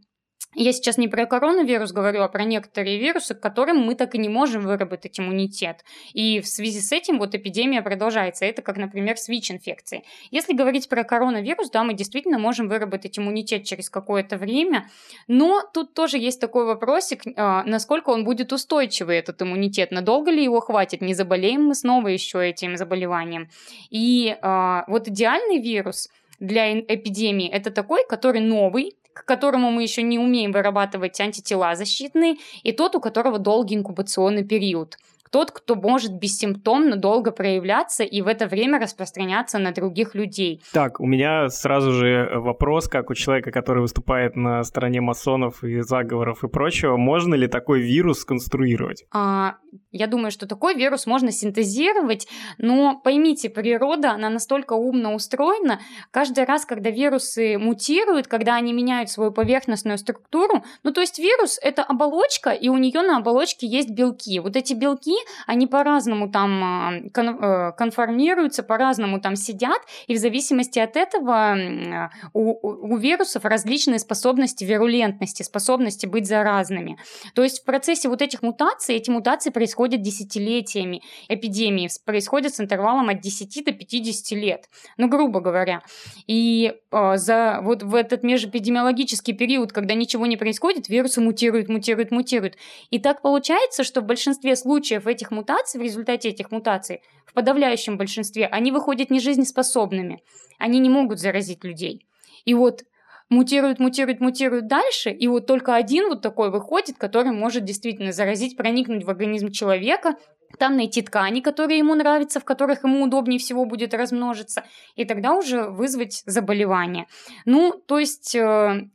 я 0.64 0.72
сейчас 0.72 0.98
не 0.98 1.08
про 1.08 1.26
коронавирус 1.26 1.92
говорю, 1.92 2.22
а 2.22 2.28
про 2.28 2.44
некоторые 2.44 2.98
вирусы, 3.00 3.36
к 3.36 3.40
которым 3.40 3.80
мы 3.80 3.96
так 3.96 4.16
и 4.16 4.18
не 4.18 4.30
можем 4.30 4.64
выработать 4.64 5.20
иммунитет. 5.20 5.84
И 6.14 6.40
в 6.40 6.48
связи 6.48 6.80
с 6.80 6.92
этим 6.92 7.20
вот 7.20 7.36
эпидемия 7.36 7.82
продолжается. 7.82 8.46
Это 8.46 8.62
как, 8.62 8.78
например, 8.78 9.18
с 9.18 9.28
ВИЧ-инфекцией. 9.28 10.04
Если 10.32 10.54
говорить 10.54 10.90
про 10.90 11.04
коронавирус, 11.04 11.70
да, 11.70 11.84
мы 11.84 11.94
действительно 11.94 12.40
можем 12.40 12.68
выработать 12.68 13.18
иммунитет 13.20 13.64
через 13.64 13.90
какое-то 13.90 14.38
время, 14.38 14.90
но 15.28 15.62
тут 15.74 15.94
тоже 15.94 16.18
есть 16.18 16.40
такой 16.40 16.66
вопросик, 16.66 17.24
а, 17.36 17.64
насколько 17.64 18.10
он 18.10 18.24
будет 18.24 18.54
устойчивый, 18.54 19.18
этот 19.18 19.42
иммунитет, 19.42 19.92
надолго 19.92 20.32
ли 20.32 20.44
его 20.44 20.60
хватит, 20.60 21.02
не 21.02 21.14
заболеем 21.14 21.66
мы 21.66 21.76
снова 21.76 22.08
еще 22.08 22.48
этим 22.48 22.78
заболеванием. 22.78 23.50
И 23.90 24.36
а, 24.42 24.84
вот 24.88 25.08
идеальный 25.08 25.62
вирус 25.62 26.10
для 26.40 26.80
эпидемии 26.80 27.50
это 27.50 27.72
такой, 27.72 28.06
который 28.08 28.42
новый, 28.42 28.96
к 29.16 29.24
которому 29.24 29.72
мы 29.72 29.82
еще 29.82 30.04
не 30.04 30.20
умеем 30.20 30.52
вырабатывать 30.52 31.20
антитела 31.22 31.76
защитные, 31.76 32.36
и 32.64 32.74
тот, 32.74 32.96
у 32.96 33.00
которого 33.00 33.40
долгий 33.40 33.76
инкубационный 33.76 34.44
период 34.44 34.98
тот, 35.30 35.52
кто 35.52 35.76
может 35.76 36.14
бессимптомно 36.14 36.96
долго 36.96 37.32
проявляться 37.32 38.04
и 38.04 38.22
в 38.22 38.28
это 38.28 38.48
время 38.48 38.80
распространяться 38.80 39.60
на 39.60 39.72
других 39.72 40.16
людей. 40.16 40.62
Так, 40.74 41.00
у 41.00 41.06
меня 41.06 41.50
сразу 41.50 41.92
же 41.92 42.30
вопрос, 42.36 42.88
как 42.88 43.10
у 43.10 43.14
человека, 43.14 43.52
который 43.52 43.82
выступает 43.82 44.36
на 44.36 44.64
стороне 44.64 45.02
масонов 45.02 45.64
и 45.64 45.82
заговоров 45.82 46.44
и 46.44 46.48
прочего, 46.48 46.98
можно 46.98 47.36
ли 47.36 47.48
такой 47.48 47.82
вирус 47.82 48.20
сконструировать? 48.20 49.06
А, 49.12 49.56
я 49.92 50.08
думаю, 50.08 50.32
что 50.32 50.48
такой 50.48 50.76
вирус 50.76 51.06
можно 51.06 51.32
синтезировать, 51.32 52.28
но 52.58 53.00
поймите, 53.04 53.50
природа, 53.50 54.12
она 54.12 54.30
настолько 54.30 54.74
умно 54.74 55.16
устроена, 55.16 55.80
каждый 56.12 56.46
раз, 56.46 56.66
когда 56.66 56.90
вирусы 56.90 57.58
мутируют, 57.58 58.28
когда 58.28 58.56
они 58.56 58.74
меняют 58.74 59.10
свою 59.10 59.32
поверхностную 59.32 59.98
структуру, 59.98 60.64
ну 60.84 60.92
то 60.92 61.02
есть 61.02 61.20
вирус 61.20 61.60
это 61.62 61.84
оболочка, 61.84 62.52
и 62.52 62.70
у 62.70 62.78
нее 62.78 63.02
на 63.02 63.18
оболочке 63.18 63.68
есть 63.68 63.90
белки. 63.90 64.40
Вот 64.40 64.56
эти 64.56 64.74
белки, 64.74 65.15
они 65.48 65.68
по-разному 65.68 66.30
там 66.30 66.64
а, 66.64 66.94
э, 66.94 67.72
конформируются, 67.78 68.64
по-разному 68.64 69.20
там 69.20 69.36
сидят, 69.36 69.82
и 70.08 70.16
в 70.16 70.18
зависимости 70.18 70.80
от 70.80 70.96
этого 70.96 72.10
у, 72.34 72.94
у 72.94 72.98
вирусов 72.98 73.46
различные 73.46 74.00
способности 74.00 74.64
вирулентности, 74.64 75.44
способности 75.44 76.06
быть 76.06 76.28
заразными. 76.28 76.98
То 77.34 77.44
есть 77.44 77.62
в 77.62 77.66
процессе 77.66 78.10
вот 78.10 78.22
этих 78.22 78.42
мутаций, 78.42 78.96
эти 78.96 79.10
мутации 79.10 79.50
происходят 79.50 80.02
десятилетиями, 80.02 81.02
эпидемии 81.28 81.90
происходят 82.06 82.54
с 82.56 82.60
интервалом 82.60 83.10
от 83.10 83.22
10 83.22 83.66
до 83.66 83.72
50 83.72 84.38
лет, 84.38 84.70
ну, 84.98 85.08
грубо 85.08 85.40
говоря. 85.40 85.82
И 86.28 86.74
э, 86.92 87.18
за 87.18 87.60
вот 87.62 87.84
в 87.84 87.96
этот 87.96 88.24
межэпидемиологический 88.24 89.34
период, 89.34 89.72
когда 89.72 89.94
ничего 89.94 90.26
не 90.26 90.38
происходит, 90.38 90.90
вирусы 90.90 91.22
мутируют, 91.22 91.70
мутируют, 91.70 92.12
мутируют. 92.12 92.56
И 92.90 93.00
так 93.00 93.22
получается, 93.22 93.84
что 93.84 94.02
в 94.02 94.06
большинстве 94.06 94.56
случаев 94.56 95.05
этих 95.08 95.32
мутаций, 95.32 95.80
в 95.80 95.84
результате 95.84 96.30
этих 96.30 96.52
мутаций, 96.52 97.02
в 97.26 97.34
подавляющем 97.34 97.98
большинстве, 97.98 98.48
они 98.48 98.72
выходят 98.72 99.10
нежизнеспособными. 99.10 100.24
Они 100.58 100.80
не 100.80 100.90
могут 100.90 101.20
заразить 101.20 101.64
людей. 101.64 102.06
И 102.46 102.54
вот 102.54 102.84
мутируют, 103.30 103.80
мутируют, 103.80 104.20
мутируют 104.20 104.68
дальше, 104.68 105.10
и 105.10 105.28
вот 105.28 105.48
только 105.48 105.76
один 105.76 106.10
вот 106.10 106.22
такой 106.22 106.52
выходит, 106.52 106.98
который 106.98 107.32
может 107.32 107.66
действительно 107.66 108.12
заразить, 108.12 108.56
проникнуть 108.56 109.04
в 109.04 109.10
организм 109.10 109.52
человека, 109.52 110.16
там 110.60 110.78
найти 110.78 111.02
ткани, 111.02 111.42
которые 111.42 111.80
ему 111.80 111.96
нравятся, 111.96 112.40
в 112.40 112.46
которых 112.46 112.84
ему 112.84 113.04
удобнее 113.04 113.40
всего 113.40 113.66
будет 113.66 113.94
размножиться, 113.94 114.64
и 114.96 115.06
тогда 115.06 115.34
уже 115.34 115.64
вызвать 115.70 116.24
заболевание. 116.26 117.08
Ну, 117.46 117.74
то 117.74 118.00
есть 118.00 118.36
э, 118.36 118.88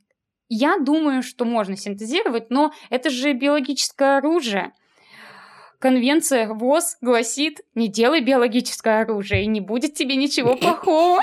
я 0.48 0.78
думаю, 0.78 1.22
что 1.22 1.44
можно 1.44 1.76
синтезировать, 1.76 2.50
но 2.50 2.72
это 2.88 3.10
же 3.10 3.32
биологическое 3.32 4.18
оружие. 4.18 4.72
Конвенция 5.80 6.46
ВОЗ 6.46 6.98
гласит, 7.00 7.62
не 7.74 7.88
делай 7.88 8.20
биологическое 8.20 9.00
оружие, 9.00 9.44
и 9.44 9.46
не 9.46 9.62
будет 9.62 9.94
тебе 9.94 10.14
ничего 10.14 10.54
плохого. 10.54 11.22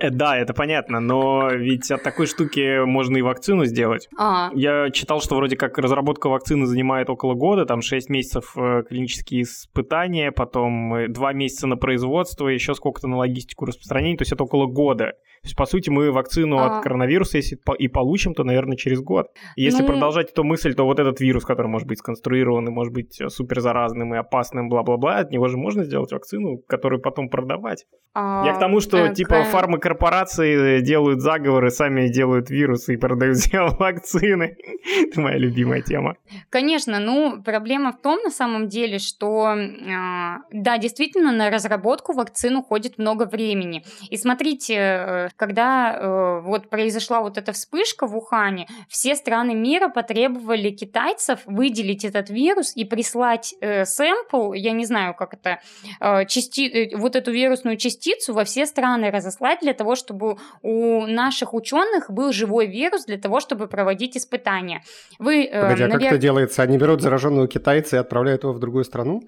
Э, 0.00 0.10
да, 0.10 0.36
это 0.36 0.54
понятно, 0.54 1.00
но 1.00 1.50
ведь 1.50 1.90
от 1.90 2.02
такой 2.02 2.26
штуки 2.26 2.84
можно 2.84 3.16
и 3.16 3.22
вакцину 3.22 3.64
сделать. 3.64 4.08
А. 4.18 4.50
Я 4.54 4.90
читал, 4.90 5.20
что 5.20 5.36
вроде 5.36 5.56
как 5.56 5.78
разработка 5.78 6.28
вакцины 6.28 6.66
занимает 6.66 7.10
около 7.10 7.34
года, 7.34 7.66
там 7.66 7.82
6 7.82 8.08
месяцев 8.10 8.52
э, 8.56 8.84
клинические 8.88 9.42
испытания, 9.42 10.32
потом 10.32 11.12
2 11.12 11.30
э, 11.30 11.34
месяца 11.34 11.66
на 11.66 11.76
производство, 11.76 12.48
еще 12.48 12.74
сколько-то 12.74 13.08
на 13.08 13.16
логистику 13.16 13.64
распространения, 13.64 14.16
то 14.16 14.22
есть 14.22 14.32
это 14.32 14.44
около 14.44 14.66
года. 14.66 15.12
То 15.44 15.48
есть, 15.48 15.56
по 15.56 15.66
сути, 15.66 15.90
мы 15.90 16.10
вакцину 16.10 16.56
а... 16.56 16.78
от 16.78 16.82
коронавируса, 16.82 17.36
если 17.36 17.58
и 17.78 17.88
получим, 17.88 18.32
то, 18.32 18.44
наверное, 18.44 18.78
через 18.78 19.02
год. 19.02 19.26
Если 19.56 19.82
ну... 19.82 19.88
продолжать 19.88 20.30
эту 20.30 20.42
мысль, 20.42 20.74
то 20.74 20.84
вот 20.84 20.98
этот 20.98 21.20
вирус, 21.20 21.44
который 21.44 21.66
может 21.66 21.86
быть 21.86 21.98
сконструирован 21.98 22.66
и 22.66 22.70
может 22.70 22.94
быть 22.94 23.20
супер 23.28 23.60
заразным 23.60 24.14
и 24.14 24.16
опасным, 24.16 24.70
бла-бла-бла, 24.70 25.18
от 25.18 25.30
него 25.30 25.48
же 25.48 25.58
можно 25.58 25.84
сделать 25.84 26.12
вакцину, 26.12 26.58
которую 26.66 27.02
потом 27.02 27.28
продавать. 27.28 27.84
А... 28.14 28.44
Я 28.46 28.54
к 28.54 28.58
тому, 28.58 28.80
что, 28.80 28.96
э, 28.96 29.14
типа, 29.14 29.44
к 29.78 29.84
фармакорпорации 29.84 30.80
делают 30.80 31.20
заговоры, 31.20 31.70
сами 31.70 32.08
делают 32.08 32.50
вирусы 32.50 32.94
и 32.94 32.96
продают 32.96 33.36
вакцины. 33.78 34.56
Это 35.02 35.20
моя 35.20 35.38
любимая 35.38 35.82
тема. 35.82 36.16
Конечно, 36.50 36.98
ну, 37.00 37.42
проблема 37.42 37.92
в 37.92 38.00
том, 38.00 38.20
на 38.22 38.30
самом 38.30 38.68
деле, 38.68 38.98
что, 38.98 39.54
э, 39.54 40.38
да, 40.52 40.78
действительно, 40.78 41.32
на 41.32 41.50
разработку 41.50 42.12
вакцин 42.12 42.56
уходит 42.56 42.98
много 42.98 43.24
времени. 43.24 43.84
И 44.10 44.16
смотрите, 44.16 44.74
э, 44.74 45.28
когда 45.36 45.96
э, 45.96 46.40
вот 46.40 46.68
произошла 46.68 47.20
вот 47.20 47.38
эта 47.38 47.52
вспышка 47.52 48.06
в 48.06 48.16
Ухане, 48.16 48.66
все 48.88 49.14
страны 49.14 49.54
мира 49.54 49.88
потребовали 49.88 50.70
китайцев 50.70 51.40
выделить 51.46 52.04
этот 52.04 52.30
вирус 52.30 52.72
и 52.76 52.84
прислать 52.84 53.54
э, 53.60 53.84
сэмпл, 53.84 54.52
я 54.52 54.72
не 54.72 54.84
знаю, 54.84 55.14
как 55.14 55.34
это, 55.34 55.60
э, 56.00 56.26
части, 56.26 56.62
э, 56.68 56.96
вот 56.96 57.16
эту 57.16 57.32
вирусную 57.32 57.76
частицу 57.76 58.34
во 58.34 58.44
все 58.44 58.66
страны 58.66 59.10
разослать 59.10 59.53
для 59.60 59.74
того, 59.74 59.94
чтобы 59.94 60.36
у 60.62 61.06
наших 61.06 61.54
ученых 61.54 62.10
был 62.10 62.32
живой 62.32 62.66
вирус 62.66 63.04
для 63.04 63.18
того, 63.18 63.40
чтобы 63.40 63.66
проводить 63.66 64.16
испытания. 64.16 64.82
Вы, 65.18 65.44
э, 65.44 65.60
Погоди, 65.60 65.82
а 65.82 65.88
навер... 65.88 66.00
как 66.00 66.12
это 66.12 66.18
делается? 66.18 66.62
Они 66.62 66.78
берут 66.78 67.02
зараженного 67.02 67.48
китайца 67.48 67.96
и 67.96 67.98
отправляют 67.98 68.42
его 68.42 68.52
в 68.52 68.58
другую 68.58 68.84
страну? 68.84 69.22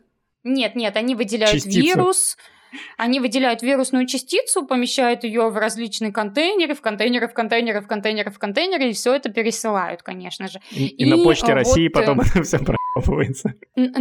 Нет, 0.45 0.77
нет, 0.77 0.97
они 0.97 1.15
выделяют 1.15 1.55
Частицу. 1.55 1.81
вирус, 1.81 2.37
они 2.97 3.21
выделяют 3.21 3.63
вирусную 3.63 4.07
частицу, 4.07 4.67
помещают 4.67 5.25
ее 5.25 5.49
в 5.51 5.57
различные 5.57 6.13
контейнеры, 6.13 6.75
в 6.75 6.81
контейнеры, 6.81 7.29
в 7.29 7.35
контейнеры, 7.35 7.81
в 7.81 7.87
контейнеры, 7.87 8.31
в 8.31 8.39
контейнеры, 8.39 8.91
и 8.91 8.93
все 8.93 9.15
это 9.15 9.31
пересылают, 9.31 10.03
конечно 10.03 10.49
же. 10.49 10.61
И, 10.71 10.87
и, 10.87 11.05
и 11.05 11.11
на 11.11 11.17
почте 11.23 11.47
вот... 11.47 11.55
России 11.55 11.89
потом 11.89 12.21
это 12.21 12.43
все 12.43 12.59
проебывается. 12.59 13.55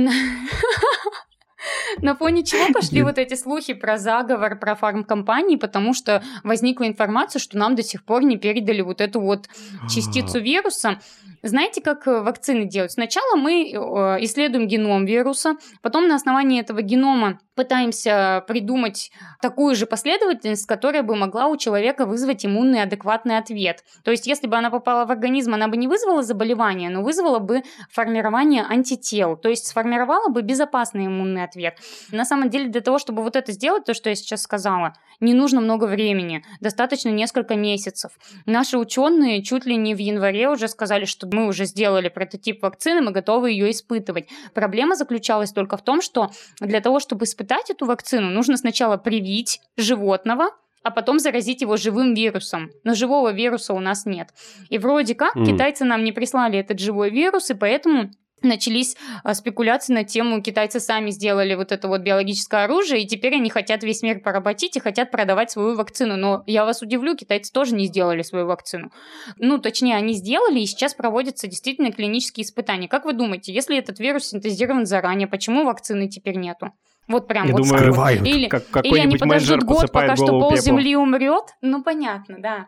На 2.02 2.16
фоне 2.16 2.44
чего 2.44 2.74
пошли 2.74 3.04
вот 3.04 3.18
эти 3.18 3.36
слухи 3.36 3.74
про 3.74 3.98
заговор, 3.98 4.58
про 4.58 4.76
фармкомпании, 4.76 5.56
потому 5.56 5.94
что 5.94 6.24
возникла 6.44 6.88
информация, 6.88 7.40
что 7.40 7.58
нам 7.58 7.76
до 7.76 7.84
сих 7.84 8.04
пор 8.04 8.24
не 8.24 8.38
передали 8.38 8.82
вот 8.82 9.02
эту 9.02 9.22
вот 9.22 9.48
частицу 9.90 10.40
вируса. 10.40 11.00
Знаете, 11.46 11.80
как 11.80 12.08
э, 12.08 12.22
вакцины 12.22 12.66
делают? 12.66 12.94
Сначала 12.94 13.36
мы 13.36 13.70
э, 13.70 13.76
исследуем 14.22 14.68
геном 14.68 15.06
вируса, 15.06 15.58
потом 15.84 16.08
на 16.08 16.16
основании 16.16 16.60
этого 16.60 16.82
генома 16.82 17.40
пытаемся 17.54 18.44
придумать 18.48 19.12
такую 19.42 19.76
же 19.76 19.86
последовательность, 19.86 20.66
которая 20.66 21.04
бы 21.04 21.16
могла 21.16 21.46
у 21.46 21.56
человека 21.56 22.08
вызвать 22.08 22.48
иммунный 22.48 22.82
адекватный 22.82 23.38
ответ. 23.38 23.84
То 24.04 24.10
есть, 24.10 24.26
если 24.26 24.48
бы 24.48 24.58
она 24.58 24.72
попала 24.72 25.06
в 25.06 25.12
организм, 25.12 25.54
она 25.54 25.68
бы 25.68 25.78
не 25.78 25.88
вызвала 25.88 26.24
заболевание, 26.24 26.90
но 26.90 27.04
вызвала 27.04 27.38
бы 27.38 27.62
формирование 27.92 28.66
антител, 28.68 29.38
то 29.38 29.48
есть 29.48 29.68
сформировала 29.68 30.30
бы 30.30 30.42
безопасный 30.42 31.06
иммунный 31.06 31.44
ответ. 31.44 31.78
На 32.12 32.26
самом 32.26 32.50
деле, 32.50 32.70
для 32.70 32.82
того, 32.82 32.98
чтобы 32.98 33.22
вот 33.22 33.36
это 33.36 33.52
сделать, 33.52 33.86
то, 33.86 33.94
что 33.94 34.10
я 34.10 34.16
сейчас 34.16 34.42
сказала, 34.42 34.96
не 35.20 35.36
нужно 35.36 35.62
много 35.62 35.86
времени, 35.86 36.44
достаточно 36.60 37.10
несколько 37.10 37.56
месяцев. 37.56 38.12
Наши 38.48 38.80
ученые 38.80 39.44
чуть 39.44 39.66
ли 39.66 39.78
не 39.78 39.94
в 39.94 40.00
январе 40.00 40.50
уже 40.50 40.68
сказали, 40.68 41.06
что 41.06 41.28
мы 41.36 41.48
уже 41.48 41.66
сделали 41.66 42.10
прототип 42.10 42.64
вакцины, 42.64 43.02
мы 43.02 43.12
готовы 43.12 43.52
ее 43.52 43.70
испытывать. 43.70 44.28
Проблема 44.54 44.96
заключалась 44.96 45.52
только 45.52 45.78
в 45.78 45.84
том, 45.84 46.02
что 46.02 46.32
для 46.60 46.82
того, 46.82 47.00
чтобы 47.00 47.26
испытать 47.26 47.70
эту 47.70 47.86
вакцину, 47.86 48.30
нужно 48.30 48.58
сначала 48.58 48.98
привить 48.98 49.62
животного, 49.78 50.50
а 50.84 50.92
потом 50.92 51.20
заразить 51.20 51.62
его 51.62 51.78
живым 51.78 52.14
вирусом. 52.14 52.70
Но 52.84 52.94
живого 52.94 53.32
вируса 53.34 53.74
у 53.74 53.80
нас 53.80 54.06
нет. 54.06 54.30
И 54.70 54.78
вроде 54.78 55.16
как 55.16 55.36
mm. 55.36 55.46
китайцы 55.46 55.84
нам 55.84 56.04
не 56.04 56.12
прислали 56.12 56.60
этот 56.60 56.80
живой 56.80 57.10
вирус, 57.10 57.50
и 57.50 57.56
поэтому 57.56 58.12
начались 58.42 58.96
а, 59.24 59.34
спекуляции 59.34 59.94
на 59.94 60.04
тему, 60.04 60.42
китайцы 60.42 60.80
сами 60.80 61.10
сделали 61.10 61.56
вот 61.56 61.72
это 61.72 61.88
вот 61.88 62.02
биологическое 62.02 62.66
оружие, 62.66 63.04
и 63.04 63.08
теперь 63.08 63.36
они 63.36 63.50
хотят 63.50 63.84
весь 63.84 64.02
мир 64.02 64.20
поработить 64.20 64.78
и 64.78 64.80
хотят 64.80 65.12
продавать 65.12 65.52
свою 65.52 65.76
вакцину. 65.76 66.16
Но 66.16 66.44
я 66.48 66.66
вас 66.66 66.82
удивлю, 66.82 67.16
китайцы 67.16 67.52
тоже 67.52 67.76
не 67.76 67.88
сделали 67.88 68.22
свою 68.22 68.46
вакцину. 68.46 68.92
Ну, 69.38 69.58
точнее, 69.58 69.96
они 69.96 70.14
сделали, 70.14 70.60
и 70.60 70.66
сейчас 70.66 70.94
проводятся 70.94 71.48
действительно 71.48 71.92
клинические 71.92 72.46
испытания. 72.46 72.88
Как 72.88 73.06
вы 73.06 73.14
думаете, 73.14 73.54
если 73.54 73.78
этот 73.78 74.00
вирус 74.00 74.28
синтезирован 74.30 74.86
заранее, 74.86 75.28
почему 75.28 75.66
вакцины 75.66 76.08
теперь 76.08 76.38
нету? 76.38 76.72
Вот 77.08 77.28
прям 77.28 77.48
Я 77.48 77.54
вот 77.54 77.62
думаю, 77.62 77.80
скрывают. 77.80 78.26
Или, 78.26 78.48
как 78.48 78.84
или 78.84 79.00
они 79.00 79.18
подождут 79.18 79.64
год, 79.64 79.92
пока 79.92 80.16
что 80.16 80.28
пол 80.28 80.50
пеплом. 80.50 80.58
земли 80.58 80.96
умрет. 80.96 81.56
Ну, 81.62 81.84
понятно, 81.84 82.38
да. 82.40 82.68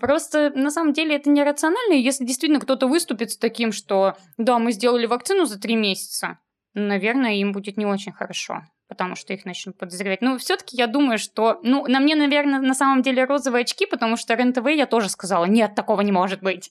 Просто 0.00 0.50
на 0.54 0.70
самом 0.70 0.92
деле 0.92 1.16
это 1.16 1.30
нерационально, 1.30 1.94
если 1.94 2.24
действительно 2.24 2.60
кто-то 2.60 2.86
выступит 2.86 3.32
с 3.32 3.36
таким, 3.36 3.72
что 3.72 4.14
да, 4.36 4.58
мы 4.58 4.72
сделали 4.72 5.06
вакцину 5.06 5.46
за 5.46 5.58
три 5.58 5.74
месяца, 5.76 6.38
наверное, 6.74 7.34
им 7.34 7.52
будет 7.52 7.76
не 7.76 7.86
очень 7.86 8.12
хорошо 8.12 8.62
потому 8.88 9.16
что 9.16 9.32
их 9.32 9.44
начнут 9.44 9.76
подозревать. 9.76 10.22
Но 10.22 10.38
все-таки 10.38 10.76
я 10.76 10.86
думаю, 10.86 11.18
что... 11.18 11.58
Ну, 11.62 11.86
на 11.86 12.00
мне, 12.00 12.14
наверное, 12.14 12.60
на 12.60 12.74
самом 12.74 13.02
деле 13.02 13.24
розовые 13.24 13.62
очки, 13.62 13.86
потому 13.86 14.16
что 14.16 14.34
РЕН-ТВ 14.34 14.66
я 14.68 14.86
тоже 14.86 15.08
сказала, 15.08 15.44
нет, 15.44 15.74
такого 15.74 16.02
не 16.02 16.12
может 16.12 16.40
быть. 16.40 16.70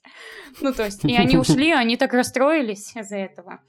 Ну, 0.62 0.74
то 0.74 0.86
есть, 0.86 1.04
и 1.04 1.16
они 1.16 1.38
ушли, 1.38 1.72
они 1.72 1.98
так 1.98 2.14
расстроились 2.14 2.96
из-за 2.96 3.18
этого. 3.18 3.60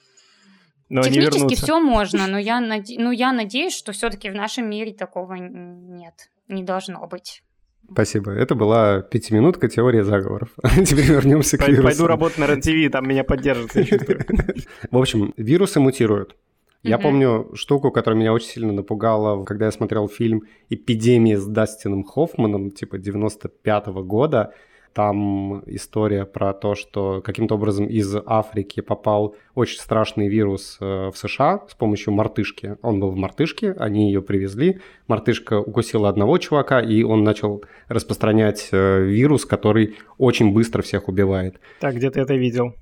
Но 0.89 1.01
они 1.01 1.11
Технически 1.15 1.39
вернутся. 1.41 1.63
все 1.65 1.81
можно, 1.81 2.27
но 2.29 2.39
я, 2.39 2.61
наде- 2.61 2.97
ну, 2.99 3.11
я 3.11 3.33
надеюсь, 3.33 3.75
что 3.75 3.93
все-таки 3.93 4.31
в 4.31 4.35
нашем 4.35 4.71
мире 4.71 4.93
такого 4.93 5.35
нет, 5.35 6.31
не 6.49 6.63
должно 6.63 7.07
быть. 7.07 7.43
Спасибо. 7.91 8.33
Это 8.33 8.55
была 8.55 9.01
пятиминутка 9.01 9.69
теория 9.69 10.05
заговоров. 10.05 10.51
Теперь 10.85 11.07
вернемся 11.07 11.57
к 11.57 11.61
Пой- 11.61 11.71
вирусам. 11.71 11.85
Пойду 11.91 12.07
работать 12.07 12.39
на 12.39 12.47
РЕН-ТВ, 12.47 12.91
там 12.93 13.09
меня 13.09 13.25
поддержат, 13.25 13.75
я 13.77 13.85
чувствую. 13.85 14.25
В 14.91 14.99
общем, 14.99 15.35
вирусы 15.37 15.81
мутируют. 15.81 16.37
Я 16.83 16.99
помню 16.99 17.51
штуку, 17.55 17.91
которая 17.91 18.19
меня 18.21 18.33
очень 18.33 18.47
сильно 18.47 18.73
напугала, 18.73 19.43
когда 19.45 19.65
я 19.67 19.73
смотрел 19.73 20.09
фильм 20.09 20.45
«Эпидемия» 20.71 21.37
с 21.37 21.45
Дастином 21.45 22.05
Хоффманом, 22.05 22.71
типа 22.71 22.99
95 22.99 23.87
года. 24.05 24.53
Там 24.97 25.63
история 25.67 26.25
про 26.25 26.55
то, 26.55 26.75
что 26.75 27.21
каким-то 27.21 27.57
образом 27.57 27.85
из 27.85 28.17
Африки 28.25 28.81
попал 28.81 29.37
очень 29.55 29.79
страшный 29.79 30.29
вирус 30.29 30.79
э, 30.81 31.11
в 31.13 31.19
США 31.19 31.61
с 31.69 31.75
помощью 31.75 32.15
мартышки. 32.15 32.79
Он 32.81 32.99
был 32.99 33.11
в 33.11 33.17
мартышке, 33.17 33.73
они 33.73 34.07
ее 34.07 34.23
привезли. 34.23 34.81
Мартышка 35.07 35.61
укусила 35.61 36.09
одного 36.09 36.39
чувака, 36.39 36.81
и 36.81 37.03
он 37.03 37.25
начал 37.25 37.63
распространять 37.89 38.71
э, 38.73 39.03
вирус, 39.03 39.45
который 39.45 39.97
очень 40.17 40.55
быстро 40.55 40.81
всех 40.81 41.09
убивает. 41.09 41.61
Так, 41.79 41.97
где 41.97 42.11
ты 42.11 42.23
это 42.23 42.35
видел? 42.35 42.73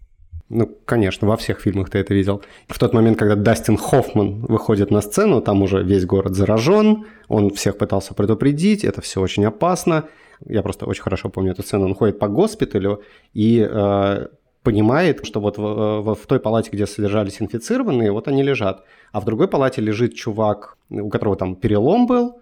Ну, 0.49 0.71
конечно, 0.85 1.27
во 1.27 1.37
всех 1.37 1.59
фильмах 1.59 1.91
ты 1.91 1.99
это 1.99 2.15
видел. 2.15 2.43
В 2.69 2.79
тот 2.79 2.95
момент, 2.95 3.19
когда 3.19 3.35
Дастин 3.35 3.77
Хоффман 3.77 4.43
выходит 4.43 4.93
на 4.93 5.01
сцену, 5.01 5.41
там 5.41 5.63
уже 5.63 5.83
весь 5.83 6.07
город 6.07 6.37
заражен, 6.37 7.07
он 7.27 7.51
всех 7.51 7.77
пытался 7.77 8.15
предупредить, 8.15 8.85
это 8.85 9.01
все 9.01 9.21
очень 9.21 9.45
опасно. 9.45 10.05
Я 10.47 10.63
просто 10.63 10.87
очень 10.87 11.03
хорошо 11.03 11.29
помню 11.29 11.53
эту 11.53 11.63
сцену. 11.63 11.85
Он 11.87 11.95
ходит 11.95 12.19
по 12.19 12.29
госпиталю 12.29 13.03
и 13.33 13.67
э, 13.71 14.27
понимает, 14.63 15.25
что 15.27 15.41
вот 15.41 15.59
в, 15.59 15.63
в- 16.03 16.15
в 16.15 16.27
той 16.27 16.39
палате, 16.41 16.71
где 16.73 16.87
содержались 16.87 17.41
инфицированные, 17.43 18.11
вот 18.13 18.29
они 18.29 18.43
лежат. 18.43 18.85
А 19.13 19.21
в 19.21 19.25
другой 19.25 19.49
палате 19.49 19.83
лежит 19.83 20.15
чувак, 20.15 20.77
у 20.91 21.09
которого 21.11 21.37
там 21.37 21.55
перелом 21.57 22.07
был, 22.07 22.41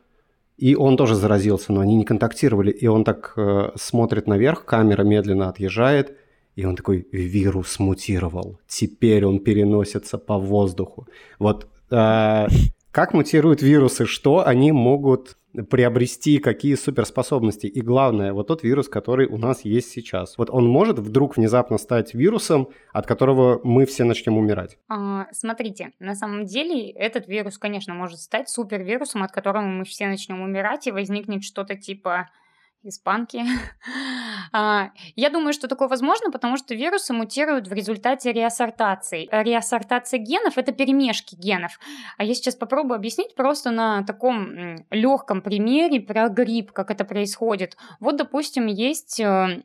и 0.57 0.77
он 0.77 0.97
тоже 0.97 1.15
заразился, 1.15 1.73
но 1.73 1.81
они 1.81 1.97
не 1.97 2.05
контактировали. 2.05 2.71
И 2.71 2.87
он 2.87 3.05
так 3.05 3.33
э, 3.37 3.71
смотрит 3.77 4.27
наверх, 4.29 4.65
камера 4.65 5.03
медленно 5.03 5.49
отъезжает, 5.49 6.17
и 6.55 6.65
он 6.67 6.77
такой, 6.77 7.09
вирус 7.13 7.79
мутировал, 7.79 8.59
теперь 8.69 9.25
он 9.25 9.41
переносится 9.41 10.19
по 10.19 10.39
воздуху. 10.39 11.07
Вот 11.39 11.67
э, 11.91 12.47
как 12.93 13.15
мутируют 13.15 13.63
вирусы, 13.63 14.07
что 14.07 14.47
они 14.47 14.71
могут 14.71 15.39
приобрести, 15.71 16.39
какие 16.39 16.75
суперспособности. 16.77 17.67
И 17.67 17.81
главное, 17.81 18.33
вот 18.33 18.47
тот 18.47 18.63
вирус, 18.63 18.89
который 18.89 19.27
у 19.27 19.37
нас 19.37 19.65
есть 19.65 19.91
сейчас. 19.91 20.39
Вот 20.39 20.49
он 20.51 20.67
может 20.67 20.99
вдруг 20.99 21.37
внезапно 21.37 21.79
стать 21.79 22.15
вирусом, 22.15 22.69
от 22.93 23.07
которого 23.07 23.61
мы 23.63 23.85
все 23.85 24.05
начнем 24.05 24.39
умирать. 24.39 24.79
А, 24.89 25.27
смотрите, 25.33 25.93
на 25.99 26.15
самом 26.15 26.45
деле 26.45 26.91
этот 26.91 27.29
вирус, 27.29 27.59
конечно, 27.59 27.95
может 27.95 28.21
стать 28.21 28.49
супервирусом, 28.49 29.23
от 29.23 29.33
которого 29.33 29.63
мы 29.63 29.85
все 29.85 30.07
начнем 30.07 30.41
умирать, 30.41 30.87
и 30.87 30.93
возникнет 30.93 31.45
что-то 31.45 31.77
типа 31.77 32.31
испанки. 32.85 33.43
А, 34.55 34.91
Я 35.17 35.31
думаю, 35.31 35.55
что 35.55 35.67
такое 35.67 35.89
возможно, 35.89 36.31
потому 36.31 36.59
что 36.59 36.75
вирусы 36.75 37.15
мутируют 37.15 37.69
в 37.69 37.73
результате 37.73 38.33
реассортации. 38.33 39.27
Реассортация 39.33 40.19
генов– 40.19 40.55
это 40.59 40.73
перемешки 40.73 41.35
генов. 41.37 41.79
А 42.19 42.25
я 42.25 42.35
сейчас 42.35 42.55
попробую 42.55 42.97
объяснить 42.97 43.35
просто 43.35 43.71
на 43.71 44.03
таком 44.03 44.77
легком 44.91 45.41
примере 45.41 46.01
про 46.01 46.29
грипп, 46.29 46.73
как 46.73 46.91
это 46.91 47.05
происходит. 47.07 47.79
Вот, 47.99 48.17
допустим, 48.17 48.67
есть 48.67 49.21
э, 49.21 49.63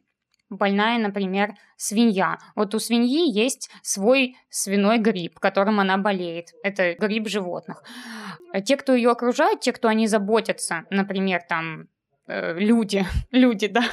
больная, 0.49 0.97
например, 0.99 1.55
свинья. 1.75 2.37
Вот 2.55 2.73
у 2.73 2.79
свиньи 2.79 3.29
есть 3.29 3.69
свой 3.81 4.37
свиной 4.49 4.99
грипп, 4.99 5.39
которым 5.39 5.79
она 5.79 5.97
болеет. 5.97 6.49
Это 6.63 6.95
грипп 6.95 7.27
животных. 7.27 7.83
Те, 8.65 8.77
кто 8.77 8.95
ее 8.95 9.11
окружают, 9.11 9.59
те, 9.59 9.73
кто 9.73 9.87
о 9.87 9.93
ней 9.93 10.07
заботятся, 10.07 10.85
например, 10.89 11.41
там 11.47 11.87
люди, 12.27 13.05
люди, 13.31 13.67
да, 13.67 13.83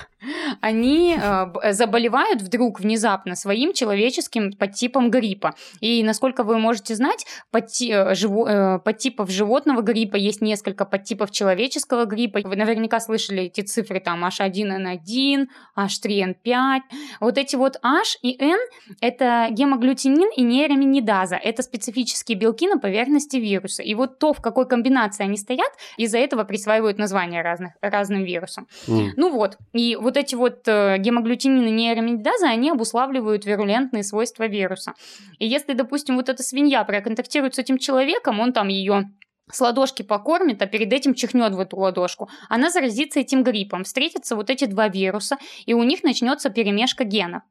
они 0.61 1.17
э, 1.21 1.47
б- 1.47 1.73
заболевают 1.73 2.43
вдруг 2.43 2.81
внезапно 2.81 3.37
своим 3.37 3.73
человеческим 3.73 4.53
подтипом 4.53 5.11
гриппа. 5.11 5.55
И 5.81 6.03
насколько 6.03 6.45
вы 6.45 6.59
можете 6.59 6.95
знать, 6.95 7.27
подти- 7.53 7.93
э, 7.93 8.13
живо- 8.15 8.77
э, 8.77 8.79
подтипов 8.79 9.31
животного 9.31 9.83
гриппа 9.83 10.17
есть 10.17 10.41
несколько 10.41 10.85
подтипов 10.85 11.31
человеческого 11.31 12.05
гриппа. 12.05 12.41
Вы 12.45 12.57
наверняка 12.57 13.01
слышали 13.01 13.45
эти 13.45 13.61
цифры 13.61 14.01
там 14.01 14.25
H1N1, 14.25 15.47
H3N5. 15.79 16.81
Вот 17.21 17.39
эти 17.39 17.57
вот 17.57 17.77
H 17.83 18.19
и 18.23 18.37
N– 18.43 18.59
это 19.01 19.49
гемоглютинин 19.51 20.31
и 20.37 20.43
нейроминидаза. 20.43 21.37
Это 21.37 21.63
специфические 21.63 22.39
белки 22.39 22.67
на 22.69 22.79
поверхности 22.79 23.37
вируса. 23.37 23.83
И 23.83 23.95
вот 23.95 24.19
то, 24.19 24.33
в 24.33 24.41
какой 24.41 24.67
комбинации 24.67 25.25
они 25.25 25.37
стоят, 25.37 25.71
из-за 25.97 26.19
этого 26.19 26.45
присваивают 26.45 26.99
названия 26.99 27.43
разных, 27.43 27.73
разным 27.81 28.24
вирусам. 28.25 28.67
М. 28.89 29.13
Ну 29.17 29.31
вот, 29.31 29.59
и 29.73 29.97
вот 29.97 30.17
эти 30.17 30.35
вот 30.35 30.67
э, 30.67 30.97
гемоглютинины 30.99 31.69
и 31.69 31.71
нейроминидаза, 31.71 32.49
они 32.49 32.71
обуславливают 32.71 33.45
вирулентные 33.45 34.03
свойства 34.03 34.47
вируса. 34.47 34.95
И 35.39 35.47
если, 35.47 35.73
допустим, 35.75 36.17
вот 36.17 36.29
эта 36.29 36.43
свинья 36.43 36.85
проконтактирует 36.85 37.55
с 37.55 37.59
этим 37.59 37.79
человеком, 37.79 38.41
он 38.41 38.53
там 38.53 38.69
ее 38.69 39.11
с 39.51 39.61
ладошки 39.61 40.03
покормит, 40.03 40.63
а 40.63 40.67
перед 40.67 40.93
этим 40.93 41.15
чихнет 41.15 41.53
в 41.53 41.61
эту 41.61 41.77
ладошку, 41.77 42.31
она 42.49 42.71
заразится 42.71 43.21
этим 43.21 43.43
гриппом. 43.43 43.85
Встретятся 43.85 44.37
вот 44.37 44.49
эти 44.49 44.65
два 44.65 44.89
вируса, 44.89 45.37
и 45.67 45.75
у 45.75 45.83
них 45.83 46.03
начнется 46.03 46.49
перемешка 46.49 47.05
генов. 47.05 47.43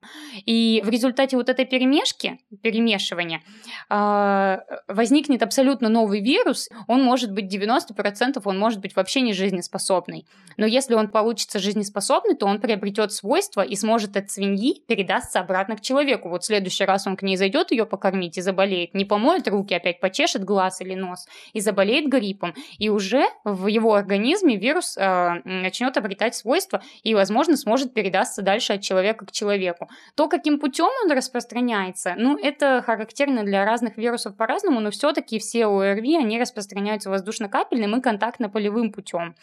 И 0.46 0.82
в 0.84 0.90
результате 0.90 1.38
вот 1.38 1.50
этой 1.50 1.66
перемешки, 1.66 2.40
перемешивания, 2.64 3.42
а, 3.90 4.62
возникнет 4.88 5.44
абсолютно 5.44 5.88
новый 5.88 6.22
вирус. 6.22 6.68
Он 6.88 7.04
может 7.04 7.32
быть 7.32 7.46
90%, 7.46 8.42
он 8.44 8.58
может 8.58 8.80
быть 8.80 8.96
вообще 8.96 9.22
не 9.22 9.34
жизнеспособный. 9.34 10.26
Но 10.58 10.66
если 10.66 10.96
он 10.96 11.10
получится 11.10 11.60
жизнеспособный, 11.60 12.36
то 12.36 12.48
он 12.48 12.60
приобретет 12.60 13.12
свойства 13.12 13.62
и 13.62 13.76
сможет 13.76 14.18
от 14.18 14.32
свиньи 14.32 14.84
передастся 14.88 15.40
обратно 15.40 15.76
к 15.76 15.82
человеку. 15.82 16.30
Вот 16.30 16.44
в 16.44 16.46
следующий 16.46 16.86
раз 16.86 17.06
он 17.06 17.16
к 17.18 17.22
ней 17.22 17.38
зайдет 17.38 17.72
ее 17.72 17.86
покормить 17.86 18.38
и 18.38 18.42
заболеет, 18.42 18.94
не 18.94 19.06
помоет 19.06 19.48
руки, 19.48 19.74
опять 19.74 20.00
почешет 20.00 20.44
глаз 20.44 20.82
или 20.82 20.96
нос 20.96 21.28
и 21.54 21.60
заболеет 21.60 21.83
гриппом. 22.08 22.54
И 22.78 22.90
уже 22.90 23.26
в 23.44 23.68
его 23.68 23.94
организме 23.94 24.58
вирус 24.58 24.98
э, 24.98 25.42
начнет 25.46 25.98
обретать 25.98 26.36
свойства 26.36 26.82
и, 27.04 27.14
возможно, 27.16 27.58
сможет 27.58 27.94
передаться 27.94 28.42
дальше 28.42 28.74
от 28.74 28.82
человека 28.82 29.26
к 29.26 29.32
человеку. 29.32 29.90
То, 30.16 30.28
каким 30.28 30.60
путем 30.60 30.90
он 31.04 31.12
распространяется, 31.12 32.16
ну, 32.18 32.38
это 32.38 32.82
характерно 32.86 33.44
для 33.44 33.66
разных 33.66 33.98
вирусов 33.98 34.36
по-разному, 34.36 34.80
но 34.80 34.92
все-таки 34.92 35.40
все 35.40 35.66
ОРВИ, 35.66 36.18
они 36.18 36.40
распространяются 36.40 37.10
воздушно-капельным 37.10 37.98
и 37.98 38.02
контактно-полевым 38.02 38.92
путем. 38.92 39.36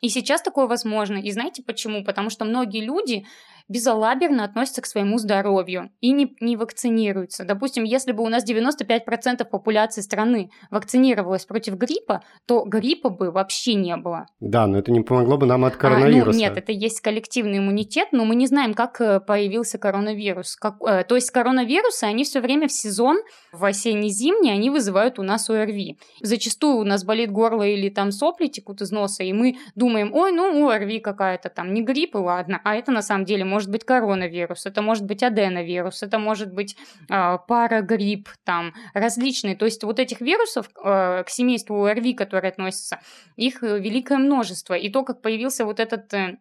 И 0.00 0.08
сейчас 0.08 0.42
такое 0.42 0.66
возможно. 0.66 1.16
И 1.18 1.30
знаете 1.30 1.62
почему? 1.62 2.04
Потому 2.04 2.30
что 2.30 2.44
многие 2.44 2.84
люди 2.84 3.24
безалаберно 3.70 4.42
относятся 4.42 4.82
к 4.82 4.86
своему 4.86 5.18
здоровью 5.18 5.90
и 6.00 6.10
не, 6.10 6.34
не 6.40 6.56
вакцинируются. 6.56 7.44
Допустим, 7.44 7.84
если 7.84 8.10
бы 8.10 8.24
у 8.24 8.28
нас 8.28 8.44
95% 8.44 9.44
популяции 9.44 10.00
страны 10.00 10.50
вакцинировалась 10.72 11.44
против 11.46 11.74
гриппа, 11.76 12.22
то 12.46 12.64
гриппа 12.64 13.10
бы 13.10 13.30
вообще 13.30 13.74
не 13.74 13.96
было. 13.96 14.26
Да, 14.40 14.66
но 14.66 14.78
это 14.78 14.90
не 14.90 15.02
помогло 15.02 15.36
бы 15.36 15.46
нам 15.46 15.64
от 15.64 15.74
А, 15.74 15.76
коронавируса. 15.76 16.32
ну, 16.32 16.44
нет, 16.44 16.56
это 16.56 16.72
есть 16.72 17.00
коллективный 17.00 17.58
иммунитет, 17.58 18.08
но 18.10 18.24
мы 18.24 18.34
не 18.34 18.48
знаем, 18.48 18.74
как 18.74 19.00
э, 19.00 19.20
появился 19.20 19.78
коронавирус. 19.78 20.56
Как, 20.56 20.74
э, 20.84 21.04
то 21.04 21.14
есть 21.14 21.30
коронавирусы, 21.30 22.04
они 22.04 22.24
все 22.24 22.40
время 22.40 22.66
в 22.66 22.72
сезон, 22.72 23.18
в 23.52 23.64
осенне-зимний, 23.64 24.50
они 24.50 24.70
вызывают 24.70 25.20
у 25.20 25.22
нас 25.22 25.48
ОРВИ. 25.48 25.96
Зачастую 26.20 26.78
у 26.78 26.84
нас 26.84 27.04
болит 27.04 27.30
горло 27.30 27.62
или 27.62 27.88
там 27.88 28.10
сопли 28.10 28.48
текут 28.48 28.82
из 28.82 28.90
носа, 28.90 29.22
и 29.22 29.32
мы 29.32 29.58
думаем, 29.76 29.89
думаем, 29.90 30.14
ой, 30.14 30.32
ну 30.32 30.68
ОРВИ 30.68 31.00
какая-то 31.00 31.48
там, 31.48 31.74
не 31.74 31.82
грипп, 31.82 32.14
ладно, 32.14 32.60
а 32.64 32.76
это 32.76 32.92
на 32.92 33.02
самом 33.02 33.24
деле 33.24 33.44
может 33.44 33.70
быть 33.70 33.84
коронавирус, 33.84 34.66
это 34.66 34.82
может 34.82 35.04
быть 35.04 35.22
аденовирус, 35.22 36.02
это 36.02 36.18
может 36.18 36.52
быть 36.52 36.76
э, 37.10 37.38
парагрипп, 37.48 38.28
там, 38.44 38.72
различные. 38.94 39.56
То 39.56 39.64
есть 39.64 39.82
вот 39.82 39.98
этих 39.98 40.20
вирусов 40.20 40.68
э, 40.76 41.24
к 41.24 41.28
семейству 41.28 41.84
ОРВИ, 41.84 42.14
которые 42.14 42.50
относятся, 42.50 43.00
их 43.36 43.62
э, 43.64 43.80
великое 43.80 44.18
множество. 44.18 44.74
И 44.74 44.90
то, 44.90 45.02
как 45.02 45.22
появился 45.22 45.64
вот 45.64 45.80
этот 45.80 46.14
э, 46.14 46.36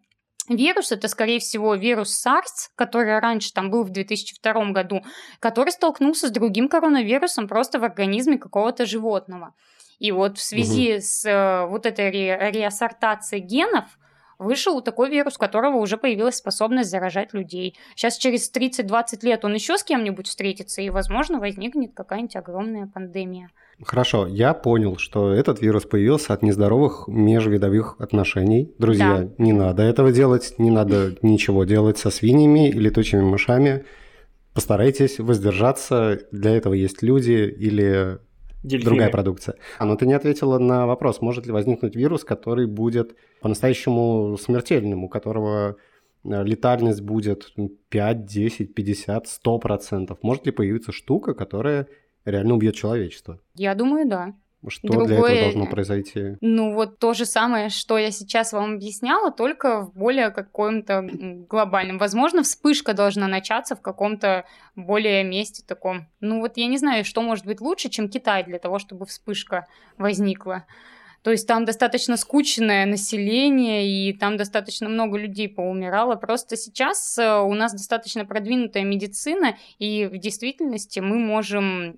вирус, 0.47 0.91
это, 0.91 1.07
скорее 1.07 1.39
всего, 1.39 1.73
вирус 1.73 2.25
SARS, 2.25 2.69
который 2.75 3.19
раньше 3.19 3.51
там 3.51 3.71
был 3.71 3.83
в 3.83 3.89
2002 3.89 4.71
году, 4.71 5.01
который 5.39 5.71
столкнулся 5.71 6.27
с 6.27 6.31
другим 6.31 6.69
коронавирусом 6.69 7.47
просто 7.47 7.79
в 7.79 7.83
организме 7.83 8.37
какого-то 8.37 8.85
животного. 8.85 9.55
И 9.99 10.11
вот 10.11 10.37
в 10.37 10.41
связи 10.41 10.93
угу. 10.93 11.01
с 11.01 11.25
э, 11.25 11.65
вот 11.67 11.85
этой 11.85 12.09
ре- 12.09 12.51
реассортацией 12.51 13.43
генов 13.43 13.85
вышел 14.39 14.81
такой 14.81 15.09
вирус, 15.09 15.35
у 15.35 15.39
которого 15.39 15.77
уже 15.77 15.97
появилась 15.97 16.37
способность 16.37 16.89
заражать 16.89 17.33
людей. 17.33 17.77
Сейчас 17.95 18.17
через 18.17 18.51
30-20 18.51 19.19
лет 19.23 19.43
он 19.43 19.53
еще 19.53 19.77
с 19.77 19.83
кем-нибудь 19.83 20.27
встретится, 20.27 20.81
и, 20.81 20.89
возможно, 20.89 21.39
возникнет 21.39 21.93
какая-нибудь 21.93 22.37
огромная 22.37 22.87
пандемия. 22.87 23.49
Хорошо, 23.83 24.27
я 24.27 24.53
понял, 24.53 24.97
что 24.97 25.31
этот 25.31 25.61
вирус 25.61 25.83
появился 25.83 26.33
от 26.33 26.41
нездоровых 26.41 27.07
межвидовых 27.07 27.95
отношений. 27.99 28.73
Друзья, 28.77 29.19
да. 29.19 29.29
не 29.37 29.53
надо 29.53 29.83
этого 29.83 30.11
делать, 30.11 30.55
не 30.57 30.71
надо 30.71 31.15
ничего 31.21 31.65
делать 31.65 31.97
со 31.97 32.09
свиньями 32.09 32.69
и 32.69 32.73
летучими 32.73 33.21
мышами. 33.21 33.85
Постарайтесь 34.53 35.19
воздержаться, 35.19 36.19
для 36.31 36.55
этого 36.55 36.73
есть 36.73 37.01
люди 37.03 37.31
или 37.31 38.19
Дельфины. 38.63 38.89
другая 38.89 39.09
продукция. 39.09 39.55
А, 39.77 39.85
но 39.85 39.95
ты 39.95 40.05
не 40.05 40.13
ответила 40.13 40.57
на 40.57 40.85
вопрос, 40.85 41.21
может 41.21 41.45
ли 41.45 41.51
возникнуть 41.51 41.95
вирус, 41.95 42.23
который 42.23 42.67
будет 42.67 43.15
по-настоящему 43.41 44.37
смертельным, 44.37 45.03
у 45.03 45.09
которого 45.09 45.77
э, 46.23 46.43
летальность 46.43 47.01
будет 47.01 47.53
5, 47.89 48.25
10, 48.25 48.75
50, 48.75 49.27
100 49.27 49.59
процентов. 49.59 50.17
Может 50.21 50.45
ли 50.45 50.51
появиться 50.51 50.91
штука, 50.91 51.33
которая 51.33 51.87
реально 52.25 52.55
убьет 52.55 52.75
человечество? 52.75 53.39
Я 53.55 53.75
думаю, 53.75 54.07
да. 54.07 54.33
Что 54.67 54.87
Другое... 54.89 55.07
для 55.07 55.17
этого 55.17 55.41
должно 55.41 55.65
произойти? 55.67 56.35
Ну, 56.41 56.73
вот 56.73 56.99
то 56.99 57.13
же 57.13 57.25
самое, 57.25 57.69
что 57.69 57.97
я 57.97 58.11
сейчас 58.11 58.51
вам 58.51 58.75
объясняла, 58.75 59.31
только 59.31 59.81
в 59.81 59.93
более 59.93 60.31
каком-то 60.31 61.07
глобальном. 61.49 61.97
Возможно, 61.97 62.43
вспышка 62.43 62.93
должна 62.93 63.27
начаться 63.27 63.75
в 63.75 63.81
каком-то 63.81 64.45
более 64.75 65.23
месте 65.23 65.63
таком. 65.65 66.07
Ну, 66.19 66.41
вот 66.41 66.57
я 66.57 66.67
не 66.67 66.77
знаю, 66.77 67.05
что 67.05 67.21
может 67.21 67.45
быть 67.45 67.61
лучше, 67.61 67.89
чем 67.89 68.09
Китай 68.09 68.43
для 68.43 68.59
того, 68.59 68.79
чтобы 68.79 69.05
вспышка 69.05 69.65
возникла. 69.97 70.65
То 71.23 71.31
есть 71.31 71.47
там 71.47 71.65
достаточно 71.65 72.17
скучное 72.17 72.85
население, 72.85 73.87
и 73.89 74.13
там 74.13 74.37
достаточно 74.37 74.87
много 74.87 75.17
людей 75.17 75.49
поумирало. 75.49 76.15
Просто 76.15 76.55
сейчас 76.55 77.17
э, 77.17 77.39
у 77.39 77.53
нас 77.53 77.73
достаточно 77.73 78.25
продвинутая 78.25 78.83
медицина, 78.83 79.57
и 79.79 80.05
в 80.05 80.17
действительности 80.17 80.99
мы 80.99 81.17
можем 81.17 81.97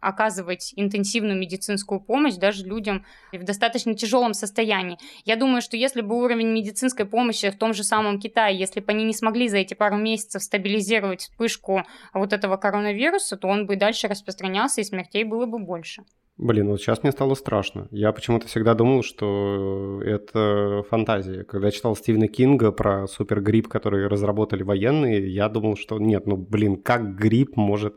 оказывать 0.00 0.72
интенсивную 0.76 1.38
медицинскую 1.38 2.00
помощь 2.00 2.34
даже 2.34 2.64
людям 2.64 3.04
в 3.32 3.44
достаточно 3.44 3.94
тяжелом 3.94 4.32
состоянии. 4.32 4.98
Я 5.24 5.36
думаю, 5.36 5.60
что 5.60 5.76
если 5.76 6.00
бы 6.00 6.16
уровень 6.16 6.48
медицинской 6.48 7.04
помощи 7.04 7.50
в 7.50 7.58
том 7.58 7.74
же 7.74 7.84
самом 7.84 8.18
Китае, 8.18 8.58
если 8.58 8.80
бы 8.80 8.90
они 8.92 9.04
не 9.04 9.14
смогли 9.14 9.48
за 9.48 9.58
эти 9.58 9.74
пару 9.74 9.96
месяцев 9.96 10.42
стабилизировать 10.42 11.22
вспышку 11.22 11.82
вот 12.14 12.32
этого 12.32 12.56
коронавируса, 12.56 13.36
то 13.36 13.48
он 13.48 13.66
бы 13.66 13.76
дальше 13.76 14.08
распространялся, 14.08 14.80
и 14.80 14.84
смертей 14.84 15.24
было 15.24 15.46
бы 15.46 15.58
больше. 15.58 16.02
Блин, 16.40 16.68
вот 16.68 16.80
сейчас 16.80 17.02
мне 17.02 17.12
стало 17.12 17.34
страшно. 17.34 17.86
Я 17.90 18.12
почему-то 18.12 18.46
всегда 18.46 18.72
думал, 18.72 19.02
что 19.02 20.00
это 20.02 20.82
фантазия. 20.88 21.44
Когда 21.44 21.70
читал 21.70 21.94
Стивена 21.94 22.28
Кинга 22.28 22.72
про 22.72 23.06
супергрипп, 23.06 23.68
который 23.68 24.06
разработали 24.06 24.62
военные, 24.62 25.28
я 25.28 25.50
думал, 25.50 25.76
что 25.76 25.98
нет, 25.98 26.26
ну 26.26 26.38
блин, 26.38 26.80
как 26.80 27.14
грипп 27.14 27.56
может 27.56 27.94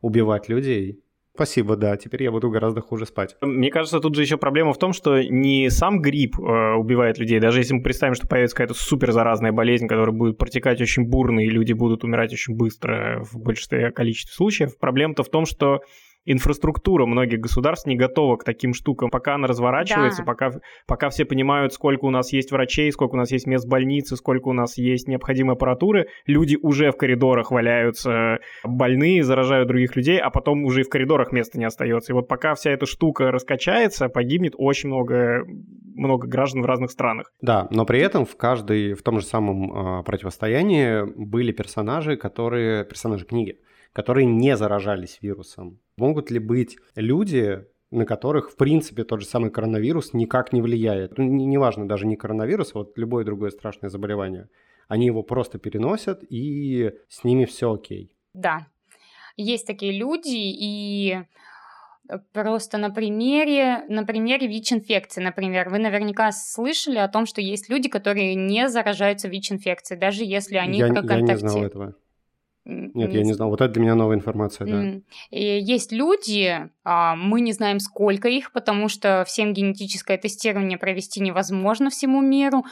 убивать 0.00 0.48
людей? 0.48 1.02
Спасибо, 1.34 1.76
да. 1.76 1.98
Теперь 1.98 2.22
я 2.22 2.30
буду 2.30 2.48
гораздо 2.48 2.80
хуже 2.80 3.04
спать. 3.04 3.36
Мне 3.42 3.70
кажется, 3.70 4.00
тут 4.00 4.14
же 4.14 4.22
еще 4.22 4.38
проблема 4.38 4.72
в 4.72 4.78
том, 4.78 4.94
что 4.94 5.22
не 5.22 5.68
сам 5.68 6.00
грипп 6.00 6.38
э, 6.38 6.74
убивает 6.74 7.18
людей. 7.18 7.40
Даже 7.40 7.60
если 7.60 7.74
мы 7.74 7.82
представим, 7.82 8.14
что 8.14 8.26
появится 8.26 8.56
какая-то 8.56 8.74
супер 8.74 9.12
заразная 9.12 9.52
болезнь, 9.52 9.86
которая 9.86 10.14
будет 10.14 10.38
протекать 10.38 10.80
очень 10.80 11.04
бурно, 11.04 11.40
и 11.40 11.50
люди 11.50 11.74
будут 11.74 12.04
умирать 12.04 12.32
очень 12.32 12.56
быстро 12.56 13.22
в 13.30 13.38
большинстве 13.38 13.90
количестве 13.90 14.34
случаев, 14.34 14.78
проблема-то 14.78 15.24
в 15.24 15.30
том, 15.30 15.44
что 15.44 15.80
инфраструктура 16.24 17.06
многих 17.06 17.40
государств 17.40 17.86
не 17.86 17.96
готова 17.96 18.36
к 18.36 18.44
таким 18.44 18.74
штукам. 18.74 19.10
Пока 19.10 19.34
она 19.34 19.46
разворачивается, 19.46 20.22
да. 20.22 20.26
пока, 20.26 20.50
пока 20.86 21.08
все 21.10 21.24
понимают, 21.24 21.72
сколько 21.72 22.04
у 22.04 22.10
нас 22.10 22.32
есть 22.32 22.52
врачей, 22.52 22.92
сколько 22.92 23.14
у 23.14 23.18
нас 23.18 23.30
есть 23.32 23.46
мест 23.46 23.66
больницы, 23.68 24.16
сколько 24.16 24.48
у 24.48 24.52
нас 24.52 24.78
есть 24.78 25.08
необходимой 25.08 25.54
аппаратуры, 25.54 26.06
люди 26.26 26.56
уже 26.60 26.90
в 26.90 26.96
коридорах 26.96 27.50
валяются 27.50 28.38
больные, 28.64 29.22
заражают 29.22 29.68
других 29.68 29.96
людей, 29.96 30.18
а 30.18 30.30
потом 30.30 30.64
уже 30.64 30.80
и 30.80 30.84
в 30.84 30.88
коридорах 30.88 31.32
места 31.32 31.58
не 31.58 31.64
остается. 31.64 32.12
И 32.12 32.14
вот 32.14 32.28
пока 32.28 32.54
вся 32.54 32.70
эта 32.70 32.86
штука 32.86 33.30
раскачается, 33.30 34.08
погибнет 34.08 34.54
очень 34.56 34.88
много, 34.88 35.44
много 35.94 36.26
граждан 36.26 36.62
в 36.62 36.66
разных 36.66 36.90
странах. 36.90 37.32
Да, 37.40 37.68
но 37.70 37.84
при 37.84 38.00
этом 38.00 38.24
в 38.24 38.36
каждой, 38.36 38.94
в 38.94 39.02
том 39.02 39.20
же 39.20 39.26
самом 39.26 40.00
э, 40.00 40.02
противостоянии 40.04 41.02
были 41.16 41.52
персонажи, 41.52 42.16
которые, 42.16 42.84
персонажи 42.84 43.24
книги, 43.24 43.58
которые 43.92 44.26
не 44.26 44.56
заражались 44.56 45.18
вирусом. 45.20 45.78
Могут 46.02 46.32
ли 46.32 46.40
быть 46.40 46.78
люди, 46.96 47.64
на 47.92 48.04
которых, 48.04 48.50
в 48.50 48.56
принципе, 48.56 49.04
тот 49.04 49.20
же 49.20 49.26
самый 49.28 49.52
коронавирус 49.52 50.14
никак 50.14 50.52
не 50.52 50.60
влияет? 50.60 51.16
Ну, 51.16 51.22
неважно, 51.22 51.86
даже 51.86 52.08
не 52.08 52.16
коронавирус, 52.16 52.72
а 52.74 52.78
вот 52.78 52.98
любое 52.98 53.24
другое 53.24 53.50
страшное 53.50 53.88
заболевание. 53.88 54.48
Они 54.88 55.06
его 55.06 55.22
просто 55.22 55.58
переносят, 55.58 56.24
и 56.28 56.90
с 57.08 57.22
ними 57.22 57.44
все 57.44 57.72
окей. 57.72 58.16
Да, 58.34 58.66
есть 59.36 59.64
такие 59.64 59.96
люди, 59.96 60.34
и 60.34 61.20
э, 62.08 62.18
Просто 62.32 62.78
на 62.78 62.90
примере, 62.90 63.84
на 63.88 64.04
примере 64.04 64.48
ВИЧ-инфекции, 64.48 65.22
например, 65.22 65.70
вы 65.70 65.78
наверняка 65.78 66.32
слышали 66.32 66.98
о 66.98 67.06
том, 67.06 67.26
что 67.26 67.40
есть 67.40 67.68
люди, 67.68 67.88
которые 67.88 68.34
не 68.34 68.68
заражаются 68.68 69.28
ВИЧ-инфекцией, 69.28 70.00
даже 70.00 70.24
если 70.24 70.56
они 70.56 70.80
я, 70.80 70.88
проконтактировали. 70.88 71.28
Я 71.28 71.34
не 71.34 71.48
знал 71.48 71.64
этого. 71.64 71.94
Нет, 72.64 73.12
я 73.12 73.22
не 73.22 73.32
знал. 73.32 73.50
Вот 73.50 73.60
это 73.60 73.72
для 73.72 73.82
меня 73.82 73.94
новая 73.94 74.16
информация, 74.16 74.66
да. 74.66 75.00
И 75.30 75.60
есть 75.60 75.92
люди, 75.92 76.70
а, 76.84 77.16
мы 77.16 77.40
не 77.40 77.52
знаем, 77.52 77.80
сколько 77.80 78.28
их, 78.28 78.52
потому 78.52 78.88
что 78.88 79.24
всем 79.26 79.52
генетическое 79.52 80.16
тестирование 80.16 80.78
провести 80.78 81.20
невозможно 81.20 81.90
всему 81.90 82.20
миру, 82.20 82.64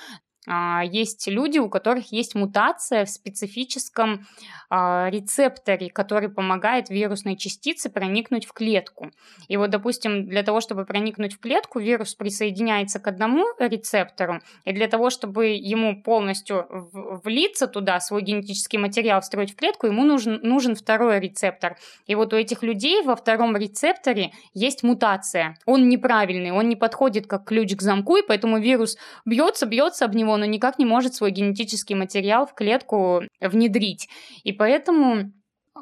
есть 0.46 1.26
люди, 1.28 1.58
у 1.58 1.68
которых 1.68 2.12
есть 2.12 2.34
мутация 2.34 3.04
в 3.04 3.10
специфическом 3.10 4.26
а, 4.72 5.08
рецепторе, 5.10 5.90
который 5.90 6.28
помогает 6.28 6.90
вирусной 6.90 7.36
частице 7.36 7.90
проникнуть 7.90 8.46
в 8.46 8.52
клетку. 8.52 9.10
И 9.48 9.56
вот, 9.56 9.70
допустим, 9.70 10.28
для 10.28 10.44
того, 10.44 10.60
чтобы 10.60 10.84
проникнуть 10.84 11.34
в 11.34 11.40
клетку, 11.40 11.80
вирус 11.80 12.14
присоединяется 12.14 13.00
к 13.00 13.08
одному 13.08 13.44
рецептору, 13.58 14.40
и 14.64 14.72
для 14.72 14.86
того, 14.86 15.10
чтобы 15.10 15.48
ему 15.48 16.00
полностью 16.00 16.68
влиться 16.92 17.66
туда, 17.66 17.98
свой 17.98 18.22
генетический 18.22 18.78
материал 18.78 19.20
встроить 19.20 19.52
в 19.52 19.56
клетку, 19.56 19.88
ему 19.88 20.04
нужен, 20.04 20.38
нужен 20.44 20.76
второй 20.76 21.18
рецептор. 21.18 21.76
И 22.06 22.14
вот 22.14 22.32
у 22.32 22.36
этих 22.36 22.62
людей 22.62 23.02
во 23.02 23.16
втором 23.16 23.56
рецепторе 23.56 24.30
есть 24.54 24.84
мутация. 24.84 25.58
Он 25.66 25.88
неправильный, 25.88 26.52
он 26.52 26.68
не 26.68 26.76
подходит 26.76 27.26
как 27.26 27.44
ключ 27.44 27.74
к 27.74 27.82
замку, 27.82 28.16
и 28.16 28.22
поэтому 28.26 28.60
вирус 28.60 28.96
бьется, 29.24 29.66
бьется 29.66 30.04
об 30.04 30.14
него, 30.14 30.29
него, 30.30 30.36
но 30.36 30.44
никак 30.44 30.78
не 30.78 30.84
может 30.84 31.14
свой 31.14 31.30
генетический 31.30 31.94
материал 31.94 32.46
в 32.46 32.54
клетку 32.54 33.22
внедрить. 33.40 34.08
И 34.44 34.52
поэтому 34.52 35.32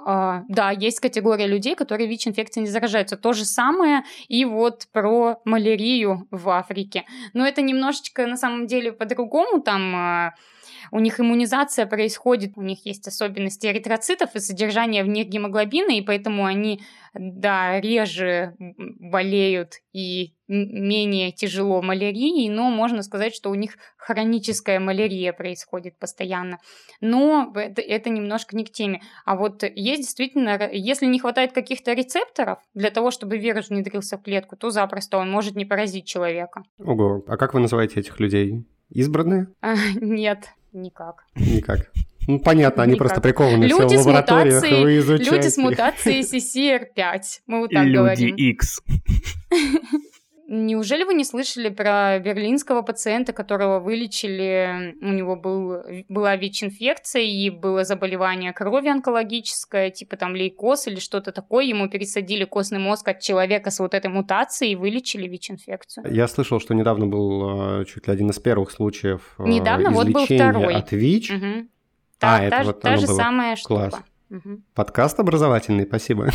Uh, 0.07 0.43
да, 0.49 0.71
есть 0.71 1.01
категория 1.01 1.47
людей, 1.47 1.75
которые 1.75 2.09
ВИЧ-инфекцией 2.09 2.67
не 2.67 2.71
заражаются. 2.71 3.17
То 3.17 3.33
же 3.33 3.45
самое 3.45 4.05
и 4.29 4.45
вот 4.45 4.87
про 4.93 5.41
малярию 5.45 6.29
в 6.31 6.51
Африке. 6.51 7.05
Но 7.33 7.45
это 7.45 7.63
немножечко 7.63 8.27
на 8.27 8.37
самом 8.37 8.67
деле 8.67 8.93
по-другому. 8.93 9.61
Там 9.61 9.97
uh, 9.97 10.31
у 10.91 10.99
них 10.99 11.21
иммунизация 11.21 11.87
происходит, 11.87 12.53
у 12.57 12.63
них 12.63 12.85
есть 12.87 13.07
особенности 13.07 13.67
эритроцитов 13.67 14.35
и 14.35 14.41
содержание 14.41 15.05
в 15.05 15.09
них 15.09 15.29
гемоглобина, 15.29 15.93
и 15.93 16.03
поэтому 16.03 16.45
они, 16.45 16.81
да, 17.15 17.81
реже 17.81 18.55
болеют 18.59 19.75
и 19.93 20.35
менее 20.49 21.31
тяжело 21.31 21.83
малярией, 21.83 22.49
но 22.49 22.71
можно 22.71 23.03
сказать, 23.03 23.35
что 23.35 23.51
у 23.51 23.55
них 23.55 23.77
хроническая 23.97 24.81
малярия 24.81 25.33
происходит 25.33 25.99
постоянно. 25.99 26.59
Но 27.01 27.53
это, 27.55 27.83
это 27.83 28.09
немножко 28.09 28.57
не 28.57 28.65
к 28.65 28.71
теме. 28.71 29.03
А 29.27 29.37
вот 29.37 29.63
есть 29.63 30.03
действительно, 30.03 30.69
если 30.73 31.07
не 31.07 31.19
хватает 31.19 31.53
каких-то 31.53 31.93
рецепторов 31.93 32.59
для 32.75 32.91
того, 32.91 33.11
чтобы 33.11 33.37
вирус 33.37 33.69
внедрился 33.69 34.17
в 34.17 34.23
клетку, 34.23 34.57
то 34.57 34.71
запросто 34.71 35.19
он 35.19 35.31
может 35.31 35.55
не 35.55 35.67
поразить 35.67 36.07
человека. 36.07 36.63
Ого, 36.79 37.23
а 37.27 37.37
как 37.37 37.53
вы 37.53 37.61
называете 37.61 38.01
этих 38.01 38.19
людей? 38.19 38.65
Избранные? 38.91 39.49
А, 39.61 39.75
нет, 40.01 40.49
никак. 40.73 41.25
Никак. 41.35 41.91
Ну, 42.29 42.39
понятно, 42.39 42.83
они 42.83 42.93
Никак. 42.93 43.07
просто 43.07 43.21
прикованы 43.23 43.65
люди 43.65 43.87
все 43.87 44.03
в 44.03 44.07
лабораториях, 44.07 44.57
мутацией, 44.57 44.85
вы 44.85 44.99
изучаете. 44.99 45.31
Люди 45.35 45.49
с 45.49 45.57
мутацией 45.57 46.21
CCR5, 46.21 47.23
мы 47.47 47.61
вот 47.61 47.71
так 47.71 47.85
люди 47.85 47.97
говорим. 47.97 48.29
Люди 48.29 48.43
X. 48.51 48.83
Неужели 50.51 51.05
вы 51.05 51.13
не 51.13 51.25
слышали 51.25 51.69
про 51.69 52.19
берлинского 52.21 52.81
пациента, 52.81 53.35
которого 53.35 53.81
вылечили, 53.81 54.97
у 55.03 55.13
него 55.13 55.37
был, 55.37 55.83
была 56.09 56.37
ВИЧ-инфекция 56.37 57.21
и 57.21 57.51
было 57.51 57.85
заболевание 57.85 58.55
крови 58.55 58.89
онкологическое, 58.89 59.91
типа 59.91 60.17
там 60.17 60.35
лейкоз 60.35 60.87
или 60.87 61.01
что-то 61.01 61.33
такое, 61.33 61.67
ему 61.67 61.91
пересадили 61.91 62.45
костный 62.45 62.79
мозг 62.79 63.09
от 63.09 63.21
человека 63.21 63.71
с 63.71 63.79
вот 63.79 63.93
этой 63.93 64.11
мутацией 64.11 64.73
и 64.73 64.77
вылечили 64.77 65.29
ВИЧ-инфекцию. 65.29 66.07
Я 66.11 66.27
слышал, 66.29 66.61
что 66.61 66.73
недавно 66.73 67.07
был 67.07 67.81
э, 67.81 67.85
чуть 67.85 68.07
ли 68.07 68.15
один 68.15 68.31
из 68.31 68.39
первых 68.39 68.71
случаев 68.71 69.35
э, 69.39 69.43
Недавно 69.47 69.91
вот 69.91 70.09
был 70.09 70.25
второй. 70.25 70.75
от 70.77 70.93
ВИЧ. 70.93 71.31
Угу. 71.31 71.69
Та, 72.19 72.37
а, 72.37 72.39
та, 72.39 72.45
это 72.45 72.63
вот 72.65 72.81
та 72.81 72.97
же 72.97 73.07
было. 73.07 73.17
самая 73.17 73.57
Класс. 73.63 73.95
Угу. 74.31 74.61
Подкаст 74.75 75.19
образовательный, 75.21 75.85
спасибо. 75.85 76.29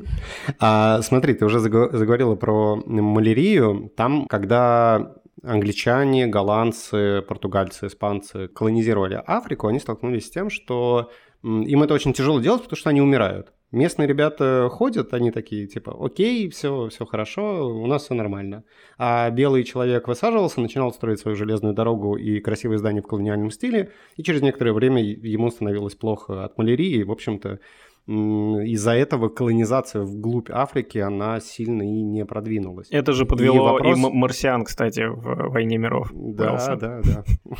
а, 0.60 1.02
смотри, 1.02 1.34
ты 1.34 1.44
уже 1.44 1.58
заговорила 1.58 2.36
про 2.36 2.76
малярию. 2.86 3.92
Там, 3.96 4.26
когда 4.26 5.14
англичане, 5.42 6.26
голландцы, 6.26 7.22
португальцы, 7.22 7.88
испанцы 7.88 8.48
колонизировали 8.48 9.20
Африку, 9.26 9.66
они 9.66 9.80
столкнулись 9.80 10.26
с 10.26 10.30
тем, 10.30 10.50
что 10.50 11.10
им 11.42 11.82
это 11.82 11.94
очень 11.94 12.12
тяжело 12.12 12.40
делать, 12.40 12.62
потому 12.62 12.76
что 12.76 12.90
они 12.90 13.00
умирают. 13.00 13.52
Местные 13.72 14.06
ребята 14.06 14.68
ходят, 14.70 15.14
они 15.14 15.30
такие, 15.30 15.66
типа, 15.66 15.96
окей, 15.98 16.50
все, 16.50 16.90
все 16.90 17.06
хорошо, 17.06 17.68
у 17.68 17.86
нас 17.86 18.04
все 18.04 18.12
нормально. 18.12 18.64
А 18.98 19.30
белый 19.30 19.64
человек 19.64 20.08
высаживался, 20.08 20.60
начинал 20.60 20.92
строить 20.92 21.20
свою 21.20 21.38
железную 21.38 21.72
дорогу 21.72 22.16
и 22.16 22.40
красивые 22.40 22.76
здания 22.76 23.00
в 23.00 23.06
колониальном 23.06 23.50
стиле, 23.50 23.90
и 24.16 24.22
через 24.22 24.42
некоторое 24.42 24.74
время 24.74 25.02
ему 25.02 25.50
становилось 25.50 25.94
плохо 25.94 26.44
от 26.44 26.58
малярии, 26.58 27.02
в 27.02 27.10
общем-то, 27.10 27.60
из-за 28.06 28.92
этого 28.92 29.28
колонизация 29.28 30.02
вглубь 30.02 30.50
Африки, 30.50 30.98
она 30.98 31.38
сильно 31.40 31.82
и 31.82 32.02
не 32.02 32.24
продвинулась. 32.24 32.88
Это 32.90 33.12
же 33.12 33.26
подвело 33.26 33.56
и, 33.56 33.72
вопрос... 33.72 33.98
и 33.98 34.00
марсиан, 34.00 34.64
кстати, 34.64 35.06
в 35.06 35.50
«Войне 35.50 35.78
миров». 35.78 36.10
Да, 36.12 36.76
да, 36.76 37.00
да. 37.02 37.24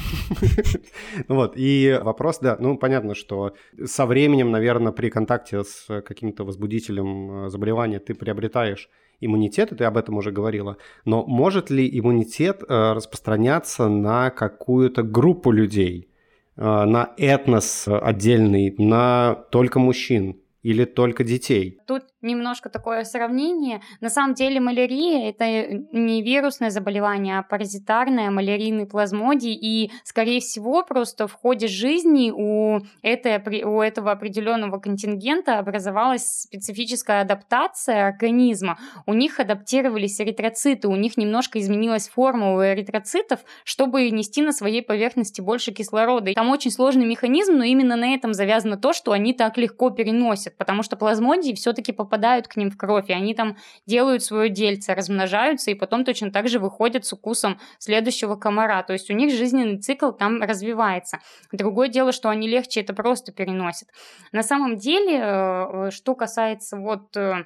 Вот, 1.29 1.53
и 1.57 1.99
вопрос, 2.03 2.41
да, 2.41 2.57
ну, 2.59 2.77
понятно, 2.77 3.15
что 3.15 3.55
со 3.85 4.05
временем, 4.05 4.51
наверное, 4.51 4.93
при 4.93 5.11
контакте 5.11 5.63
с 5.63 6.03
каким-то 6.03 6.45
возбудителем 6.45 7.45
э, 7.45 7.49
заболевания 7.49 8.01
ты 8.01 8.15
приобретаешь 8.15 8.89
иммунитет, 9.21 9.73
и 9.73 9.77
ты 9.77 9.85
об 9.85 9.97
этом 9.97 10.17
уже 10.17 10.33
говорила, 10.33 10.77
но 11.05 11.25
может 11.25 11.71
ли 11.71 11.89
иммунитет 11.99 12.63
э, 12.69 12.93
распространяться 12.93 13.89
на 13.89 14.31
какую-то 14.31 15.03
группу 15.05 15.53
людей? 15.53 16.09
Э, 16.57 16.85
на 16.85 17.13
этнос 17.17 17.87
отдельный, 17.87 18.75
на 18.79 19.35
только 19.51 19.79
мужчин 19.79 20.41
или 20.63 20.85
только 20.85 21.25
детей? 21.25 21.79
Тут 21.87 22.05
немножко 22.23 22.69
такое 22.69 23.05
сравнение. 23.05 23.83
На 24.01 24.09
самом 24.09 24.35
деле 24.35 24.61
малярия– 24.61 25.31
это 25.31 25.45
не 25.93 26.23
вирусное 26.23 26.71
заболевание, 26.71 27.39
а 27.39 27.43
паразитарное, 27.43 28.31
малярийный 28.31 28.87
плазмодий. 28.87 29.53
И, 29.53 29.91
скорее 30.05 30.41
всего, 30.41 30.83
просто 30.83 31.27
в 31.27 31.35
ходе 31.35 31.67
жизни 31.67 32.33
у, 32.35 32.81
этой, 33.03 33.63
у 33.65 33.81
этого 33.81 34.13
определенного 34.13 34.79
контингента 34.79 35.59
образовалась 35.59 36.43
специфическая 36.43 37.23
адаптация 37.23 38.07
организма. 38.07 38.79
У 39.07 39.15
них 39.15 39.41
адаптировались 39.41 40.21
эритроциты, 40.21 40.89
у 40.89 40.97
них 40.97 41.17
немножко 41.17 41.59
изменилась 41.59 42.09
форма 42.09 42.55
у 42.55 42.63
эритроцитов, 42.63 43.41
чтобы 43.65 44.09
нести 44.11 44.43
на 44.43 44.53
своей 44.53 44.83
поверхности 44.83 45.41
больше 45.41 45.73
кислорода. 45.73 46.31
И 46.31 46.35
там 46.35 46.49
очень 46.51 46.71
сложный 46.71 47.05
механизм, 47.05 47.55
но 47.55 47.65
именно 47.65 47.97
на 47.97 48.15
этом 48.15 48.33
завязано 48.33 48.77
то, 48.77 48.93
что 48.93 49.13
они 49.13 49.35
так 49.35 49.59
легко 49.59 49.91
переносят, 49.91 50.57
потому 50.57 50.83
что 50.83 50.97
плазмодии 50.97 51.55
все-таки 51.55 51.93
попадают 51.93 52.12
попадают 52.13 52.47
к 52.47 52.57
ним 52.57 52.71
в 52.71 52.77
кровь, 52.77 53.09
и 53.09 53.15
они 53.15 53.35
там 53.35 53.57
делают 53.87 54.23
свое 54.23 54.51
дельце, 54.51 54.93
размножаются, 54.93 55.71
и 55.71 55.75
потом 55.75 56.05
точно 56.05 56.31
так 56.31 56.47
же 56.47 56.59
выходят 56.59 57.07
с 57.07 57.13
укусом 57.15 57.59
следующего 57.79 58.37
комара. 58.37 58.83
То 58.83 58.93
есть 58.93 59.11
у 59.11 59.15
них 59.15 59.35
жизненный 59.35 59.79
цикл 59.79 60.11
там 60.13 60.43
развивается. 60.43 61.21
Другое 61.53 61.89
дело, 61.89 62.13
что 62.13 62.29
они 62.29 62.49
легче 62.49 62.83
это 62.83 62.93
просто 62.93 63.33
переносят. 63.33 63.89
На 64.31 64.43
самом 64.43 64.77
деле, 64.77 65.21
э, 65.23 65.91
что 65.91 66.15
касается 66.15 66.77
вот 66.77 67.17
э, 67.17 67.45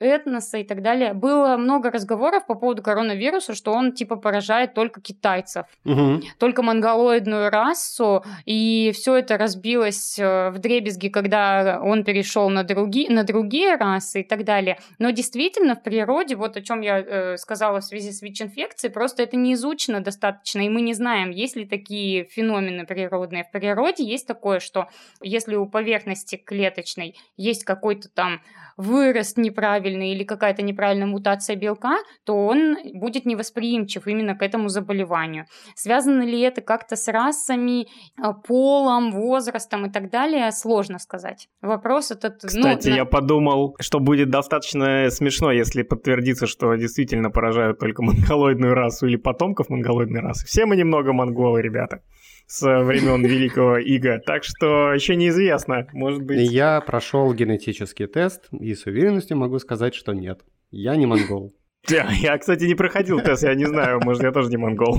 этноса 0.00 0.58
и 0.58 0.64
так 0.64 0.82
далее. 0.82 1.12
Было 1.12 1.56
много 1.56 1.90
разговоров 1.90 2.46
по 2.46 2.54
поводу 2.54 2.82
коронавируса, 2.82 3.54
что 3.54 3.72
он 3.72 3.92
типа 3.92 4.16
поражает 4.16 4.74
только 4.74 5.00
китайцев, 5.00 5.66
угу. 5.84 6.20
только 6.38 6.62
монголоидную 6.62 7.50
расу, 7.50 8.24
и 8.44 8.92
все 8.94 9.16
это 9.16 9.36
разбилось 9.36 10.18
э, 10.18 10.50
в 10.50 10.58
дребезги, 10.58 11.08
когда 11.08 11.80
он 11.82 12.04
перешел 12.04 12.48
на, 12.48 12.62
други, 12.62 13.08
на 13.08 13.24
другие 13.24 13.76
расы 13.76 14.20
и 14.20 14.24
так 14.24 14.44
далее. 14.44 14.78
Но 14.98 15.10
действительно 15.10 15.74
в 15.74 15.82
природе, 15.82 16.36
вот 16.36 16.56
о 16.56 16.62
чем 16.62 16.80
я 16.80 17.00
э, 17.00 17.36
сказала 17.36 17.80
в 17.80 17.84
связи 17.84 18.12
с 18.12 18.22
ВИЧ-инфекцией, 18.22 18.92
просто 18.92 19.22
это 19.22 19.36
не 19.36 19.54
изучено 19.54 20.00
достаточно, 20.00 20.60
и 20.60 20.68
мы 20.68 20.80
не 20.80 20.94
знаем, 20.94 21.30
есть 21.30 21.56
ли 21.56 21.66
такие 21.66 22.24
феномены 22.24 22.86
природные. 22.86 23.44
В 23.44 23.50
природе 23.50 24.04
есть 24.04 24.26
такое, 24.26 24.60
что 24.60 24.88
если 25.22 25.56
у 25.56 25.66
поверхности 25.66 26.36
клеточной 26.36 27.16
есть 27.36 27.64
какой-то 27.64 28.08
там 28.08 28.40
вырост 28.76 29.36
неправильный 29.36 29.87
или 29.96 30.24
какая-то 30.24 30.62
неправильная 30.62 31.06
мутация 31.06 31.56
белка, 31.56 31.98
то 32.24 32.46
он 32.46 32.76
будет 32.94 33.26
невосприимчив 33.26 34.06
именно 34.06 34.34
к 34.34 34.42
этому 34.42 34.68
заболеванию. 34.68 35.46
Связано 35.74 36.22
ли 36.22 36.40
это 36.40 36.60
как-то 36.60 36.96
с 36.96 37.08
расами, 37.08 37.86
а, 38.20 38.32
полом, 38.32 39.12
возрастом 39.12 39.86
и 39.86 39.90
так 39.90 40.10
далее, 40.10 40.50
сложно 40.52 40.98
сказать. 40.98 41.48
Вопрос 41.62 42.10
этот... 42.10 42.42
Ну, 42.42 42.48
Кстати, 42.48 42.88
ну, 42.88 42.96
я 42.96 43.04
на... 43.04 43.10
подумал, 43.10 43.76
что 43.80 44.00
будет 44.00 44.30
достаточно 44.30 45.10
смешно, 45.10 45.52
если 45.52 45.82
подтвердится, 45.82 46.46
что 46.46 46.74
действительно 46.74 47.30
поражают 47.30 47.78
только 47.78 48.02
монголоидную 48.18 48.74
расу 48.74 49.06
или 49.06 49.16
потомков 49.16 49.68
монголоидной 49.68 50.20
расы. 50.20 50.46
Все 50.46 50.66
мы 50.66 50.76
немного 50.76 51.12
монголы, 51.12 51.62
ребята 51.62 52.02
с 52.48 52.62
времен 52.62 53.22
Великого 53.24 53.76
Ига. 53.76 54.20
Так 54.24 54.42
что 54.42 54.94
еще 54.94 55.16
неизвестно, 55.16 55.86
может 55.92 56.22
быть... 56.22 56.50
Я 56.50 56.80
прошел 56.80 57.32
генетический 57.34 58.06
тест 58.06 58.48
и 58.58 58.74
с 58.74 58.86
уверенностью 58.86 59.36
могу 59.36 59.58
сказать, 59.58 59.94
что 59.94 60.14
нет. 60.14 60.40
Я 60.70 60.96
не 60.96 61.04
монгол. 61.06 61.52
Я, 61.88 62.10
я, 62.10 62.38
кстати, 62.38 62.64
не 62.64 62.74
проходил 62.74 63.20
тест, 63.20 63.42
я 63.42 63.54
не 63.54 63.66
знаю, 63.66 64.00
может, 64.02 64.22
я 64.22 64.32
тоже 64.32 64.48
не 64.48 64.56
монгол. 64.56 64.96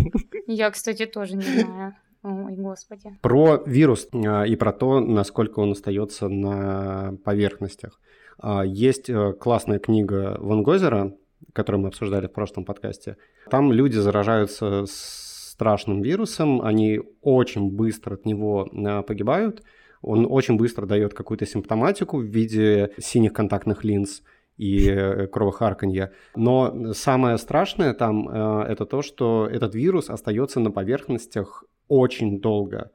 Я, 0.48 0.70
кстати, 0.70 1.06
тоже 1.08 1.36
не 1.36 1.42
знаю. 1.42 1.96
Ой, 2.22 2.54
господи. 2.56 3.18
Про 3.22 3.64
вирус 3.66 4.08
а, 4.14 4.44
и 4.44 4.56
про 4.56 4.72
то, 4.72 5.00
насколько 5.00 5.60
он 5.60 5.72
остается 5.72 6.28
на 6.28 7.18
поверхностях. 7.24 8.00
А, 8.38 8.64
есть 8.64 9.10
э, 9.10 9.34
классная 9.34 9.80
книга 9.80 10.38
Ван 10.40 10.62
Гозера, 10.62 11.14
которую 11.54 11.82
мы 11.82 11.88
обсуждали 11.88 12.28
в 12.28 12.34
прошлом 12.34 12.66
подкасте. 12.66 13.18
Там 13.50 13.72
люди 13.72 13.96
заражаются 13.96 14.86
с 14.86 15.29
страшным 15.60 16.02
вирусом, 16.02 16.62
они 16.62 17.02
очень 17.22 17.70
быстро 17.70 18.14
от 18.14 18.26
него 18.26 18.70
э, 18.72 19.04
погибают, 19.04 19.62
он 20.02 20.26
очень 20.30 20.56
быстро 20.56 20.86
дает 20.86 21.14
какую-то 21.14 21.46
симптоматику 21.46 22.18
в 22.20 22.24
виде 22.24 22.92
синих 22.98 23.34
контактных 23.34 23.84
линз 23.84 24.24
и 24.56 24.90
э, 24.90 25.28
кровохарканья. 25.28 26.14
Но 26.34 26.94
самое 26.94 27.38
страшное 27.38 27.94
там 27.94 28.30
э, 28.30 28.64
это 28.70 28.86
то, 28.86 29.02
что 29.02 29.50
этот 29.52 29.76
вирус 29.76 30.10
остается 30.10 30.62
на 30.62 30.72
поверхностях 30.72 31.66
очень 31.90 32.40
долго. 32.40 32.92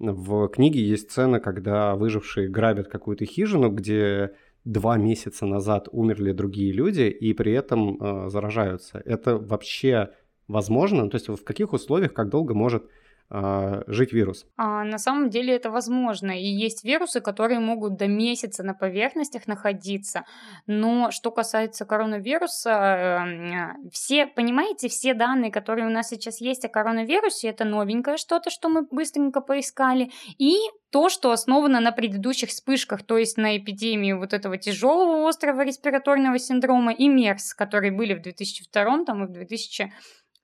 В 0.00 0.48
книге 0.48 0.80
есть 0.80 1.12
сцена, 1.12 1.38
когда 1.38 1.94
выжившие 1.94 2.48
грабят 2.48 2.88
какую-то 2.88 3.26
хижину, 3.26 3.70
где 3.70 4.32
два 4.64 4.96
месяца 4.96 5.46
назад 5.46 5.88
умерли 5.92 6.32
другие 6.32 6.72
люди 6.72 7.02
и 7.02 7.32
при 7.32 7.52
этом 7.52 7.96
э, 8.00 8.28
заражаются. 8.28 9.00
Это 9.04 9.38
вообще 9.38 10.10
возможно? 10.48 11.08
То 11.08 11.16
есть 11.16 11.28
в 11.28 11.44
каких 11.44 11.72
условиях, 11.72 12.12
как 12.14 12.28
долго 12.30 12.54
может 12.54 12.84
э, 13.30 13.82
жить 13.86 14.12
вирус? 14.12 14.46
А, 14.56 14.84
на 14.84 14.98
самом 14.98 15.30
деле 15.30 15.54
это 15.54 15.70
возможно. 15.70 16.30
И 16.30 16.46
есть 16.46 16.84
вирусы, 16.84 17.20
которые 17.20 17.60
могут 17.60 17.96
до 17.96 18.06
месяца 18.06 18.62
на 18.62 18.74
поверхностях 18.74 19.46
находиться. 19.46 20.24
Но 20.66 21.10
что 21.10 21.30
касается 21.30 21.84
коронавируса, 21.84 22.70
э, 22.70 23.90
все, 23.92 24.26
понимаете, 24.26 24.88
все 24.88 25.14
данные, 25.14 25.52
которые 25.52 25.86
у 25.86 25.90
нас 25.90 26.08
сейчас 26.08 26.40
есть 26.40 26.64
о 26.64 26.68
коронавирусе, 26.68 27.48
это 27.48 27.64
новенькое 27.64 28.16
что-то, 28.16 28.50
что 28.50 28.68
мы 28.68 28.86
быстренько 28.90 29.40
поискали. 29.40 30.10
И 30.38 30.56
то, 30.90 31.10
что 31.10 31.32
основано 31.32 31.80
на 31.80 31.92
предыдущих 31.92 32.48
вспышках, 32.48 33.02
то 33.02 33.18
есть 33.18 33.36
на 33.36 33.58
эпидемии 33.58 34.14
вот 34.14 34.32
этого 34.32 34.56
тяжелого 34.56 35.28
острого 35.28 35.62
респираторного 35.62 36.38
синдрома 36.38 36.92
и 36.92 37.08
МЕРС, 37.08 37.52
которые 37.52 37.92
были 37.92 38.14
в 38.14 38.22
2002 38.22 39.04
там, 39.04 39.24
и 39.24 39.26
в 39.26 39.32
2000 39.32 39.92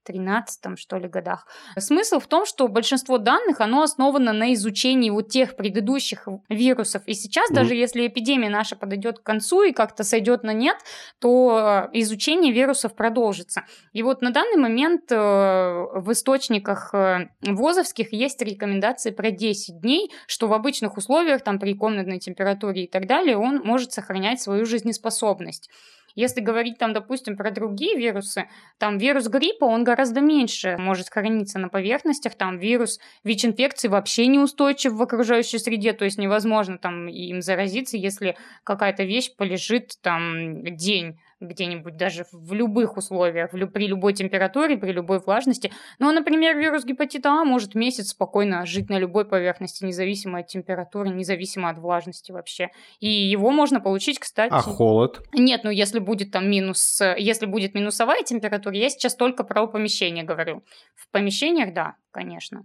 13 0.05 0.79
что 0.79 0.99
ли 0.99 1.09
годах. 1.09 1.47
Смысл 1.79 2.19
в 2.19 2.27
том, 2.27 2.47
что 2.47 2.69
большинство 2.69 3.19
данных, 3.19 3.61
оно 3.61 3.83
основано 3.83 4.33
на 4.33 4.53
изучении 4.55 5.11
вот 5.11 5.29
тех 5.29 5.57
предыдущих 5.57 6.29
вирусов. 6.49 7.03
И 7.07 7.15
сейчас 7.15 7.51
mm 7.51 7.55
даже 7.55 7.75
если 7.75 8.07
эпидемия 8.07 8.51
наша 8.51 8.77
подойдет 8.77 9.21
к 9.21 9.23
концу 9.23 9.63
и 9.63 9.73
как-то 9.73 10.03
сойдет 10.05 10.43
на 10.43 10.53
нет, 10.53 10.77
то 11.19 11.89
э, 11.93 11.99
изучение 11.99 12.53
вирусов 12.53 12.95
продолжится. 12.95 13.63
И 13.93 14.03
вот 14.03 14.23
на 14.23 14.31
данный 14.31 14.57
момент 14.57 15.11
э, 15.11 15.17
в 15.17 16.11
источниках 16.11 16.93
э, 16.93 17.29
ВОЗовских 17.43 18.13
есть 18.13 18.43
рекомендации 18.43 19.13
про 19.13 19.31
10 19.31 19.81
дней, 19.81 20.11
что 20.27 20.49
в 20.49 20.53
обычных 20.53 20.97
условиях, 20.97 21.43
там 21.43 21.59
при 21.59 21.75
комнатной 21.75 22.19
температуре 22.19 22.85
и 22.85 22.87
так 22.87 23.07
далее, 23.07 23.37
он 23.39 23.63
может 23.65 23.93
сохранять 23.93 24.41
свою 24.43 24.67
жизнеспособность. 24.67 25.71
Если 26.15 26.41
говорить 26.41 26.79
там, 26.79 26.93
допустим, 26.93 27.37
про 27.37 27.51
другие 27.51 27.97
вирусы, 27.97 28.49
там 28.79 28.99
вирус 28.99 29.29
гриппа, 29.29 29.65
он 29.65 29.85
гораздо 29.85 30.21
меньше 30.21 30.77
может 30.79 31.09
храниться 31.09 31.59
на 31.59 31.69
поверхностях, 31.69 32.35
там 32.35 32.59
вирус 32.59 33.01
ВИЧ-инфекции 33.25 33.89
вообще 33.89 34.27
неустойчив 34.27 34.93
в 34.93 35.03
окружающей 35.03 35.59
среде, 35.59 35.93
то 35.93 36.05
есть 36.05 36.19
невозможно 36.19 36.79
там 36.79 37.09
им 37.09 37.43
заразиться, 37.43 37.97
если 37.97 38.37
какая-то 38.63 39.03
вещь 39.05 39.35
полежит 39.37 39.95
там 40.03 40.65
день 40.77 41.19
где-нибудь 41.41 41.97
даже 41.97 42.25
в 42.33 42.53
любых 42.53 42.97
условиях, 42.97 43.53
в, 43.53 43.67
при 43.67 43.87
любой 43.87 44.13
температуре, 44.13 44.77
при 44.77 44.93
любой 44.93 45.19
влажности. 45.19 45.73
Ну, 45.99 46.13
например, 46.13 46.57
вирус 46.57 46.85
гепатита 46.85 47.31
А 47.31 47.45
может 47.45 47.75
месяц 47.75 48.09
спокойно 48.09 48.67
жить 48.67 48.91
на 48.91 48.99
любой 48.99 49.25
поверхности, 49.25 49.85
независимо 49.85 50.41
от 50.41 50.47
температуры, 50.47 51.11
независимо 51.11 51.71
от 51.71 51.79
влажности 51.79 52.33
вообще. 52.33 52.69
И 53.01 53.09
его 53.09 53.51
можно 53.51 53.81
получить, 53.81 54.19
кстати... 54.19 54.53
А 54.53 54.61
холод? 54.61 55.23
Нет, 55.33 55.63
ну 55.65 55.71
если 55.71 55.99
будет 55.99 56.31
там 56.31 56.51
минус... 56.51 57.01
Если 57.17 57.47
будет 57.47 57.75
минусовая 57.75 58.23
температура, 58.23 58.75
я 58.77 58.89
сейчас 58.89 59.15
только 59.15 59.45
про 59.45 59.67
помещение 59.67 60.25
говорю. 60.25 60.63
В 60.95 61.11
помещениях, 61.11 61.75
да, 61.75 61.97
конечно. 62.11 62.65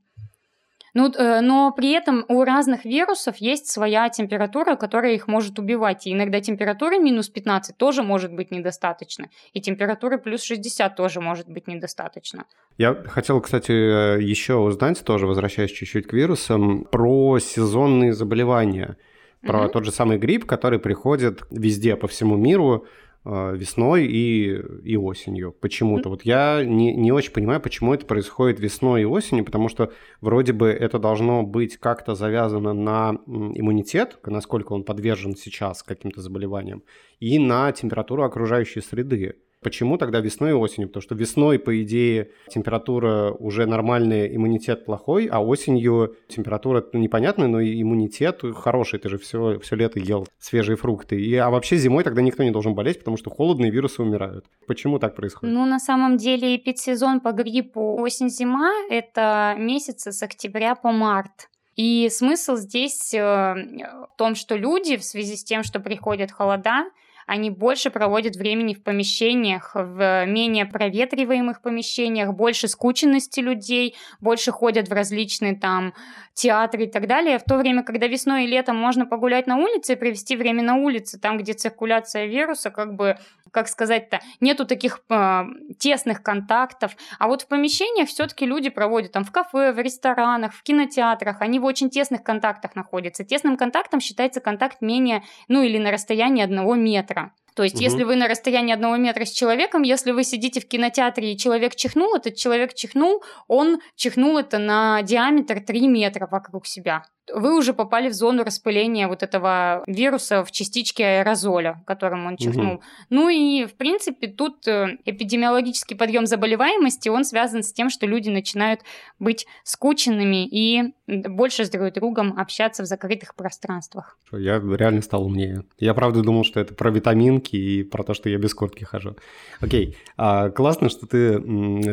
Ну, 0.99 1.09
э, 1.17 1.39
но 1.39 1.71
при 1.71 1.91
этом 1.91 2.25
у 2.27 2.43
разных 2.43 2.83
вирусов 2.83 3.37
есть 3.37 3.67
своя 3.67 4.09
температура, 4.09 4.75
которая 4.75 5.13
их 5.13 5.29
может 5.29 5.57
убивать. 5.57 6.05
И 6.05 6.11
иногда 6.11 6.41
температура 6.41 6.99
минус 6.99 7.29
15 7.29 7.77
тоже 7.77 8.03
может 8.03 8.33
быть 8.33 8.51
недостаточно. 8.51 9.29
И 9.53 9.61
температура 9.61 10.17
плюс 10.17 10.43
60 10.43 10.97
тоже 10.97 11.21
может 11.21 11.47
быть 11.47 11.67
недостаточно. 11.67 12.43
Я 12.77 12.95
хотел, 12.95 13.39
кстати, 13.39 13.71
еще 13.71 14.55
узнать, 14.55 15.01
тоже 15.05 15.25
возвращаясь 15.25 15.71
чуть-чуть 15.71 16.05
к 16.05 16.11
вирусам, 16.11 16.83
про 16.83 17.39
сезонные 17.39 18.11
заболевания. 18.11 18.97
Про 19.41 19.59
mm-hmm. 19.59 19.69
тот 19.69 19.85
же 19.85 19.93
самый 19.93 20.17
грипп, 20.17 20.45
который 20.45 20.79
приходит 20.79 21.43
везде 21.49 21.95
по 21.95 22.09
всему 22.09 22.35
миру 22.35 22.83
Э, 22.83 22.85
весной 23.29 24.05
и, 24.07 24.59
и 24.83 24.97
осенью 24.97 25.51
почему-то. 25.51 26.09
Вот 26.09 26.23
я 26.23 26.63
не, 26.63 26.95
не 26.95 27.11
очень 27.11 27.31
понимаю, 27.31 27.61
почему 27.61 27.93
это 27.93 28.05
происходит 28.05 28.59
весной 28.59 29.03
и 29.03 29.05
осенью, 29.05 29.45
потому 29.45 29.69
что 29.69 29.91
вроде 30.21 30.53
бы 30.53 30.69
это 30.69 30.97
должно 30.97 31.43
быть 31.43 31.77
как-то 31.77 32.15
завязано 32.15 32.73
на 32.73 33.19
иммунитет, 33.27 34.17
насколько 34.25 34.73
он 34.73 34.83
подвержен 34.83 35.35
сейчас 35.35 35.83
каким-то 35.83 36.21
заболеваниям, 36.21 36.83
и 37.19 37.37
на 37.37 37.71
температуру 37.71 38.23
окружающей 38.23 38.81
среды. 38.81 39.35
Почему 39.61 39.97
тогда 39.97 40.19
весной 40.19 40.51
и 40.51 40.53
осенью? 40.53 40.87
Потому 40.87 41.01
что 41.01 41.15
весной, 41.15 41.59
по 41.59 41.81
идее, 41.83 42.31
температура 42.47 43.31
уже 43.31 43.65
нормальная, 43.65 44.27
иммунитет 44.27 44.85
плохой, 44.85 45.25
а 45.25 45.43
осенью 45.43 46.15
температура 46.29 46.85
непонятная, 46.93 47.47
но 47.47 47.61
иммунитет 47.61 48.41
хороший. 48.55 48.99
Ты 48.99 49.09
же 49.09 49.17
все, 49.17 49.59
все 49.59 49.75
лето 49.75 49.99
ел 49.99 50.27
свежие 50.39 50.77
фрукты. 50.77 51.19
И, 51.19 51.35
а 51.35 51.49
вообще 51.49 51.75
зимой 51.75 52.05
тогда 52.05 52.21
никто 52.21 52.43
не 52.43 52.51
должен 52.51 52.73
болеть, 52.73 52.99
потому 52.99 53.17
что 53.17 53.29
холодные 53.29 53.69
вирусы 53.69 54.01
умирают. 54.01 54.45
Почему 54.65 54.97
так 54.97 55.15
происходит? 55.15 55.53
Ну, 55.53 55.65
на 55.65 55.79
самом 55.79 56.15
деле, 56.15 56.55
эпидсезон 56.55 57.19
по 57.19 57.31
гриппу 57.33 57.99
осень-зима– 57.99 58.71
это 58.89 59.55
месяцы 59.57 60.13
с 60.13 60.23
октября 60.23 60.75
по 60.75 60.91
март. 60.91 61.49
И 61.75 62.09
смысл 62.09 62.55
здесь 62.55 63.13
э, 63.13 63.19
в 63.19 64.09
том, 64.17 64.35
что 64.35 64.55
люди 64.55 64.97
в 64.97 65.03
связи 65.03 65.35
с 65.35 65.43
тем, 65.43 65.63
что 65.63 65.79
приходят 65.79 66.31
холода, 66.31 66.85
они 67.29 67.51
больше 67.51 67.91
проводят 67.91 68.35
времени 68.35 68.73
в 68.73 68.81
помещениях, 68.81 69.75
в 69.75 70.25
менее 70.25 70.65
проветриваемых 70.65 71.61
помещениях, 71.61 72.33
больше 72.33 72.67
скученности 72.67 73.39
людей, 73.39 73.95
больше 74.19 74.51
ходят 74.51 74.89
в 74.89 74.93
различные 74.93 75.55
там 75.55 75.93
театры 76.33 76.85
и 76.85 76.87
так 76.87 77.05
далее. 77.07 77.37
В 77.37 77.43
то 77.43 77.57
время, 77.57 77.83
когда 77.83 78.07
весной 78.07 78.45
и 78.45 78.47
летом 78.47 78.77
можно 78.77 79.05
погулять 79.05 79.45
на 79.45 79.57
улице 79.57 79.93
и 79.93 79.95
провести 79.95 80.35
время 80.35 80.63
на 80.63 80.75
улице, 80.77 81.19
там, 81.19 81.37
где 81.37 81.53
циркуляция 81.53 82.25
вируса, 82.25 82.71
как 82.71 82.95
бы, 82.95 83.17
как 83.51 83.67
сказать-то, 83.67 84.21
нету 84.39 84.65
таких 84.65 85.01
э, 85.09 85.43
тесных 85.77 86.23
контактов. 86.23 86.95
А 87.19 87.27
вот 87.27 87.43
в 87.43 87.47
помещениях 87.47 88.07
все-таки 88.09 88.45
люди 88.45 88.69
проводят 88.69 89.11
там 89.11 89.23
в 89.23 89.31
кафе, 89.31 89.71
в 89.71 89.79
ресторанах, 89.79 90.53
в 90.53 90.63
кинотеатрах, 90.63 91.41
они 91.41 91.59
в 91.59 91.65
очень 91.65 91.89
тесных 91.89 92.23
контактах 92.23 92.75
находятся. 92.75 93.23
Тесным 93.23 93.57
контактом 93.57 93.99
считается 93.99 94.39
контакт 94.39 94.81
менее, 94.81 95.23
ну 95.47 95.61
или 95.61 95.77
на 95.77 95.91
расстоянии 95.91 96.43
одного 96.43 96.75
метра. 96.75 97.18
То 97.59 97.63
есть, 97.63 97.75
угу. 97.75 97.83
если 97.83 98.03
вы 98.03 98.15
на 98.15 98.29
расстоянии 98.29 98.73
одного 98.73 98.95
метра 98.95 99.25
с 99.25 99.31
человеком, 99.31 99.81
если 99.81 100.11
вы 100.11 100.23
сидите 100.23 100.61
в 100.61 100.67
кинотеатре 100.69 101.33
и 101.33 101.37
человек 101.37 101.75
чихнул, 101.75 102.15
этот 102.15 102.37
человек 102.37 102.73
чихнул, 102.73 103.21
он 103.49 103.81
чихнул 103.97 104.37
это 104.37 104.59
на 104.59 105.01
диаметр 105.01 105.59
3 105.59 105.89
метра 105.89 106.25
вокруг 106.31 106.65
себя 106.65 107.03
вы 107.33 107.57
уже 107.57 107.73
попали 107.73 108.09
в 108.09 108.13
зону 108.13 108.43
распыления 108.43 109.07
вот 109.07 109.23
этого 109.23 109.83
вируса 109.87 110.43
в 110.43 110.51
частичке 110.51 111.03
аэрозоля, 111.05 111.81
которым 111.85 112.25
он 112.25 112.37
чихнул. 112.37 112.75
Угу. 112.75 112.81
Ну 113.09 113.29
и, 113.29 113.65
в 113.65 113.73
принципе, 113.73 114.27
тут 114.27 114.67
э, 114.67 114.97
эпидемиологический 115.05 115.95
подъем 115.95 116.25
заболеваемости, 116.25 117.09
он 117.09 117.23
связан 117.23 117.63
с 117.63 117.71
тем, 117.71 117.89
что 117.89 118.05
люди 118.05 118.29
начинают 118.29 118.81
быть 119.19 119.47
скученными 119.63 120.47
и 120.47 120.93
больше 121.07 121.65
с 121.65 121.69
друг 121.69 121.93
другом 121.93 122.37
общаться 122.37 122.83
в 122.83 122.85
закрытых 122.85 123.35
пространствах. 123.35 124.17
Я 124.31 124.59
реально 124.59 125.01
стал 125.01 125.25
умнее. 125.25 125.63
Я 125.77 125.93
правда 125.93 126.21
думал, 126.21 126.43
что 126.43 126.59
это 126.59 126.73
про 126.73 126.91
витаминки 126.91 127.55
и 127.55 127.83
про 127.83 128.03
то, 128.03 128.13
что 128.13 128.29
я 128.29 128.37
без 128.37 128.53
куртки 128.53 128.83
хожу. 128.83 129.15
Окей, 129.59 129.97
а, 130.17 130.49
классно, 130.49 130.89
что 130.89 131.07
ты 131.07 131.39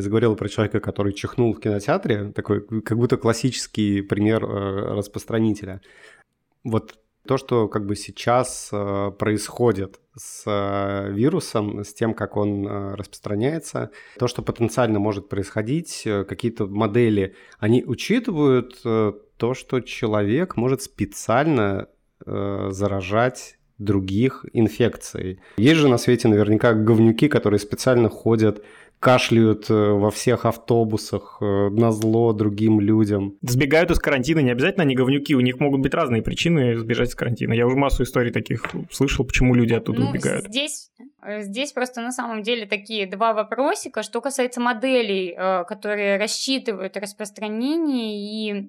заговорил 0.01 0.37
про 0.37 0.49
человека, 0.49 0.81
который 0.81 1.13
чихнул 1.13 1.53
в 1.53 1.61
кинотеатре. 1.61 2.33
Такой 2.33 2.63
как 2.83 2.99
будто 2.99 3.17
классический 3.17 4.03
пример 4.03 4.45
э, 4.45 4.95
распространения 4.97 5.26
распространителя. 5.27 5.81
Вот 6.65 6.99
то, 7.27 7.39
что 7.39 7.69
как 7.69 7.87
бы 7.87 7.97
сейчас 7.97 8.71
э, 8.73 9.11
происходит 9.19 10.01
с 10.17 10.45
э, 10.47 11.13
вирусом, 11.13 11.81
с 11.81 11.93
тем, 11.93 12.15
как 12.15 12.37
он 12.37 12.67
э, 12.67 12.95
распространяется, 12.95 13.91
то, 14.19 14.29
что 14.29 14.43
потенциально 14.43 15.01
может 15.01 15.29
происходить, 15.29 16.07
какие-то 16.29 16.67
модели, 16.67 17.35
они 17.59 17.85
учитывают 17.85 18.81
то, 18.83 19.55
что 19.55 19.81
человек 19.81 20.57
может 20.57 20.83
специально 20.83 21.87
заражать 22.25 23.59
других 23.79 24.45
инфекцией. 24.55 25.39
Есть 25.59 25.81
же 25.81 25.89
на 25.89 25.99
свете 25.99 26.29
наверняка 26.29 26.73
говнюки, 26.73 27.29
которые 27.29 27.61
специально 27.61 28.09
ходят 28.09 28.65
кашляют 29.01 29.71
э, 29.71 29.75
во 29.75 30.11
всех 30.11 30.47
автобусах 30.47 31.39
э, 31.41 31.45
на 31.45 31.93
зло 31.93 32.33
другим 32.33 32.81
людям. 32.81 33.37
Сбегают 33.43 33.91
из 33.91 33.99
карантина, 33.99 34.41
не 34.41 34.51
обязательно 34.51 34.85
они 34.85 34.95
говнюки, 34.95 35.35
у 35.35 35.41
них 35.41 35.61
могут 35.61 35.81
быть 35.81 35.95
разные 35.95 36.23
причины 36.23 36.77
сбежать 36.79 37.11
из 37.11 37.15
карантина. 37.15 37.53
Я 37.53 37.67
уже 37.67 37.77
массу 37.77 38.03
историй 38.03 38.33
таких 38.33 38.65
слышал, 38.91 39.25
почему 39.25 39.55
люди 39.55 39.75
оттуда 39.75 40.01
ну, 40.01 40.11
убегают. 40.11 40.47
Здесь, 40.47 40.91
э, 41.23 41.43
здесь 41.43 41.73
просто 41.73 42.01
на 42.01 42.11
самом 42.11 42.43
деле 42.43 42.67
такие 42.67 43.07
два 43.07 43.35
вопросика. 43.35 44.03
Что 44.03 44.21
касается 44.21 44.61
моделей, 44.61 45.35
которые 45.67 46.19
рассчитывают 46.19 46.97
распространение 46.97 48.17
и 48.19 48.67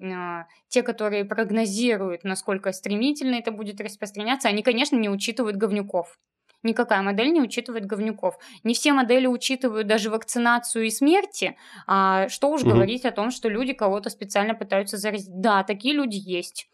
те, 0.68 0.82
которые 0.82 1.24
прогнозируют, 1.24 2.24
насколько 2.24 2.72
стремительно 2.72 3.36
это 3.36 3.50
будет 3.50 3.80
распространяться, 3.80 4.48
они, 4.48 4.62
конечно, 4.62 4.96
не 4.96 5.08
учитывают 5.08 5.56
говнюков. 5.56 6.18
Никакая 6.62 7.02
модель 7.02 7.32
не 7.32 7.40
учитывает 7.40 7.86
говнюков. 7.86 8.38
Не 8.64 8.74
все 8.74 8.92
модели 8.92 9.26
учитывают 9.26 9.86
даже 9.86 10.10
вакцинацию 10.10 10.86
и 10.86 10.90
смерти. 10.90 11.56
А 11.86 12.28
что 12.28 12.50
уж 12.50 12.62
угу. 12.62 12.70
говорить 12.70 13.04
о 13.04 13.12
том, 13.12 13.30
что 13.30 13.48
люди 13.48 13.72
кого-то 13.72 14.10
специально 14.10 14.54
пытаются 14.54 14.96
заразить. 14.96 15.40
Да, 15.40 15.62
такие 15.62 15.94
люди 15.94 16.16
есть. 16.16 16.68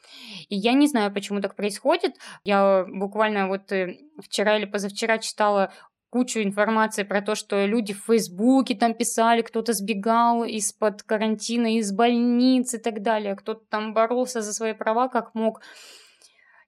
И 0.49 0.57
я 0.57 0.73
не 0.73 0.87
знаю, 0.87 1.13
почему 1.13 1.41
так 1.41 1.55
происходит. 1.55 2.17
Я 2.45 2.87
буквально 2.89 3.49
вот 3.49 3.71
э, 3.73 3.99
вчера 4.23 4.57
или 4.57 4.65
позавчера 4.65 5.19
читала 5.19 5.71
кучу 6.15 6.41
информации 6.41 7.03
про 7.03 7.21
то, 7.23 7.35
что 7.35 7.67
люди 7.67 7.93
в 7.93 8.05
Фейсбуке 8.07 8.77
там 8.77 8.95
писали, 8.95 9.43
кто-то 9.43 9.73
сбегал 9.73 10.45
из-под 10.45 11.03
карантина, 11.03 11.77
из 11.77 11.91
больниц 11.91 12.73
и 12.73 12.79
так 12.79 13.03
далее, 13.03 13.35
кто-то 13.35 13.65
там 13.69 13.95
боролся 13.95 14.41
за 14.41 14.53
свои 14.53 14.75
права 14.75 15.09
как 15.09 15.35
мог. 15.35 15.61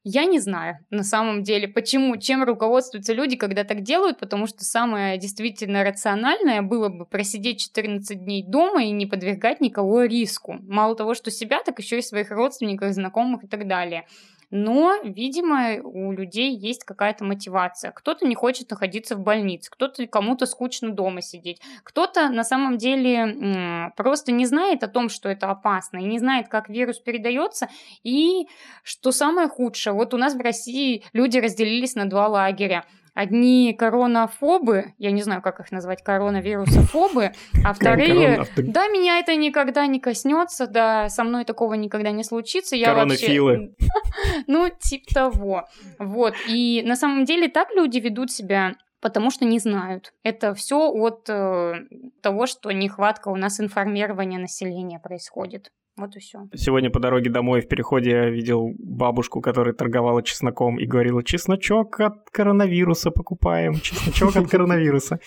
Я 0.09 0.25
не 0.25 0.39
знаю, 0.39 0.79
на 0.91 1.03
самом 1.03 1.43
деле, 1.43 1.67
почему, 1.67 2.17
чем 2.17 2.45
руководствуются 2.45 3.13
люди, 3.13 3.35
когда 3.35 3.65
так 3.65 3.83
делают, 3.83 4.21
потому 4.21 4.47
что 4.47 4.65
самое 4.65 5.19
действительно 5.19 5.83
рациональное 5.83 6.63
было 6.63 6.89
бы 6.89 7.07
просидеть 7.07 7.59
14 7.59 8.25
дней 8.25 8.45
дома 8.47 8.85
и 8.85 8.93
не 8.93 9.07
подвергать 9.07 9.61
никого 9.61 10.05
риску. 10.05 10.59
Мало 10.63 10.95
того, 10.95 11.15
что 11.15 11.33
себя, 11.33 11.61
так 11.65 11.81
еще 11.81 11.99
и 11.99 12.03
своих 12.03 12.31
родственников, 12.31 12.93
знакомых 12.93 13.43
и 13.43 13.49
так 13.49 13.67
далее 13.67 14.07
но, 14.51 14.94
видимо, 15.03 15.80
у 15.82 16.12
людей 16.12 16.55
есть 16.55 16.84
какая-то 16.84 17.24
мотивация. 17.24 17.90
Кто-то 17.90 18.26
не 18.26 18.34
хочет 18.34 18.70
находиться 18.70 19.16
в 19.16 19.20
больнице, 19.20 19.70
кто-то 19.70 20.07
кому-то 20.07 20.47
скучно 20.47 20.90
дома 20.90 21.20
сидеть, 21.20 21.61
кто-то 21.82 22.28
на 22.28 22.44
самом 22.44 22.78
деле 22.78 23.92
просто 23.97 24.32
не 24.32 24.47
знает 24.47 24.82
о 24.82 24.88
том, 24.88 25.09
что 25.09 25.28
это 25.28 25.51
опасно, 25.51 25.99
и 25.99 26.05
не 26.05 26.18
знает, 26.18 26.49
как 26.49 26.68
вирус 26.68 26.99
передается, 27.01 27.68
и 28.03 28.47
что 28.82 29.12
самое 29.12 29.49
худшее, 29.49 29.94
вот 29.94 30.14
у 30.14 30.16
нас 30.16 30.34
в 30.34 30.40
России 30.40 31.03
люди 31.12 31.38
разделились 31.38 31.94
на 31.94 32.09
два 32.09 32.28
лагеря. 32.28 32.84
Одни 33.17 33.73
коронафобы, 33.73 34.93
я 34.99 35.11
не 35.11 35.23
знаю, 35.23 35.41
как 35.41 35.59
их 35.61 35.73
назвать, 35.73 36.03
коронавирусофобы, 36.03 37.33
а 37.64 37.73
вторые, 37.73 38.45
да, 38.59 38.89
меня 38.89 39.19
это 39.19 39.35
никогда 39.37 39.87
не 39.87 40.01
коснется, 40.01 40.67
да, 40.67 41.09
со 41.09 41.25
мной 41.25 41.47
такого 41.47 41.73
никогда 41.75 42.11
не 42.11 42.25
случится. 42.25 42.77
Я 42.77 42.93
Вообще... 42.93 43.71
Ну, 44.47 44.69
типа 44.69 45.14
того. 45.14 45.64
Вот. 45.99 46.35
И 46.47 46.83
на 46.85 46.95
самом 46.95 47.25
деле 47.25 47.49
так 47.49 47.69
люди 47.75 47.99
ведут 47.99 48.31
себя 48.31 48.75
потому 49.01 49.30
что 49.30 49.44
не 49.44 49.59
знают. 49.59 50.12
Это 50.22 50.55
все 50.55 50.90
от 50.90 51.28
э, 51.28 51.74
того, 52.22 52.47
что 52.47 52.70
нехватка 52.72 53.28
у 53.28 53.36
нас 53.36 53.61
информирования 53.61 54.38
населения 54.38 54.99
происходит. 54.99 55.72
Вот 55.97 56.14
и 56.14 56.20
все. 56.20 56.40
Сегодня 56.55 56.90
по 56.90 57.01
дороге 57.01 57.30
домой 57.30 57.62
в 57.62 57.68
переходе 57.68 58.11
я 58.11 58.28
видел 58.28 58.74
бабушку, 58.78 59.40
которая 59.40 59.72
торговала 59.72 60.22
чесноком 60.22 60.78
и 60.78 60.84
говорила, 60.84 61.24
чесночок 61.24 61.99
от 62.01 62.28
коронавируса 62.30 63.11
покупаем, 63.11 63.80
чесночок 63.80 64.36
от 64.36 64.51
коронавируса. 64.51 65.20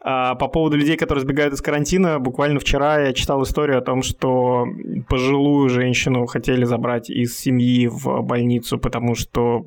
А 0.00 0.34
по 0.34 0.48
поводу 0.48 0.76
людей, 0.76 0.96
которые 0.96 1.22
сбегают 1.22 1.54
из 1.54 1.60
карантина, 1.60 2.18
буквально 2.18 2.58
вчера 2.58 3.00
я 3.00 3.12
читал 3.12 3.44
историю 3.44 3.78
о 3.78 3.82
том, 3.82 4.02
что 4.02 4.66
пожилую 5.08 5.68
женщину 5.68 6.26
хотели 6.26 6.64
забрать 6.64 7.08
из 7.08 7.38
семьи 7.38 7.86
в 7.86 8.22
больницу, 8.22 8.78
потому 8.78 9.14
что 9.14 9.64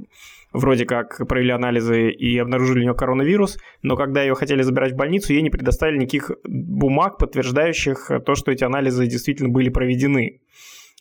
вроде 0.53 0.85
как 0.85 1.27
провели 1.27 1.51
анализы 1.51 2.11
и 2.11 2.37
обнаружили 2.37 2.79
у 2.79 2.83
нее 2.83 2.93
коронавирус, 2.93 3.57
но 3.81 3.95
когда 3.95 4.21
ее 4.21 4.35
хотели 4.35 4.61
забирать 4.61 4.93
в 4.93 4.95
больницу, 4.95 5.33
ей 5.33 5.41
не 5.41 5.49
предоставили 5.49 5.97
никаких 5.97 6.31
бумаг, 6.45 7.17
подтверждающих 7.17 8.11
то, 8.25 8.35
что 8.35 8.51
эти 8.51 8.63
анализы 8.63 9.07
действительно 9.07 9.49
были 9.49 9.69
проведены. 9.69 10.39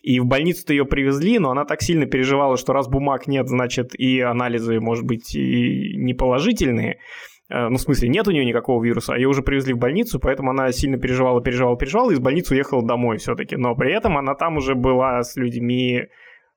И 0.02 0.18
в 0.18 0.26
больницу-то 0.26 0.72
ее 0.72 0.84
привезли, 0.84 1.38
но 1.38 1.52
она 1.52 1.64
так 1.64 1.80
сильно 1.80 2.06
переживала, 2.06 2.56
что 2.56 2.72
раз 2.72 2.88
бумаг 2.88 3.28
нет, 3.28 3.48
значит 3.48 3.94
и 3.94 4.20
анализы, 4.20 4.80
может 4.80 5.04
быть, 5.04 5.36
и 5.36 5.94
неположительные. 5.96 6.98
Э, 7.48 7.68
ну, 7.68 7.76
в 7.76 7.80
смысле, 7.80 8.08
нет 8.08 8.26
у 8.26 8.32
нее 8.32 8.44
никакого 8.44 8.82
вируса, 8.82 9.14
а 9.14 9.16
ее 9.16 9.28
уже 9.28 9.42
привезли 9.42 9.74
в 9.74 9.78
больницу, 9.78 10.18
поэтому 10.18 10.50
она 10.50 10.72
сильно 10.72 10.96
переживала, 10.96 11.40
переживала, 11.40 11.76
переживала, 11.76 12.10
и 12.10 12.14
из 12.14 12.18
больницы 12.18 12.54
уехала 12.54 12.84
домой 12.84 13.18
все-таки. 13.18 13.54
Но 13.54 13.76
при 13.76 13.92
этом 13.92 14.18
она 14.18 14.34
там 14.34 14.56
уже 14.56 14.74
была 14.74 15.22
с 15.22 15.36
людьми, 15.36 16.06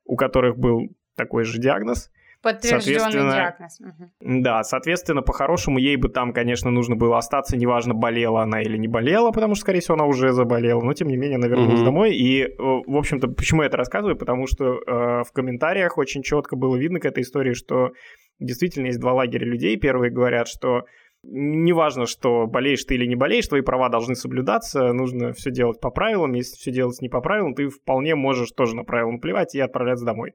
у 0.04 0.16
которых 0.16 0.58
был 0.58 0.88
такой 1.14 1.44
же 1.44 1.60
диагноз, 1.60 2.10
Подтвержденный 2.42 3.10
диагноз. 3.10 3.80
Да, 4.20 4.62
соответственно, 4.62 5.22
по-хорошему 5.22 5.78
ей 5.78 5.96
бы 5.96 6.08
там, 6.08 6.32
конечно, 6.32 6.70
нужно 6.70 6.96
было 6.96 7.18
остаться, 7.18 7.56
неважно, 7.56 7.94
болела 7.94 8.42
она 8.42 8.62
или 8.62 8.76
не 8.76 8.88
болела, 8.88 9.30
потому 9.30 9.54
что, 9.54 9.62
скорее 9.62 9.80
всего, 9.80 9.94
она 9.94 10.04
уже 10.06 10.32
заболела, 10.32 10.80
но, 10.80 10.92
тем 10.94 11.08
не 11.08 11.16
менее, 11.16 11.36
она 11.36 11.48
вернулась 11.48 11.80
угу. 11.80 11.86
домой. 11.86 12.14
И, 12.14 12.42
э, 12.42 12.48
в 12.58 12.96
общем-то, 12.96 13.28
почему 13.28 13.62
я 13.62 13.68
это 13.68 13.76
рассказываю? 13.76 14.16
Потому 14.16 14.46
что 14.46 14.74
э, 14.74 15.22
в 15.24 15.32
комментариях 15.32 15.98
очень 15.98 16.22
четко 16.22 16.56
было 16.56 16.76
видно 16.76 17.00
к 17.00 17.04
этой 17.04 17.22
истории, 17.22 17.54
что 17.54 17.92
действительно 18.38 18.86
есть 18.86 19.00
два 19.00 19.12
лагеря 19.12 19.46
людей. 19.46 19.76
Первые 19.76 20.12
говорят, 20.12 20.48
что 20.48 20.84
неважно, 21.22 22.06
что 22.06 22.46
болеешь 22.46 22.84
ты 22.84 22.94
или 22.94 23.06
не 23.06 23.16
болеешь, 23.16 23.48
твои 23.48 23.60
права 23.62 23.88
должны 23.88 24.14
соблюдаться, 24.14 24.92
нужно 24.92 25.32
все 25.32 25.50
делать 25.50 25.80
по 25.80 25.90
правилам. 25.90 26.32
Если 26.34 26.56
все 26.56 26.70
делать 26.70 27.00
не 27.00 27.08
по 27.08 27.20
правилам, 27.20 27.54
ты 27.54 27.68
вполне 27.68 28.14
можешь 28.14 28.50
тоже 28.52 28.76
на 28.76 28.84
правила 28.84 29.10
наплевать 29.10 29.54
и 29.54 29.60
отправляться 29.60 30.04
домой. 30.04 30.34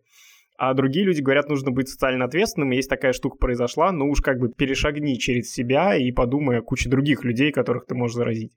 А 0.63 0.75
другие 0.75 1.03
люди 1.03 1.21
говорят, 1.21 1.49
нужно 1.49 1.71
быть 1.71 1.89
социально 1.89 2.25
ответственным, 2.25 2.69
есть 2.69 2.87
такая 2.87 3.13
штука 3.13 3.35
произошла, 3.37 3.91
ну 3.91 4.07
уж 4.07 4.21
как 4.21 4.37
бы 4.37 4.49
перешагни 4.49 5.15
через 5.15 5.51
себя 5.51 5.95
и 5.95 6.11
подумай 6.11 6.59
о 6.59 6.61
куче 6.61 6.87
других 6.87 7.23
людей, 7.23 7.51
которых 7.51 7.87
ты 7.87 7.95
можешь 7.95 8.15
заразить 8.15 8.51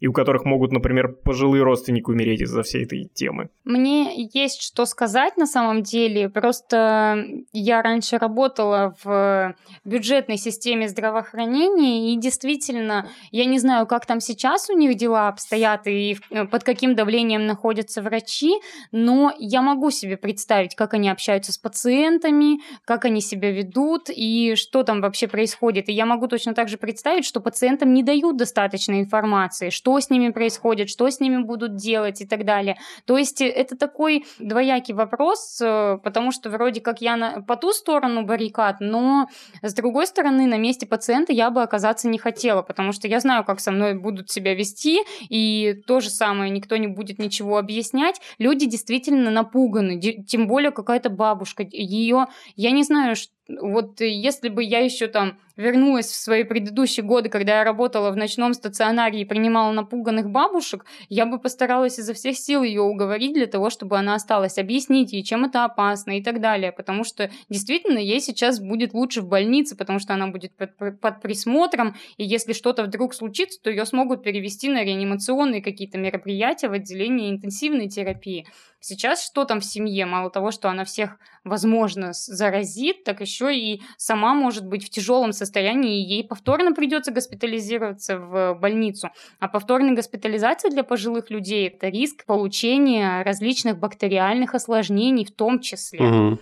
и 0.00 0.06
у 0.06 0.12
которых 0.12 0.44
могут, 0.44 0.72
например, 0.72 1.08
пожилые 1.08 1.62
родственники 1.62 2.08
умереть 2.08 2.40
из-за 2.42 2.62
всей 2.62 2.84
этой 2.84 3.04
темы. 3.04 3.50
Мне 3.64 4.28
есть 4.32 4.62
что 4.62 4.86
сказать 4.86 5.36
на 5.36 5.46
самом 5.46 5.82
деле. 5.82 6.28
Просто 6.28 7.24
я 7.52 7.82
раньше 7.82 8.18
работала 8.18 8.94
в 9.02 9.54
бюджетной 9.84 10.36
системе 10.36 10.88
здравоохранения, 10.88 12.12
и 12.12 12.16
действительно, 12.16 13.08
я 13.32 13.44
не 13.44 13.58
знаю, 13.58 13.86
как 13.86 14.06
там 14.06 14.20
сейчас 14.20 14.70
у 14.70 14.76
них 14.76 14.96
дела 14.96 15.28
обстоят 15.28 15.86
и 15.86 16.16
э, 16.30 16.44
под 16.44 16.62
каким 16.62 16.94
давлением 16.94 17.46
находятся 17.46 18.02
врачи, 18.02 18.52
но 18.92 19.32
я 19.38 19.62
могу 19.62 19.90
себе 19.90 20.16
представить, 20.16 20.74
как 20.74 20.94
они 20.94 21.08
общаются 21.08 21.52
с 21.52 21.58
пациентами, 21.58 22.60
как 22.84 23.04
они 23.04 23.20
себя 23.20 23.50
ведут 23.50 24.10
и 24.10 24.54
что 24.54 24.84
там 24.84 25.00
вообще 25.00 25.26
происходит. 25.26 25.88
И 25.88 25.92
я 25.92 26.06
могу 26.06 26.28
точно 26.28 26.54
так 26.54 26.68
же 26.68 26.78
представить, 26.78 27.24
что 27.24 27.40
пациентам 27.40 27.92
не 27.92 28.02
дают 28.02 28.36
достаточно 28.36 29.00
информации, 29.00 29.70
что 29.70 29.87
что 29.88 29.98
с 30.00 30.10
ними 30.10 30.28
происходит, 30.28 30.90
что 30.90 31.08
с 31.08 31.18
ними 31.18 31.42
будут 31.42 31.76
делать 31.76 32.20
и 32.20 32.26
так 32.26 32.44
далее. 32.44 32.76
То 33.06 33.16
есть 33.16 33.40
э, 33.40 33.46
это 33.46 33.74
такой 33.74 34.26
двоякий 34.38 34.92
вопрос, 34.92 35.58
э, 35.62 35.98
потому 36.04 36.30
что 36.30 36.50
вроде 36.50 36.82
как 36.82 37.00
я 37.00 37.16
на, 37.16 37.40
по 37.40 37.56
ту 37.56 37.72
сторону 37.72 38.26
баррикад, 38.26 38.80
но 38.80 39.28
с 39.62 39.72
другой 39.72 40.06
стороны 40.06 40.46
на 40.46 40.58
месте 40.58 40.86
пациента 40.86 41.32
я 41.32 41.50
бы 41.50 41.62
оказаться 41.62 42.06
не 42.06 42.18
хотела, 42.18 42.60
потому 42.60 42.92
что 42.92 43.08
я 43.08 43.20
знаю, 43.20 43.44
как 43.44 43.60
со 43.60 43.70
мной 43.70 43.94
будут 43.94 44.30
себя 44.30 44.54
вести, 44.54 45.00
и 45.30 45.80
то 45.86 46.00
же 46.00 46.10
самое, 46.10 46.50
никто 46.50 46.76
не 46.76 46.88
будет 46.88 47.18
ничего 47.18 47.56
объяснять. 47.56 48.20
Люди 48.38 48.66
действительно 48.66 49.30
напуганы, 49.30 49.98
тем 50.00 50.48
более 50.48 50.70
какая-то 50.70 51.08
бабушка, 51.08 51.62
ее, 51.62 52.26
я 52.56 52.72
не 52.72 52.82
знаю, 52.82 53.16
что 53.16 53.37
вот 53.48 54.00
если 54.00 54.48
бы 54.48 54.62
я 54.62 54.80
еще 54.80 55.06
там 55.06 55.38
вернулась 55.56 56.06
в 56.06 56.14
свои 56.14 56.44
предыдущие 56.44 57.04
годы, 57.04 57.28
когда 57.28 57.58
я 57.58 57.64
работала 57.64 58.10
в 58.10 58.16
ночном 58.16 58.54
стационаре 58.54 59.20
и 59.20 59.24
принимала 59.24 59.72
напуганных 59.72 60.30
бабушек, 60.30 60.84
я 61.08 61.26
бы 61.26 61.40
постаралась 61.40 61.98
изо 61.98 62.14
всех 62.14 62.36
сил 62.36 62.62
ее 62.62 62.82
уговорить 62.82 63.34
для 63.34 63.46
того, 63.46 63.68
чтобы 63.68 63.98
она 63.98 64.14
осталась, 64.14 64.56
объяснить 64.58 65.12
ей, 65.12 65.24
чем 65.24 65.44
это 65.44 65.64
опасно 65.64 66.16
и 66.16 66.22
так 66.22 66.40
далее, 66.40 66.70
потому 66.70 67.02
что 67.02 67.30
действительно 67.48 67.98
ей 67.98 68.20
сейчас 68.20 68.60
будет 68.60 68.94
лучше 68.94 69.20
в 69.20 69.28
больнице, 69.28 69.76
потому 69.76 69.98
что 69.98 70.14
она 70.14 70.28
будет 70.28 70.56
под, 70.56 71.00
под 71.00 71.20
присмотром, 71.20 71.96
и 72.18 72.24
если 72.24 72.52
что-то 72.52 72.84
вдруг 72.84 73.14
случится, 73.14 73.60
то 73.60 73.70
ее 73.70 73.84
смогут 73.84 74.22
перевести 74.22 74.68
на 74.68 74.84
реанимационные 74.84 75.62
какие-то 75.62 75.98
мероприятия 75.98 76.68
в 76.68 76.72
отделение 76.72 77.30
интенсивной 77.30 77.88
терапии. 77.88 78.46
Сейчас 78.80 79.24
что 79.24 79.44
там 79.44 79.58
в 79.58 79.64
семье? 79.64 80.06
Мало 80.06 80.30
того, 80.30 80.52
что 80.52 80.70
она 80.70 80.84
всех, 80.84 81.18
возможно, 81.42 82.12
заразит, 82.12 83.02
так 83.02 83.20
еще 83.20 83.37
и 83.46 83.80
сама 83.96 84.34
может 84.34 84.66
быть 84.66 84.84
в 84.84 84.90
тяжелом 84.90 85.32
состоянии, 85.32 86.00
и 86.00 86.14
ей 86.14 86.24
повторно 86.26 86.72
придется 86.72 87.12
госпитализироваться 87.12 88.18
в 88.18 88.54
больницу. 88.54 89.10
А 89.38 89.48
повторная 89.48 89.94
госпитализация 89.94 90.70
для 90.70 90.82
пожилых 90.82 91.30
людей– 91.30 91.68
это 91.68 91.88
риск 91.88 92.24
получения 92.24 93.22
различных 93.22 93.78
бактериальных 93.78 94.54
осложнений 94.54 95.26
в 95.26 95.32
том 95.32 95.60
числе. 95.60 96.00
Угу. 96.00 96.38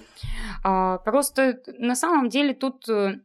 А, 0.65 0.99
просто 0.99 1.61
на 1.79 1.95
самом 1.95 2.29
деле 2.29 2.55
тут 2.55 2.89
э, 2.89 3.19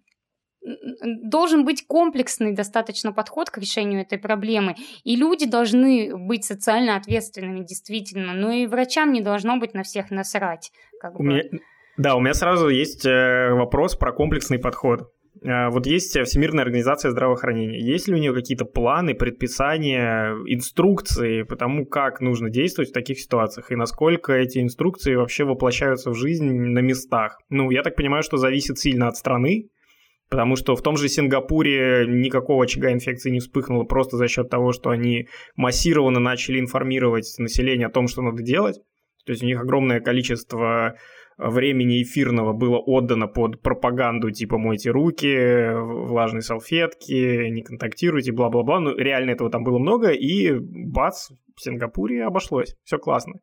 должен 0.61 1.65
быть 1.65 1.88
комплексный 1.88 2.53
достаточно 2.53 3.11
подход 3.11 3.49
к 3.49 3.57
решению 3.57 4.01
этой 4.01 4.19
проблемы. 4.19 4.76
И 5.03 5.15
люди 5.15 5.45
должны 5.45 6.15
быть 6.15 6.45
социально 6.45 6.95
ответственными, 6.95 7.63
действительно. 7.63 8.34
Но 8.34 8.51
и 8.51 8.67
врачам 8.67 9.11
не 9.11 9.22
должно 9.22 9.57
быть 9.57 9.74
на 9.74 9.84
всех 9.84 10.11
насрать. 10.11 10.72
Как 10.99 11.19
у 11.19 11.24
бы. 11.24 11.30
меня, 11.30 11.43
да, 11.98 12.16
у 12.16 12.20
меня 12.20 12.34
сразу 12.34 12.70
есть 12.70 13.06
э, 13.06 13.52
вопрос 13.52 13.96
про 13.96 14.12
комплексный 14.12 14.60
подход. 14.60 15.12
Э, 15.44 15.70
вот 15.70 15.86
есть 15.86 16.20
Всемирная 16.20 16.64
организация 16.64 17.12
здравоохранения. 17.12 17.80
Есть 17.80 18.08
ли 18.08 18.14
у 18.14 18.18
нее 18.18 18.34
какие-то 18.34 18.66
планы, 18.66 19.14
предписания, 19.14 20.36
инструкции 20.48 21.44
по 21.44 21.56
тому, 21.56 21.86
как 21.86 22.22
нужно 22.22 22.50
действовать 22.50 22.89
в 22.89 22.94
таких 22.94 23.20
ситуациях 23.20 23.72
и 23.72 23.76
насколько 23.76 24.34
эти 24.34 24.60
инструкции 24.60 25.16
вообще 25.16 25.44
воплощаются 25.44 26.12
в 26.12 26.16
жизнь 26.16 26.50
на 26.50 26.80
местах? 26.80 27.38
Ну, 27.50 27.72
я 27.72 27.84
так 27.84 27.96
понимаю, 27.96 28.24
что 28.24 28.38
зависит 28.38 28.80
сильно 28.80 29.08
от 29.08 29.18
страны, 29.18 29.70
Потому 30.32 30.56
что 30.56 30.78
в 30.78 30.82
том 30.82 30.96
же 30.96 31.10
Сингапуре 31.10 32.06
никакого 32.08 32.64
очага 32.64 32.94
инфекции 32.94 33.30
не 33.30 33.42
вспыхнуло 33.42 33.84
просто 33.84 34.16
за 34.16 34.30
счет 34.30 34.50
того, 34.50 34.72
что 34.72 34.89
они 34.89 35.28
массированно 35.58 36.22
начали 36.22 36.58
информировать 36.58 37.36
население 37.38 37.88
о 37.88 37.92
том, 37.92 38.08
что 38.08 38.22
надо 38.22 38.42
делать. 38.42 38.78
То 39.26 39.34
есть 39.34 39.44
у 39.44 39.46
них 39.46 39.60
огромное 39.60 40.00
количество 40.00 40.96
времени 41.50 42.04
эфирного 42.04 42.54
было 42.54 42.78
отдано 42.78 43.28
под 43.28 43.62
пропаганду 43.62 44.32
типа 44.32 44.58
«мойте 44.58 44.92
руки», 44.92 45.72
«влажные 45.74 46.42
салфетки», 46.42 47.50
«не 47.50 47.64
контактируйте», 47.64 48.32
бла-бла-бла. 48.32 48.80
Ну, 48.80 48.96
реально 48.96 49.32
этого 49.32 49.50
там 49.50 49.64
было 49.64 49.80
много, 49.80 50.10
и 50.10 50.54
бац, 50.60 51.30
в 51.56 51.62
Сингапуре 51.62 52.24
обошлось. 52.24 52.76
Все 52.84 52.98
классно. 52.98 53.39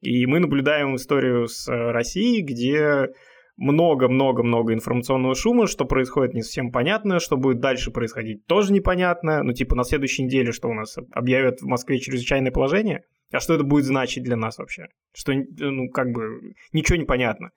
И 0.00 0.26
мы 0.26 0.38
наблюдаем 0.38 0.94
историю 0.96 1.46
с 1.46 1.68
Россией, 1.68 2.42
где 2.42 3.08
много-много-много 3.56 4.72
информационного 4.72 5.34
шума, 5.34 5.66
что 5.66 5.84
происходит 5.84 6.34
не 6.34 6.42
совсем 6.42 6.72
понятно, 6.72 7.20
что 7.20 7.36
будет 7.36 7.60
дальше 7.60 7.90
происходить 7.90 8.46
тоже 8.46 8.72
непонятно. 8.72 9.42
Ну, 9.42 9.52
типа, 9.52 9.76
на 9.76 9.84
следующей 9.84 10.22
неделе 10.24 10.52
что 10.52 10.68
у 10.68 10.74
нас? 10.74 10.96
Объявят 11.12 11.60
в 11.60 11.66
Москве 11.66 11.98
чрезвычайное 11.98 12.50
положение? 12.50 13.02
А 13.32 13.40
что 13.40 13.54
это 13.54 13.64
будет 13.64 13.84
значить 13.84 14.24
для 14.24 14.36
нас 14.36 14.58
вообще? 14.58 14.86
Что, 15.12 15.32
ну, 15.34 15.88
как 15.90 16.10
бы, 16.12 16.54
ничего 16.72 16.96
не 16.96 17.04
понятно. 17.04 17.50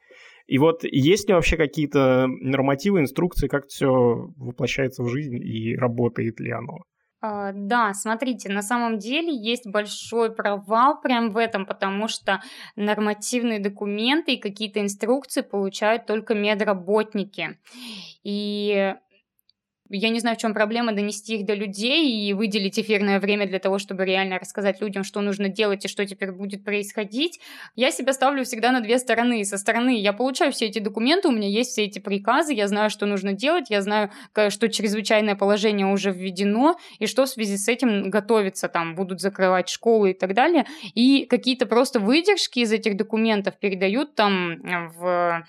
И 0.45 0.57
вот 0.57 0.83
есть 0.83 1.27
ли 1.27 1.33
вообще 1.33 1.57
какие-то 1.57 2.27
нормативы, 2.27 2.99
инструкции, 2.99 3.47
как 3.47 3.67
все 3.67 3.87
воплощается 4.37 5.03
в 5.03 5.09
жизнь 5.09 5.37
и 5.37 5.75
работает 5.75 6.39
ли 6.39 6.51
оно? 6.51 6.79
А, 7.21 7.53
да, 7.53 7.93
смотрите, 7.93 8.51
на 8.51 8.61
самом 8.61 8.99
деле 8.99 9.33
есть 9.33 9.65
большой 9.65 10.35
провал 10.35 10.99
прям 10.99 11.31
в 11.31 11.37
этом, 11.37 11.65
потому 11.65 12.09
что 12.09 12.41
нормативные 12.75 13.59
документы 13.59 14.33
и 14.33 14.39
какие-то 14.39 14.81
инструкции 14.81 15.41
получают 15.41 16.05
только 16.05 16.35
медработники. 16.35 17.57
И 18.23 18.93
Я 19.89 20.09
не 20.09 20.19
знаю, 20.19 20.37
в 20.37 20.39
чем 20.39 20.53
проблема 20.53 20.93
донести 20.93 21.35
их 21.35 21.45
до 21.45 21.53
людей 21.53 22.09
и 22.09 22.33
выделить 22.33 22.79
эфирное 22.79 23.19
время 23.19 23.47
для 23.47 23.59
того, 23.59 23.77
чтобы 23.79 24.05
реально 24.05 24.39
рассказать 24.39 24.81
людям, 24.81 25.03
что 25.03 25.21
нужно 25.21 25.49
делать 25.49 25.85
и 25.85 25.87
что 25.87 26.05
теперь 26.05 26.31
будет 26.31 26.63
происходить. 26.63 27.39
Я 27.75 27.91
себя 27.91 28.13
ставлю 28.13 28.45
всегда 28.45 28.71
на 28.71 28.81
две 28.81 28.97
стороны. 28.97 29.43
Со 29.43 29.57
стороны 29.57 29.99
я 29.99 30.13
получаю 30.13 30.51
все 30.51 30.67
эти 30.67 30.79
документы, 30.79 31.27
у 31.27 31.31
меня 31.31 31.47
есть 31.47 31.71
все 31.71 31.83
эти 31.83 31.99
приказы, 31.99 32.53
я 32.53 32.67
знаю, 32.67 32.89
что 32.89 33.05
нужно 33.05 33.33
делать, 33.33 33.69
я 33.69 33.81
знаю, 33.81 34.09
что 34.49 34.69
чрезвычайное 34.69 35.35
положение 35.35 35.85
уже 35.85 36.11
введено, 36.11 36.77
и 36.99 37.05
что 37.05 37.25
в 37.25 37.29
связи 37.29 37.57
с 37.57 37.67
этим 37.67 38.09
готовится, 38.09 38.69
там, 38.69 38.95
будут 38.95 39.19
закрывать 39.19 39.69
школы 39.69 40.11
и 40.11 40.13
так 40.13 40.33
далее. 40.33 40.65
И 40.95 41.25
какие-то 41.25 41.65
просто 41.65 41.99
выдержки 41.99 42.59
из 42.59 42.71
этих 42.71 42.95
документов 42.95 43.59
передают 43.59 44.15
там 44.15 44.61
в 44.97 45.45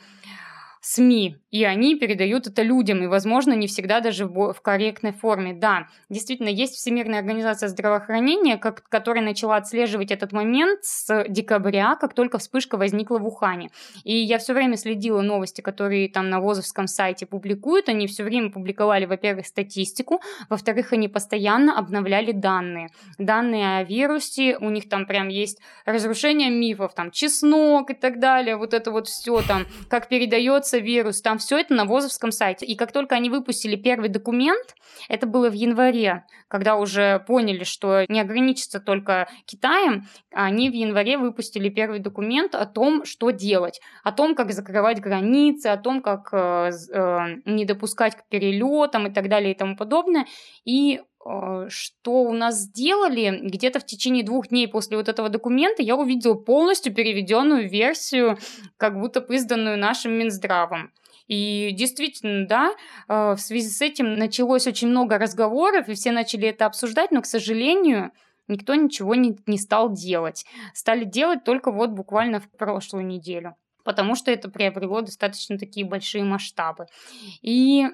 СМИ, 0.86 1.36
и 1.54 1.62
они 1.62 1.94
передают 1.94 2.48
это 2.48 2.62
людям, 2.62 3.04
и, 3.04 3.06
возможно, 3.06 3.52
не 3.52 3.68
всегда 3.68 4.00
даже 4.00 4.26
в, 4.26 4.54
корректной 4.60 5.12
форме. 5.12 5.54
Да, 5.54 5.86
действительно, 6.10 6.48
есть 6.48 6.74
Всемирная 6.74 7.20
организация 7.20 7.68
здравоохранения, 7.68 8.56
как, 8.56 8.82
которая 8.88 9.22
начала 9.22 9.54
отслеживать 9.54 10.10
этот 10.10 10.32
момент 10.32 10.80
с 10.82 11.24
декабря, 11.28 11.94
как 11.94 12.12
только 12.12 12.38
вспышка 12.38 12.76
возникла 12.76 13.18
в 13.18 13.26
Ухане. 13.28 13.70
И 14.02 14.16
я 14.16 14.38
все 14.38 14.52
время 14.52 14.76
следила 14.76 15.20
новости, 15.20 15.60
которые 15.60 16.08
там 16.08 16.28
на 16.28 16.40
ВОЗовском 16.40 16.88
сайте 16.88 17.24
публикуют. 17.24 17.88
Они 17.88 18.08
все 18.08 18.24
время 18.24 18.50
публиковали, 18.50 19.04
во-первых, 19.04 19.46
статистику, 19.46 20.20
во-вторых, 20.50 20.92
они 20.92 21.06
постоянно 21.06 21.78
обновляли 21.78 22.32
данные. 22.32 22.88
Данные 23.18 23.78
о 23.78 23.84
вирусе, 23.84 24.56
у 24.58 24.70
них 24.70 24.88
там 24.88 25.06
прям 25.06 25.28
есть 25.28 25.60
разрушение 25.84 26.50
мифов, 26.50 26.94
там 26.94 27.12
чеснок 27.12 27.90
и 27.90 27.94
так 27.94 28.18
далее, 28.18 28.56
вот 28.56 28.74
это 28.74 28.90
вот 28.90 29.06
все 29.06 29.40
там, 29.42 29.66
как 29.88 30.08
передается 30.08 30.78
вирус, 30.78 31.22
там 31.22 31.38
все 31.44 31.58
это 31.58 31.74
на 31.74 31.84
ВОЗовском 31.84 32.32
сайте. 32.32 32.66
И 32.66 32.74
как 32.74 32.92
только 32.92 33.14
они 33.14 33.30
выпустили 33.30 33.76
первый 33.76 34.08
документ, 34.08 34.74
это 35.08 35.26
было 35.26 35.50
в 35.50 35.52
январе, 35.52 36.24
когда 36.48 36.76
уже 36.76 37.22
поняли, 37.26 37.64
что 37.64 38.04
не 38.08 38.20
ограничится 38.20 38.80
только 38.80 39.28
Китаем, 39.44 40.06
они 40.32 40.70
в 40.70 40.74
январе 40.74 41.18
выпустили 41.18 41.68
первый 41.68 41.98
документ 41.98 42.54
о 42.54 42.66
том, 42.66 43.04
что 43.04 43.30
делать, 43.30 43.80
о 44.02 44.12
том, 44.12 44.34
как 44.34 44.52
закрывать 44.52 45.00
границы, 45.00 45.68
о 45.68 45.76
том, 45.76 46.00
как 46.00 46.28
э, 46.32 46.70
э, 46.92 47.18
не 47.44 47.64
допускать 47.64 48.16
к 48.16 48.28
перелетам 48.28 49.06
и 49.06 49.12
так 49.12 49.28
далее 49.28 49.52
и 49.52 49.56
тому 49.56 49.76
подобное. 49.76 50.26
И 50.64 51.00
э, 51.26 51.66
что 51.68 52.22
у 52.22 52.32
нас 52.32 52.56
сделали, 52.60 53.40
где-то 53.42 53.80
в 53.80 53.86
течение 53.86 54.24
двух 54.24 54.48
дней 54.48 54.68
после 54.68 54.96
вот 54.96 55.08
этого 55.08 55.28
документа 55.28 55.82
я 55.82 55.96
увидела 55.96 56.34
полностью 56.34 56.94
переведенную 56.94 57.68
версию, 57.68 58.38
как 58.76 58.98
будто 58.98 59.20
бы 59.20 59.34
изданную 59.34 59.78
нашим 59.78 60.12
Минздравом. 60.12 60.92
И 61.26 61.70
действительно, 61.72 62.46
да, 62.46 62.72
э, 63.08 63.34
в 63.34 63.38
связи 63.38 63.68
с 63.68 63.80
этим 63.80 64.14
началось 64.14 64.66
очень 64.66 64.88
много 64.88 65.18
разговоров, 65.18 65.88
и 65.88 65.94
все 65.94 66.12
начали 66.12 66.48
это 66.48 66.66
обсуждать, 66.66 67.10
но, 67.10 67.22
к 67.22 67.26
сожалению, 67.26 68.12
никто 68.46 68.74
ничего 68.74 69.14
не, 69.14 69.36
не 69.46 69.58
стал 69.58 69.92
делать. 69.92 70.44
Стали 70.74 71.04
делать 71.04 71.44
только 71.44 71.70
вот 71.70 71.90
буквально 71.90 72.40
в 72.40 72.50
прошлую 72.50 73.06
неделю, 73.06 73.56
потому 73.84 74.16
что 74.16 74.30
это 74.30 74.50
приобрело 74.50 75.00
достаточно 75.00 75.58
такие 75.58 75.86
большие 75.86 76.24
масштабы. 76.24 76.86
И 77.42 77.86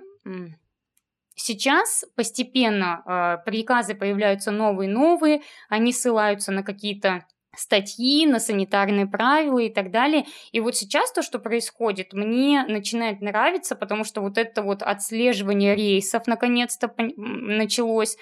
Сейчас 1.43 2.05
постепенно 2.17 3.03
э, 3.07 3.45
приказы 3.47 3.95
появляются 3.95 4.51
новые-новые, 4.51 5.41
они 5.71 5.91
ссылаются 5.91 6.53
на 6.53 6.63
какие-то 6.63 7.25
статьи, 7.57 8.27
на 8.27 8.41
санитарные 8.41 9.07
правила 9.07 9.59
и 9.59 9.69
так 9.69 9.91
далее. 9.91 10.27
И 10.53 10.61
вот 10.61 10.77
сейчас 10.77 11.13
то, 11.13 11.23
что 11.23 11.39
происходит, 11.39 12.13
мне 12.13 12.65
начинает 12.69 13.21
нравиться, 13.21 13.77
потому 13.77 14.05
что 14.05 14.21
вот 14.21 14.39
это 14.39 14.63
вот 14.63 14.83
отслеживание 14.83 15.75
рейсов 15.75 16.27
наконец-то 16.27 16.93
началось. 17.17 18.17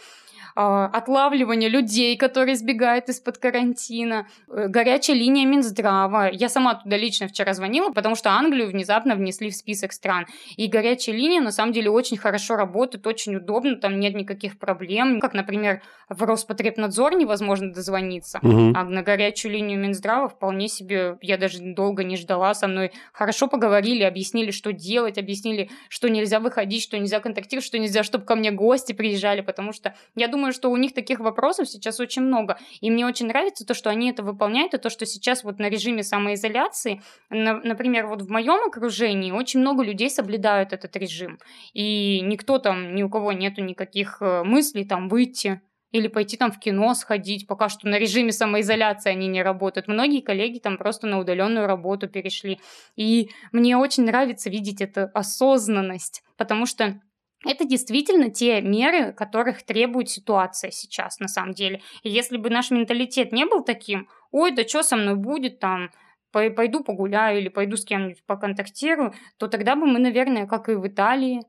А, 0.61 0.87
отлавливание 0.87 1.69
людей, 1.69 2.17
которые 2.17 2.57
сбегают 2.57 3.09
из-под 3.09 3.39
карантина, 3.39 4.27
э, 4.49 4.67
горячая 4.67 5.17
линия 5.17 5.47
Минздрава. 5.47 6.31
Я 6.33 6.49
сама 6.49 6.75
туда 6.75 6.97
лично 6.97 7.29
вчера 7.29 7.55
звонила, 7.55 7.91
потому 7.91 8.17
что 8.17 8.31
Англию 8.31 8.67
внезапно 8.67 9.15
внесли 9.15 9.51
в 9.51 9.55
список 9.55 9.93
стран. 9.93 10.27
И 10.57 10.67
горячая 10.67 11.15
линия 11.15 11.41
на 11.41 11.53
самом 11.53 11.73
деле 11.73 11.91
очень 11.91 12.17
хорошо 12.17 12.57
работает, 12.57 13.07
очень 13.07 13.37
удобно, 13.37 13.77
там 13.77 14.01
нет 14.01 14.17
никаких 14.17 14.59
проблем. 14.59 15.21
Как, 15.21 15.33
например, 15.33 15.81
в 16.09 16.25
Роспотребнадзор 16.25 17.15
невозможно 17.15 17.73
дозвониться, 17.73 18.41
угу. 18.43 18.73
а 18.75 18.83
на 18.83 19.03
горячую 19.03 19.53
линию 19.53 19.79
Минздрава 19.79 20.29
вполне 20.29 20.67
себе, 20.67 21.19
я 21.23 21.37
даже 21.37 21.61
долго 21.61 22.03
не 22.03 22.17
ждала, 22.17 22.53
со 22.55 22.67
мной 22.67 22.91
хорошо 23.13 23.47
поговорили, 23.47 24.03
объяснили, 24.03 24.51
что 24.51 24.73
делать, 24.73 25.19
объяснили, 25.19 25.71
что 25.89 26.09
нельзя 26.09 26.41
выходить, 26.41 26.83
что 26.83 26.99
нельзя 26.99 27.21
контактировать, 27.21 27.65
что 27.65 27.79
нельзя, 27.79 28.03
чтобы 28.03 28.25
ко 28.25 28.35
мне 28.35 28.51
гости 28.51 28.93
приезжали, 28.93 29.41
потому 29.41 29.73
что 29.73 29.95
я 30.17 30.27
думаю, 30.27 30.48
думаю, 30.49 30.55
что 30.55 30.71
у 30.71 30.77
них 30.77 30.95
таких 30.95 31.21
вопросов 31.21 31.69
сейчас 31.69 32.01
очень 32.01 32.23
много. 32.23 32.59
И 32.81 32.91
мне 32.91 33.07
очень 33.07 33.27
нравится 33.27 33.67
то, 33.67 33.75
что 33.75 33.91
они 33.91 34.11
это 34.11 34.23
выполняют, 34.23 34.75
и 34.75 34.79
то, 34.79 34.91
что 34.91 35.05
сейчас 35.07 35.45
вот 35.45 35.59
на 35.59 35.69
режиме 35.69 36.03
самоизоляции, 36.03 37.03
на, 37.31 37.61
например, 37.61 38.07
вот 38.07 38.23
в 38.23 38.31
моем 38.31 38.67
окружении 38.67 39.31
очень 39.33 39.61
много 39.61 39.83
людей 39.83 40.11
соблюдают 40.11 40.73
этот 40.73 40.97
режим. 40.97 41.39
И 41.75 42.21
никто 42.23 42.59
там, 42.59 42.95
ни 42.95 43.03
у 43.03 43.11
кого 43.11 43.33
нету 43.33 43.63
никаких 43.63 44.19
э, 44.21 44.43
мыслей 44.43 44.85
там 44.85 45.09
выйти 45.09 45.61
или 45.93 46.09
пойти 46.09 46.37
там 46.37 46.51
в 46.51 46.59
кино 46.59 46.95
сходить, 46.95 47.47
пока 47.47 47.69
что 47.69 47.89
на 47.89 47.99
режиме 47.99 48.33
самоизоляции 48.33 49.11
они 49.11 49.27
не 49.27 49.43
работают. 49.43 49.89
Многие 49.89 50.21
коллеги 50.21 50.59
там 50.59 50.77
просто 50.77 51.07
на 51.07 51.19
удаленную 51.19 51.67
работу 51.67 52.09
перешли. 52.09 52.59
И 52.97 53.31
мне 53.53 53.77
очень 53.77 54.05
нравится 54.05 54.51
видеть 54.51 54.81
эту 54.81 55.09
осознанность, 55.15 56.23
потому 56.37 56.67
что 56.67 57.01
это 57.45 57.65
действительно 57.65 58.31
те 58.31 58.61
меры, 58.61 59.13
которых 59.13 59.63
требует 59.63 60.09
ситуация 60.09 60.71
сейчас, 60.71 61.21
на 61.21 61.29
самом 61.29 61.53
деле. 61.53 61.81
И 62.03 62.11
если 62.11 62.37
бы 62.37 62.51
наш 62.51 62.71
менталитет 62.71 63.33
не 63.33 63.47
был 63.47 63.63
таким, 63.63 64.09
ой, 64.33 64.51
да 64.51 64.67
что 64.67 64.83
со 64.83 64.97
мной 64.97 65.15
будет 65.15 65.61
там, 65.61 65.91
пойду 66.33 66.83
погуляю 66.83 67.41
или 67.41 67.49
пойду 67.49 67.77
с 67.77 67.85
кем-нибудь 67.85 68.25
поконтактирую, 68.27 69.15
то 69.39 69.49
тогда 69.49 69.77
бы 69.77 69.87
мы, 69.87 69.99
наверное, 69.99 70.47
как 70.47 70.69
и 70.69 70.75
в 70.75 70.87
Италии, 70.87 71.43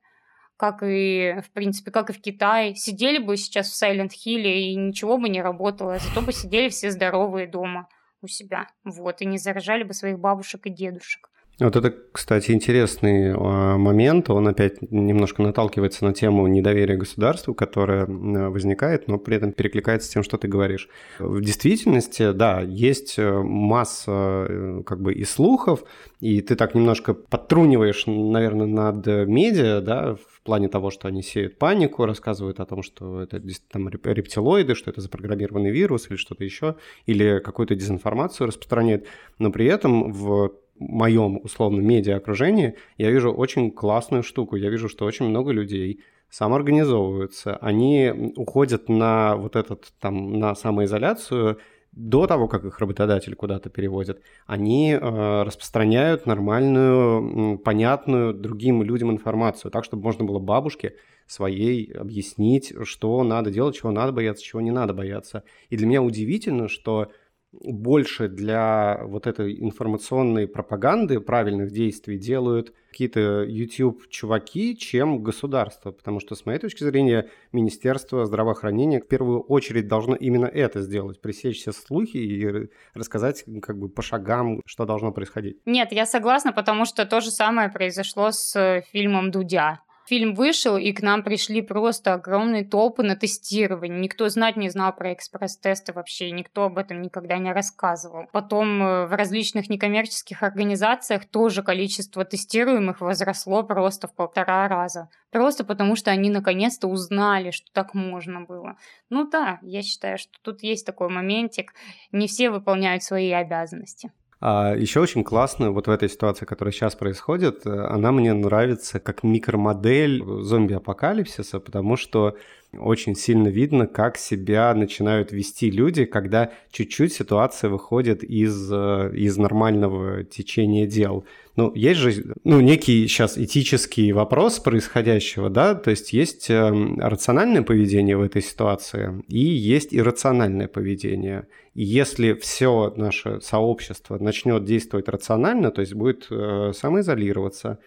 как 0.58 0.84
и, 0.84 1.42
в 1.42 1.52
принципе, 1.52 1.90
как 1.90 2.10
и 2.10 2.14
в 2.14 2.22
Китае, 2.22 2.76
сидели 2.76 3.18
бы 3.18 3.38
сейчас 3.38 3.70
в 3.70 3.76
Сайленд 3.76 4.12
Хилле 4.12 4.72
и 4.72 4.76
ничего 4.76 5.18
бы 5.18 5.30
не 5.30 5.42
работало, 5.42 5.98
зато 6.00 6.22
бы 6.22 6.34
сидели 6.34 6.70
все 6.70 6.92
здоровые 6.92 7.48
дома 7.48 7.88
у 8.22 8.28
себя, 8.28 8.68
вот, 8.84 9.22
и 9.22 9.26
не 9.26 9.38
заражали 9.38 9.84
бы 9.84 9.94
своих 9.94 10.20
бабушек 10.20 10.66
и 10.66 10.70
дедушек. 10.70 11.30
Вот 11.60 11.76
это, 11.76 11.94
кстати, 12.14 12.52
интересный 12.52 13.34
а, 13.34 13.78
момент. 13.78 14.30
Он 14.30 14.48
опять 14.48 14.82
немножко 14.92 15.42
наталкивается 15.42 16.06
на 16.06 16.14
тему 16.14 16.48
недоверия 16.48 16.96
государству, 16.96 17.54
которое 17.54 18.06
возникает, 18.06 19.10
но 19.10 19.18
при 19.18 19.36
этом 19.36 19.52
перекликается 19.52 20.08
с 20.08 20.12
тем, 20.12 20.24
что 20.24 20.38
ты 20.38 20.48
говоришь. 20.48 20.88
В 21.20 21.42
действительности, 21.42 22.32
да, 22.32 22.62
есть 22.62 23.20
э, 23.20 23.42
масса 23.44 24.46
э, 24.48 24.84
как 24.86 25.02
бы 25.02 25.14
и 25.14 25.26
слухов, 25.26 25.84
и 26.22 26.42
ты 26.42 26.56
так 26.56 26.76
немножко 26.76 27.14
подтруниваешь, 27.14 28.06
наверное, 28.08 28.68
над 28.68 29.06
медиа, 29.28 29.82
да, 29.82 30.16
в 30.16 30.42
плане 30.44 30.70
того, 30.70 30.92
что 30.92 31.10
они 31.10 31.22
сеют 31.22 31.60
панику, 31.60 32.06
рассказывают 32.06 32.62
о 32.62 32.66
том, 32.66 32.84
что 32.84 33.22
это 33.22 33.42
там 33.70 33.90
рептилоиды, 33.90 34.76
что 34.76 34.92
это 34.92 35.02
запрограммированный 35.02 35.72
вирус 35.72 36.10
или 36.10 36.16
что-то 36.16 36.46
еще, 36.46 36.76
или 37.06 37.40
какую-то 37.40 37.76
дезинформацию 37.76 38.48
распространяют, 38.48 39.06
но 39.40 39.52
при 39.52 39.66
этом 39.66 40.14
в 40.14 40.54
моем, 40.80 41.40
условно, 41.44 41.82
медиа-окружении 41.82 42.76
я 42.98 43.12
вижу 43.12 43.32
очень 43.32 43.72
классную 43.72 44.24
штуку. 44.24 44.56
Я 44.56 44.70
вижу, 44.70 44.90
что 44.90 45.06
очень 45.06 45.28
много 45.28 45.52
людей 45.52 46.02
самоорганизовываются, 46.30 47.58
они 47.58 48.34
уходят 48.36 48.88
на 48.88 49.36
вот 49.36 49.56
этот, 49.56 49.92
там, 50.00 50.34
на 50.40 50.56
самоизоляцию 50.56 51.58
до 51.92 52.28
того, 52.28 52.48
как 52.48 52.66
их 52.66 52.78
работодатель 52.80 53.36
куда-то 53.36 53.70
переводит, 53.70 54.22
они 54.46 54.92
э, 54.92 55.44
распространяют 55.44 56.28
нормальную, 56.28 57.58
понятную 57.58 58.34
другим 58.34 58.84
людям 58.84 59.12
информацию, 59.12 59.72
так, 59.72 59.84
чтобы 59.84 60.04
можно 60.04 60.24
было 60.24 60.40
бабушке 60.40 60.96
своей 61.26 61.92
объяснить, 61.92 62.74
что 62.84 63.24
надо 63.24 63.52
делать, 63.52 63.76
чего 63.76 63.92
надо 63.92 64.12
бояться, 64.12 64.44
чего 64.44 64.62
не 64.62 64.72
надо 64.72 64.94
бояться. 64.94 65.44
И 65.70 65.78
для 65.78 65.88
меня 65.88 66.02
удивительно, 66.02 66.68
что 66.68 67.12
больше 67.52 68.28
для 68.28 69.00
вот 69.04 69.26
этой 69.28 69.60
информационной 69.60 70.48
пропаганды 70.48 71.20
правильных 71.20 71.72
действий 71.72 72.18
делают 72.18 72.74
какие-то 72.92 73.44
YouTube-чуваки, 73.44 74.78
чем 74.78 75.24
государство. 75.24 75.92
Потому 75.92 76.20
что, 76.20 76.36
с 76.36 76.46
моей 76.46 76.60
точки 76.60 76.84
зрения, 76.84 77.30
Министерство 77.52 78.26
здравоохранения 78.26 79.00
в 79.00 79.08
первую 79.08 79.42
очередь 79.42 79.88
должно 79.88 80.16
именно 80.16 80.46
это 80.46 80.82
сделать, 80.82 81.22
пресечь 81.22 81.62
все 81.62 81.72
слухи 81.72 82.18
и 82.18 82.70
рассказать 82.94 83.46
как 83.62 83.78
бы 83.78 83.90
по 83.90 84.02
шагам, 84.02 84.62
что 84.66 84.86
должно 84.86 85.12
происходить. 85.12 85.58
Нет, 85.66 85.92
я 85.92 86.06
согласна, 86.06 86.54
потому 86.54 86.86
что 86.86 87.06
то 87.06 87.20
же 87.20 87.32
самое 87.32 87.70
произошло 87.70 88.32
с 88.32 88.84
фильмом 88.92 89.32
«Дудя». 89.32 89.82
Фильм 90.10 90.34
вышел, 90.34 90.76
и 90.76 90.92
к 90.92 91.04
нам 91.04 91.22
пришли 91.22 91.62
просто 91.62 92.16
огромные 92.16 92.66
толпы 92.66 93.04
на 93.04 93.16
тестирование. 93.16 94.00
Никто 94.00 94.28
знать 94.30 94.58
не 94.58 94.68
знал 94.70 94.92
про 94.92 95.14
экспресс-тесты 95.14 95.94
вообще, 95.94 96.32
никто 96.32 96.64
об 96.64 96.80
этом 96.80 97.04
никогда 97.04 97.38
не 97.38 97.54
рассказывал. 97.54 98.26
Потом 98.32 98.82
э, 98.82 99.06
в 99.06 99.16
различных 99.16 99.70
некоммерческих 99.70 100.42
организациях 100.42 101.28
тоже 101.28 101.62
количество 101.62 102.26
тестируемых 102.26 103.02
возросло 103.02 103.62
просто 103.62 104.08
в 104.08 104.16
полтора 104.16 104.68
раза. 104.68 105.10
Просто 105.30 105.64
потому, 105.64 105.96
что 105.96 106.10
они 106.10 106.32
наконец-то 106.32 106.88
узнали, 106.88 107.52
что 107.52 107.72
так 107.72 107.94
можно 107.94 108.42
было. 108.42 108.78
Ну 109.12 109.30
да, 109.30 109.60
я 109.62 109.84
считаю, 109.84 110.18
что 110.18 110.32
тут 110.42 110.64
есть 110.64 110.88
такой 110.88 111.10
моментик. 111.10 111.76
Не 112.12 112.28
все 112.28 112.50
выполняют 112.50 113.04
свои 113.04 113.30
обязанности. 113.32 114.12
А 114.42 114.74
еще 114.74 115.02
очень 115.02 115.26
классно 115.26 115.72
вот 115.72 115.88
в 115.88 115.92
этой 115.92 116.10
ситуации, 116.10 116.46
которая 116.46 116.72
сейчас 116.72 116.96
происходит, 116.96 117.66
э, 117.66 117.70
она 117.70 118.14
мне 118.14 118.32
нравится 118.34 119.02
как 119.02 119.24
микромодель 119.24 120.24
зомби-апокалипсиса, 120.24 121.60
потому 121.60 121.98
что 121.98 122.38
очень 122.78 123.16
сильно 123.16 123.50
видно, 123.50 123.86
как 123.86 124.16
себя 124.18 124.74
начинают 124.74 125.34
вести 125.34 125.70
люди, 125.70 126.06
когда 126.06 126.52
чуть-чуть 126.72 127.12
ситуация 127.12 127.70
выходит 127.70 128.24
из, 128.24 128.72
э, 128.72 129.12
из 129.14 129.36
нормального 129.38 130.24
течения 130.24 130.88
дел. 130.88 131.26
Ну, 131.60 131.74
есть 131.76 132.00
же 132.00 132.24
ну, 132.46 132.62
некий 132.62 133.06
сейчас 133.10 133.38
этический 133.38 134.14
вопрос 134.14 134.60
происходящего, 134.60 135.50
да, 135.50 135.76
то 135.76 135.90
есть 135.90 136.14
есть 136.14 136.50
э, 136.50 136.72
рациональное 136.98 137.64
поведение 137.64 138.16
в 138.16 138.22
этой 138.22 138.42
ситуации 138.42 139.22
и 139.28 139.40
есть 139.40 139.94
иррациональное 139.94 140.70
поведение. 140.70 141.48
И 141.74 141.84
если 141.84 142.32
все 142.32 142.94
наше 142.96 143.42
сообщество 143.42 144.18
начнет 144.18 144.64
действовать 144.64 145.10
рационально, 145.10 145.70
то 145.72 145.82
есть 145.82 145.94
будет 145.94 146.28
э, 146.32 146.72
самоизолироваться, 146.74 147.80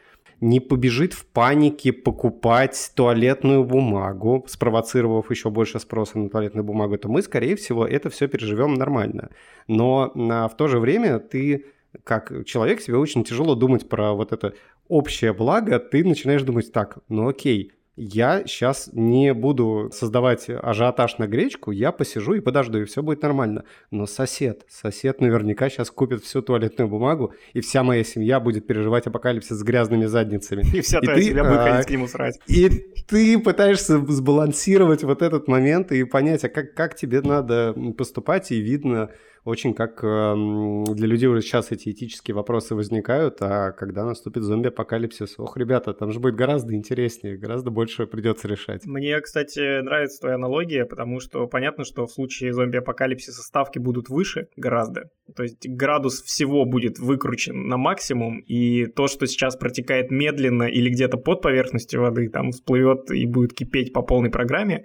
не 0.42 0.60
побежит 0.60 1.14
в 1.14 1.24
панике 1.24 1.94
покупать 1.94 2.92
туалетную 2.94 3.64
бумагу, 3.64 4.44
спровоцировав 4.48 5.30
еще 5.30 5.48
больше 5.48 5.80
спроса 5.80 6.18
на 6.18 6.28
туалетную 6.28 6.64
бумагу, 6.64 6.98
то 6.98 7.08
мы, 7.08 7.22
скорее 7.22 7.56
всего, 7.56 7.86
это 7.86 8.10
все 8.10 8.28
переживем 8.28 8.74
нормально. 8.74 9.30
Но 9.66 10.12
а, 10.14 10.48
в 10.48 10.56
то 10.58 10.68
же 10.68 10.78
время 10.78 11.20
ты 11.20 11.64
как 12.04 12.44
человек 12.46 12.80
себе 12.80 12.96
очень 12.96 13.24
тяжело 13.24 13.54
думать 13.54 13.88
про 13.88 14.12
вот 14.12 14.32
это 14.32 14.54
общее 14.88 15.32
благо, 15.32 15.78
ты 15.78 16.04
начинаешь 16.04 16.42
думать 16.42 16.72
так, 16.72 16.98
ну 17.08 17.28
окей, 17.28 17.72
я 17.96 18.44
сейчас 18.46 18.88
не 18.92 19.34
буду 19.34 19.90
создавать 19.92 20.46
ажиотаж 20.48 21.18
на 21.18 21.26
гречку, 21.26 21.72
я 21.72 21.92
посижу 21.92 22.32
и 22.32 22.40
подожду, 22.40 22.78
и 22.78 22.84
все 22.84 23.02
будет 23.02 23.22
нормально. 23.22 23.64
Но 23.90 24.06
сосед, 24.06 24.64
сосед 24.68 25.20
наверняка 25.20 25.68
сейчас 25.68 25.90
купит 25.90 26.22
всю 26.22 26.40
туалетную 26.40 26.88
бумагу, 26.88 27.34
и 27.52 27.60
вся 27.60 27.82
моя 27.82 28.02
семья 28.02 28.40
будет 28.40 28.66
переживать 28.66 29.06
апокалипсис 29.06 29.58
с 29.58 29.62
грязными 29.62 30.06
задницами. 30.06 30.64
И 30.74 30.80
вся 30.80 31.00
твоя 31.00 31.20
семья 31.20 31.44
будет 31.44 31.60
ходить 31.60 31.86
к 31.86 31.90
нему 31.90 32.08
срать. 32.08 32.38
И 32.46 32.70
ты 33.06 33.38
пытаешься 33.38 33.98
сбалансировать 33.98 35.04
вот 35.04 35.20
этот 35.20 35.46
момент 35.46 35.92
и 35.92 36.04
понять, 36.04 36.44
а 36.44 36.48
как, 36.48 36.74
как 36.74 36.96
тебе 36.96 37.20
надо 37.20 37.74
поступать, 37.96 38.50
и 38.52 38.60
видно, 38.60 39.10
очень 39.44 39.74
как 39.74 40.04
эм, 40.04 40.84
для 40.84 41.06
людей 41.06 41.26
уже 41.26 41.42
сейчас 41.42 41.72
эти 41.72 41.90
этические 41.90 42.34
вопросы 42.34 42.74
возникают, 42.76 43.38
а 43.40 43.72
когда 43.72 44.04
наступит 44.04 44.44
зомби-апокалипсис, 44.44 45.34
ох, 45.38 45.56
ребята, 45.56 45.94
там 45.94 46.12
же 46.12 46.20
будет 46.20 46.36
гораздо 46.36 46.74
интереснее, 46.74 47.36
гораздо 47.36 47.70
больше 47.70 48.06
придется 48.06 48.46
решать. 48.46 48.86
Мне, 48.86 49.20
кстати, 49.20 49.80
нравится 49.80 50.20
твоя 50.20 50.36
аналогия, 50.36 50.84
потому 50.84 51.18
что 51.18 51.46
понятно, 51.48 51.84
что 51.84 52.06
в 52.06 52.12
случае 52.12 52.52
зомби-апокалипсиса 52.52 53.42
ставки 53.42 53.78
будут 53.78 54.08
выше 54.08 54.46
гораздо. 54.56 55.10
То 55.34 55.42
есть 55.42 55.68
градус 55.68 56.22
всего 56.22 56.64
будет 56.64 57.00
выкручен 57.00 57.66
на 57.66 57.76
максимум, 57.76 58.40
и 58.40 58.86
то, 58.86 59.08
что 59.08 59.26
сейчас 59.26 59.56
протекает 59.56 60.10
медленно 60.10 60.64
или 60.64 60.88
где-то 60.88 61.16
под 61.16 61.42
поверхностью 61.42 62.00
воды, 62.00 62.28
там 62.28 62.52
всплывет 62.52 63.10
и 63.10 63.26
будет 63.26 63.54
кипеть 63.54 63.92
по 63.92 64.02
полной 64.02 64.30
программе. 64.30 64.84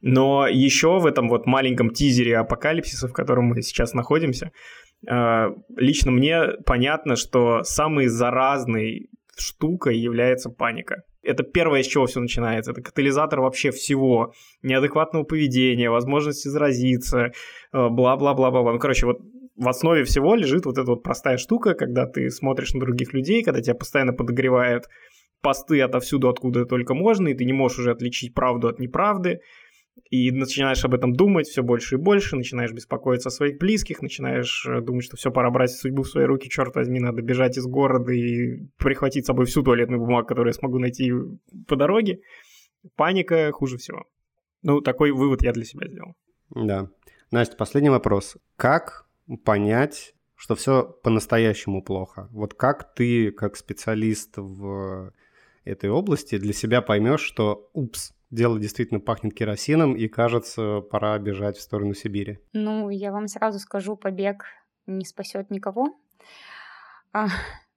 Но 0.00 0.46
еще 0.46 1.00
в 1.00 1.06
этом 1.06 1.28
вот 1.28 1.46
маленьком 1.46 1.90
тизере 1.90 2.36
апокалипсиса, 2.36 3.08
в 3.08 3.12
котором 3.12 3.46
мы 3.46 3.62
сейчас 3.62 3.95
находимся, 3.96 4.52
э, 5.08 5.46
лично 5.76 6.12
мне 6.12 6.42
понятно, 6.64 7.16
что 7.16 7.62
самой 7.64 8.06
заразной 8.06 9.08
штукой 9.36 9.98
является 9.98 10.50
паника. 10.50 11.02
Это 11.22 11.42
первое, 11.42 11.82
с 11.82 11.86
чего 11.86 12.06
все 12.06 12.20
начинается. 12.20 12.70
Это 12.70 12.82
катализатор 12.82 13.40
вообще 13.40 13.70
всего. 13.70 14.32
Неадекватного 14.62 15.24
поведения, 15.24 15.90
возможности 15.90 16.48
заразиться, 16.48 17.18
э, 17.18 17.30
бла-бла-бла-бла. 17.72 18.72
Ну, 18.72 18.78
короче, 18.78 19.06
вот 19.06 19.18
в 19.56 19.68
основе 19.68 20.04
всего 20.04 20.34
лежит 20.34 20.66
вот 20.66 20.78
эта 20.78 20.90
вот 20.90 21.02
простая 21.02 21.38
штука, 21.38 21.74
когда 21.74 22.06
ты 22.06 22.30
смотришь 22.30 22.74
на 22.74 22.80
других 22.80 23.12
людей, 23.12 23.42
когда 23.42 23.60
тебя 23.60 23.74
постоянно 23.74 24.12
подогревают 24.12 24.84
посты 25.42 25.80
отовсюду, 25.80 26.28
откуда 26.28 26.64
только 26.64 26.94
можно, 26.94 27.28
и 27.28 27.34
ты 27.34 27.44
не 27.44 27.52
можешь 27.52 27.78
уже 27.78 27.90
отличить 27.90 28.34
правду 28.34 28.68
от 28.68 28.78
неправды 28.78 29.40
и 30.10 30.30
начинаешь 30.30 30.84
об 30.84 30.94
этом 30.94 31.14
думать 31.14 31.48
все 31.48 31.62
больше 31.62 31.96
и 31.96 31.98
больше, 31.98 32.36
начинаешь 32.36 32.72
беспокоиться 32.72 33.28
о 33.28 33.32
своих 33.32 33.58
близких, 33.58 34.02
начинаешь 34.02 34.66
э, 34.66 34.80
думать, 34.80 35.04
что 35.04 35.16
все, 35.16 35.30
пора 35.30 35.50
брать 35.50 35.70
судьбу 35.72 36.02
в 36.02 36.08
свои 36.08 36.24
руки, 36.24 36.48
черт 36.48 36.74
возьми, 36.76 37.00
надо 37.00 37.22
бежать 37.22 37.56
из 37.58 37.66
города 37.66 38.12
и 38.12 38.66
прихватить 38.76 39.24
с 39.24 39.26
собой 39.26 39.46
всю 39.46 39.62
туалетную 39.62 40.00
бумагу, 40.00 40.28
которую 40.28 40.50
я 40.50 40.58
смогу 40.58 40.78
найти 40.78 41.12
по 41.66 41.76
дороге. 41.76 42.20
Паника 42.94 43.50
хуже 43.52 43.78
всего. 43.78 44.04
Ну, 44.62 44.80
такой 44.80 45.10
вывод 45.10 45.42
я 45.42 45.52
для 45.52 45.64
себя 45.64 45.88
сделал. 45.88 46.14
Да. 46.50 46.88
Настя, 47.30 47.56
последний 47.56 47.90
вопрос. 47.90 48.36
Как 48.56 49.06
понять, 49.44 50.14
что 50.36 50.54
все 50.54 50.84
по-настоящему 51.02 51.82
плохо? 51.82 52.28
Вот 52.30 52.54
как 52.54 52.94
ты, 52.94 53.32
как 53.32 53.56
специалист 53.56 54.34
в 54.36 55.12
этой 55.64 55.90
области, 55.90 56.38
для 56.38 56.52
себя 56.52 56.80
поймешь, 56.80 57.22
что, 57.22 57.68
упс, 57.72 58.15
дело 58.30 58.58
действительно 58.58 59.00
пахнет 59.00 59.34
керосином, 59.34 59.96
и 59.96 60.08
кажется, 60.08 60.80
пора 60.80 61.18
бежать 61.18 61.56
в 61.56 61.62
сторону 61.62 61.94
Сибири? 61.94 62.38
Ну, 62.52 62.90
я 62.90 63.12
вам 63.12 63.28
сразу 63.28 63.58
скажу, 63.58 63.96
побег 63.96 64.44
не 64.86 65.04
спасет 65.04 65.50
никого. 65.50 65.98
А, 67.12 67.28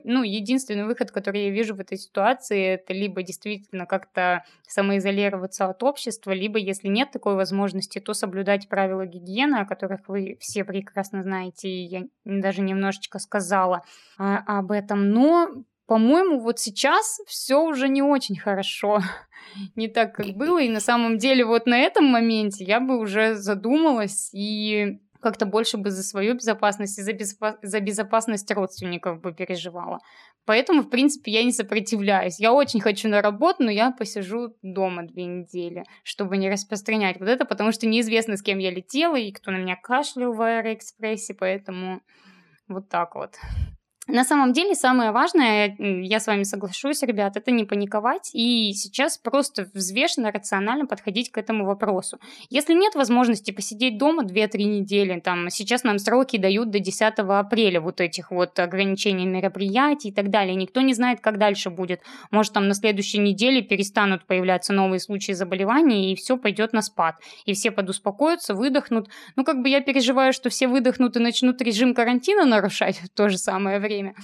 ну, 0.03 0.23
единственный 0.23 0.85
выход, 0.85 1.11
который 1.11 1.45
я 1.45 1.49
вижу 1.49 1.75
в 1.75 1.79
этой 1.79 1.97
ситуации, 1.97 2.73
это 2.73 2.93
либо 2.93 3.21
действительно 3.21 3.85
как-то 3.85 4.45
самоизолироваться 4.67 5.67
от 5.67 5.83
общества, 5.83 6.31
либо, 6.31 6.57
если 6.57 6.87
нет 6.87 7.11
такой 7.11 7.35
возможности, 7.35 7.99
то 7.99 8.13
соблюдать 8.13 8.69
правила 8.69 9.05
гигиены, 9.05 9.57
о 9.57 9.65
которых 9.65 10.07
вы 10.07 10.37
все 10.39 10.63
прекрасно 10.63 11.23
знаете, 11.23 11.69
и 11.69 11.85
я 11.85 12.03
даже 12.23 12.61
немножечко 12.61 13.19
сказала 13.19 13.83
а, 14.17 14.59
об 14.59 14.71
этом. 14.71 15.09
Но 15.09 15.63
по-моему, 15.89 16.39
вот 16.39 16.59
сейчас 16.59 17.19
все 17.25 17.63
уже 17.63 17.89
не 17.89 18.03
очень 18.03 18.37
хорошо, 18.37 18.99
не 19.75 19.87
так, 19.87 20.13
как 20.13 20.27
было. 20.37 20.61
И 20.61 20.69
на 20.69 20.81
самом 20.81 21.17
деле 21.17 21.43
вот 21.43 21.65
на 21.65 21.79
этом 21.79 22.05
моменте 22.05 22.63
я 22.63 22.79
бы 22.79 22.99
уже 22.99 23.33
задумалась 23.33 24.29
и 24.31 24.99
как-то 25.19 25.47
больше 25.47 25.77
бы 25.77 25.89
за 25.89 26.03
свою 26.03 26.35
безопасность 26.35 26.99
и 26.99 27.01
за, 27.01 27.11
безопа- 27.13 27.57
за 27.63 27.79
безопасность 27.79 28.51
родственников 28.51 29.19
бы 29.19 29.33
переживала. 29.33 29.97
Поэтому, 30.45 30.83
в 30.83 30.89
принципе, 30.91 31.31
я 31.31 31.43
не 31.43 31.51
сопротивляюсь. 31.51 32.39
Я 32.39 32.53
очень 32.53 32.81
хочу 32.81 33.09
на 33.09 33.23
работу, 33.23 33.63
но 33.63 33.71
я 33.71 33.89
посижу 33.89 34.55
дома 34.61 35.07
две 35.07 35.25
недели, 35.25 35.85
чтобы 36.03 36.37
не 36.37 36.51
распространять 36.51 37.19
вот 37.19 37.29
это, 37.29 37.45
потому 37.45 37.71
что 37.71 37.87
неизвестно, 37.87 38.37
с 38.37 38.43
кем 38.43 38.59
я 38.59 38.69
летела 38.69 39.15
и 39.15 39.31
кто 39.31 39.49
на 39.49 39.57
меня 39.57 39.75
кашлял 39.75 40.33
в 40.33 40.41
Аэроэкспрессе, 40.41 41.33
поэтому 41.33 42.01
вот 42.67 42.89
так 42.89 43.15
вот. 43.15 43.39
На 44.11 44.23
самом 44.23 44.53
деле 44.53 44.73
самое 44.73 45.11
важное, 45.11 45.75
я 45.77 46.19
с 46.19 46.25
вами 46.25 46.41
соглашусь, 46.41 47.03
ребят, 47.03 47.37
это 47.37 47.51
не 47.51 47.63
паниковать 47.63 48.31
и 48.33 48.73
сейчас 48.73 49.19
просто 49.19 49.69
взвешенно, 49.75 50.31
рационально 50.31 50.87
подходить 50.87 51.31
к 51.31 51.37
этому 51.37 51.65
вопросу. 51.65 52.17
Если 52.49 52.73
нет 52.73 52.95
возможности 52.95 53.51
посидеть 53.51 53.99
дома 53.99 54.23
2-3 54.23 54.63
недели, 54.63 55.19
там 55.19 55.51
сейчас 55.51 55.83
нам 55.83 55.99
сроки 55.99 56.37
дают 56.37 56.71
до 56.71 56.79
10 56.79 57.19
апреля 57.19 57.81
вот 57.81 58.01
этих 58.01 58.31
вот 58.31 58.57
ограничений 58.57 59.27
мероприятий 59.27 60.09
и 60.09 60.11
так 60.11 60.31
далее, 60.31 60.55
никто 60.55 60.81
не 60.81 60.95
знает, 60.95 61.19
как 61.21 61.37
дальше 61.37 61.69
будет. 61.69 62.01
Может 62.31 62.53
там 62.53 62.67
на 62.67 62.73
следующей 62.73 63.19
неделе 63.19 63.61
перестанут 63.61 64.25
появляться 64.25 64.73
новые 64.73 65.01
случаи 65.01 65.33
заболеваний 65.33 66.11
и 66.11 66.15
все 66.15 66.35
пойдет 66.35 66.73
на 66.73 66.81
спад. 66.81 67.17
И 67.45 67.53
все 67.53 67.69
подуспокоятся, 67.69 68.55
выдохнут. 68.55 69.07
Ну 69.35 69.43
как 69.43 69.61
бы 69.61 69.69
я 69.69 69.81
переживаю, 69.81 70.33
что 70.33 70.49
все 70.49 70.67
выдохнут 70.67 71.15
и 71.15 71.19
начнут 71.19 71.61
режим 71.61 71.93
карантина 71.93 72.45
нарушать 72.45 72.97
в 72.97 73.09
то 73.09 73.29
же 73.29 73.37
самое 73.37 73.79
время 73.79 73.98
время. 73.99 74.15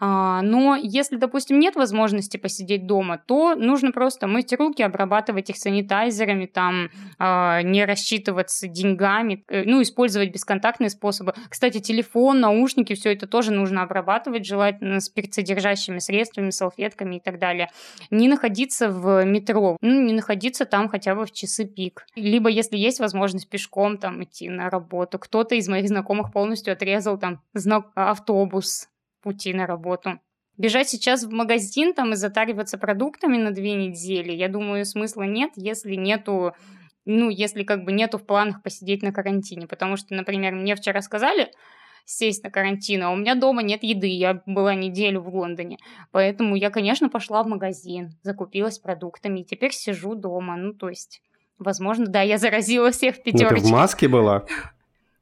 А, 0.00 0.42
но 0.42 0.76
если, 0.76 1.16
допустим, 1.16 1.58
нет 1.58 1.76
возможности 1.76 2.36
посидеть 2.36 2.86
дома, 2.86 3.18
то 3.18 3.54
нужно 3.54 3.92
просто 3.92 4.26
мыть 4.26 4.52
руки, 4.52 4.82
обрабатывать 4.82 5.50
их 5.50 5.56
санитайзерами, 5.56 6.46
там, 6.46 6.90
а, 7.18 7.62
не 7.62 7.84
рассчитываться 7.84 8.68
деньгами, 8.68 9.44
э, 9.48 9.64
ну, 9.64 9.82
использовать 9.82 10.32
бесконтактные 10.32 10.90
способы. 10.90 11.34
Кстати, 11.48 11.78
телефон, 11.80 12.40
наушники, 12.40 12.94
все 12.94 13.12
это 13.12 13.26
тоже 13.26 13.52
нужно 13.52 13.82
обрабатывать, 13.82 14.46
желательно 14.46 15.00
спиртсодержащими 15.00 15.98
средствами, 15.98 16.50
салфетками 16.50 17.16
и 17.16 17.20
так 17.20 17.38
далее. 17.38 17.68
Не 18.10 18.28
находиться 18.28 18.88
в 18.88 19.24
метро, 19.24 19.76
ну, 19.80 20.00
не 20.02 20.12
находиться 20.12 20.64
там 20.64 20.88
хотя 20.88 21.14
бы 21.14 21.26
в 21.26 21.32
часы 21.32 21.64
пик. 21.64 22.06
Либо, 22.16 22.48
если 22.48 22.76
есть 22.76 23.00
возможность 23.00 23.48
пешком 23.48 23.98
там 23.98 24.22
идти 24.22 24.48
на 24.48 24.70
работу. 24.70 25.18
Кто-то 25.18 25.54
из 25.54 25.68
моих 25.68 25.88
знакомых 25.88 26.32
полностью 26.32 26.72
отрезал 26.72 27.18
там 27.18 27.40
знак 27.54 27.86
автобус, 27.94 28.88
пути 29.22 29.54
на 29.54 29.66
работу. 29.66 30.20
бежать 30.58 30.88
сейчас 30.88 31.24
в 31.24 31.30
магазин 31.30 31.94
там 31.94 32.12
и 32.12 32.16
затариваться 32.16 32.76
продуктами 32.78 33.38
на 33.38 33.52
две 33.52 33.74
недели, 33.74 34.32
я 34.32 34.48
думаю, 34.48 34.84
смысла 34.84 35.22
нет, 35.22 35.52
если 35.56 35.94
нету 35.94 36.52
ну, 37.04 37.30
если 37.30 37.64
как 37.64 37.84
бы 37.84 37.92
нету 37.92 38.18
в 38.18 38.24
планах 38.24 38.62
посидеть 38.62 39.02
на 39.02 39.12
карантине. 39.12 39.66
Потому 39.66 39.96
что, 39.96 40.14
например, 40.14 40.54
мне 40.54 40.76
вчера 40.76 41.02
сказали, 41.02 41.50
сесть 42.04 42.42
на 42.44 42.50
карантин, 42.50 43.02
а 43.02 43.10
у 43.10 43.16
меня 43.16 43.34
дома 43.34 43.62
нет 43.62 43.82
еды, 43.82 44.08
я 44.08 44.42
была 44.46 44.74
неделю 44.74 45.20
в 45.20 45.28
Лондоне. 45.28 45.78
Поэтому 46.10 46.56
я, 46.56 46.70
конечно, 46.70 47.08
пошла 47.08 47.42
в 47.42 47.48
магазин, 47.48 48.10
закупилась 48.22 48.78
продуктами, 48.78 49.40
и 49.40 49.44
теперь 49.44 49.72
сижу 49.72 50.14
дома. 50.14 50.56
Ну, 50.56 50.74
то 50.74 50.88
есть, 50.88 51.22
возможно, 51.58 52.06
да, 52.06 52.22
я 52.22 52.38
заразила 52.38 52.90
всех 52.90 53.16
в 53.16 53.22
пятерочке. 53.22 53.56
Ну, 53.56 53.62
ты 53.62 53.68
в 53.68 53.70
маске 53.70 54.08
была? 54.08 54.44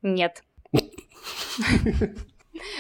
Нет. 0.03 0.43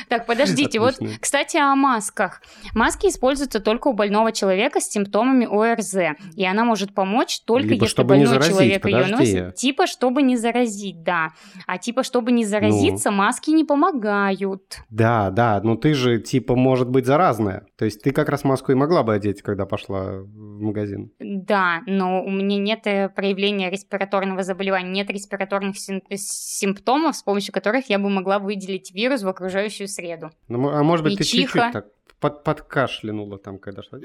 Так, 0.08 0.26
подождите, 0.26 0.80
Отлично. 0.80 1.08
вот, 1.08 1.18
кстати, 1.20 1.56
о 1.56 1.74
масках. 1.74 2.42
Маски 2.74 3.06
используются 3.06 3.60
только 3.60 3.88
у 3.88 3.92
больного 3.92 4.32
человека 4.32 4.80
с 4.80 4.88
симптомами 4.88 5.46
ОРЗ, 5.46 6.16
и 6.36 6.44
она 6.44 6.64
может 6.64 6.94
помочь 6.94 7.40
только 7.40 7.68
Либо 7.68 7.84
если 7.84 8.02
больной 8.02 8.26
заразить, 8.26 8.50
человек 8.50 8.86
ее 8.86 9.06
носит. 9.06 9.54
Типа, 9.54 9.86
чтобы 9.86 10.22
не 10.22 10.36
заразить, 10.36 11.02
да. 11.02 11.30
А 11.66 11.78
типа, 11.78 12.02
чтобы 12.02 12.32
не 12.32 12.44
заразиться, 12.44 13.10
ну. 13.10 13.18
маски 13.18 13.50
не 13.50 13.64
помогают. 13.64 14.80
Да, 14.90 15.30
да, 15.30 15.60
но 15.62 15.76
ты 15.76 15.94
же, 15.94 16.18
типа, 16.20 16.56
может 16.56 16.88
быть 16.88 17.06
заразная. 17.06 17.66
То 17.76 17.84
есть 17.84 18.02
ты 18.02 18.12
как 18.12 18.28
раз 18.28 18.44
маску 18.44 18.72
и 18.72 18.74
могла 18.74 19.02
бы 19.02 19.14
одеть, 19.14 19.42
когда 19.42 19.66
пошла 19.66 20.20
в 20.22 20.60
магазин. 20.60 21.12
Да, 21.18 21.80
но 21.86 22.22
у 22.22 22.30
меня 22.30 22.58
нет 22.58 22.80
э, 22.86 23.08
проявления 23.08 23.70
респираторного 23.70 24.42
заболевания, 24.42 24.90
нет 24.90 25.10
респираторных 25.10 25.76
симптомов, 25.78 27.16
с 27.16 27.22
помощью 27.22 27.52
которых 27.52 27.88
я 27.88 27.98
бы 27.98 28.10
могла 28.10 28.38
выделить 28.38 28.92
вирус 28.92 29.22
в 29.22 29.28
окружающем 29.28 29.69
следующую 29.70 29.88
среду. 29.88 30.30
Ну, 30.48 30.68
а 30.68 30.82
может 30.82 31.04
быть, 31.04 31.14
и 31.14 31.16
ты 31.16 31.24
чуть-чуть 31.24 31.72
так 31.72 31.86
под, 32.18 32.44
подкашлянула 32.44 33.38
там, 33.38 33.58
когда 33.58 33.82
шла. 33.82 33.98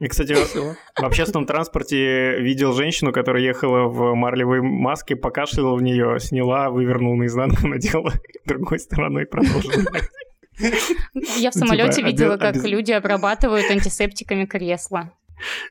И, 0.00 0.06
кстати, 0.06 0.32
в 1.00 1.04
общественном 1.04 1.46
транспорте 1.46 2.40
видел 2.40 2.72
женщину, 2.72 3.12
которая 3.12 3.42
ехала 3.42 3.88
в 3.88 4.14
марлевой 4.14 4.60
маске, 4.60 5.16
покашляла 5.16 5.74
в 5.76 5.82
нее, 5.82 6.18
сняла, 6.20 6.70
вывернула 6.70 7.16
наизнанку, 7.16 7.66
надела 7.66 8.12
другой 8.44 8.78
стороной 8.78 9.24
и 9.24 9.26
продолжила. 9.26 9.84
Я 11.38 11.52
в 11.52 11.54
ну, 11.54 11.66
самолете 11.66 11.92
типа, 11.92 12.06
видела, 12.06 12.36
как 12.36 12.56
люди 12.64 12.90
обрабатывают 12.90 13.70
антисептиками 13.70 14.44
кресла. 14.44 15.12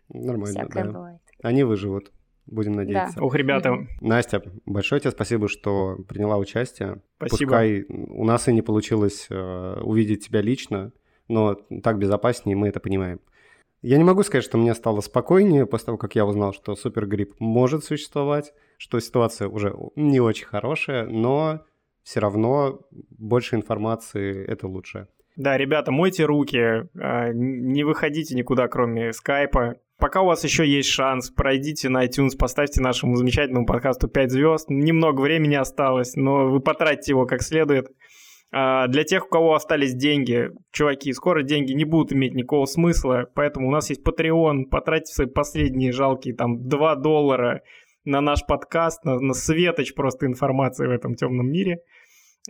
Нормально, 0.07 0.59
Всякое 0.61 0.85
да. 0.85 0.91
Бывает. 0.91 1.21
Они 1.43 1.63
выживут. 1.63 2.11
Будем 2.47 2.73
надеяться. 2.73 3.17
Да. 3.17 3.23
Ох, 3.23 3.35
ребята. 3.35 3.87
Настя, 4.01 4.41
большое 4.65 5.01
тебе 5.01 5.11
спасибо, 5.11 5.47
что 5.47 5.97
приняла 6.07 6.37
участие. 6.37 7.01
Спасибо. 7.17 7.51
Пускай 7.51 7.85
у 7.89 8.23
нас 8.23 8.47
и 8.47 8.53
не 8.53 8.61
получилось 8.61 9.27
э, 9.29 9.81
увидеть 9.81 10.25
тебя 10.25 10.41
лично, 10.41 10.91
но 11.27 11.55
так 11.83 11.97
безопаснее, 11.97 12.55
мы 12.55 12.69
это 12.69 12.79
понимаем. 12.79 13.19
Я 13.81 13.97
не 13.97 14.03
могу 14.03 14.23
сказать, 14.23 14.43
что 14.43 14.57
мне 14.57 14.73
стало 14.73 15.01
спокойнее 15.01 15.65
после 15.65 15.87
того, 15.87 15.97
как 15.97 16.15
я 16.15 16.25
узнал, 16.25 16.53
что 16.53 16.75
супергрипп 16.75 17.35
может 17.39 17.83
существовать, 17.83 18.53
что 18.77 18.99
ситуация 18.99 19.47
уже 19.49 19.75
не 19.95 20.19
очень 20.19 20.47
хорошая, 20.47 21.05
но 21.05 21.63
все 22.03 22.19
равно 22.19 22.81
больше 22.91 23.55
информации— 23.55 24.43
это 24.47 24.67
лучше. 24.67 25.09
Да, 25.37 25.57
ребята, 25.57 25.91
мойте 25.91 26.25
руки, 26.25 26.57
а, 26.99 27.31
не 27.31 27.83
выходите 27.83 28.35
никуда, 28.35 28.67
кроме 28.67 29.13
скайпа, 29.13 29.75
Пока 29.99 30.21
у 30.21 30.27
вас 30.27 30.43
еще 30.43 30.67
есть 30.67 30.89
шанс, 30.89 31.31
пройдите 31.31 31.89
на 31.89 32.05
iTunes, 32.05 32.37
поставьте 32.37 32.81
нашему 32.81 33.15
замечательному 33.15 33.65
подкасту 33.65 34.07
5 34.07 34.31
звезд. 34.31 34.69
Немного 34.69 35.21
времени 35.21 35.55
осталось, 35.55 36.15
но 36.15 36.51
вы 36.51 36.59
потратите 36.59 37.13
его 37.13 37.25
как 37.25 37.41
следует. 37.41 37.87
А 38.51 38.85
для 38.87 39.03
тех, 39.03 39.25
у 39.25 39.29
кого 39.29 39.55
остались 39.55 39.95
деньги, 39.95 40.51
чуваки, 40.71 41.11
скоро 41.13 41.41
деньги 41.41 41.73
не 41.73 41.83
будут 41.83 42.13
иметь 42.13 42.35
никакого 42.35 42.65
смысла, 42.65 43.27
поэтому 43.33 43.69
у 43.69 43.71
нас 43.71 43.89
есть 43.89 44.03
Patreon, 44.05 44.65
потратьте 44.69 45.13
свои 45.13 45.27
последние 45.27 45.91
жалкие 45.91 46.35
там 46.35 46.67
2 46.69 46.95
доллара 46.97 47.63
на 48.05 48.21
наш 48.21 48.45
подкаст, 48.45 49.03
на, 49.03 49.19
на 49.19 49.33
светоч 49.33 49.95
просто 49.95 50.27
информации 50.27 50.85
в 50.85 50.91
этом 50.91 51.15
темном 51.15 51.51
мире. 51.51 51.79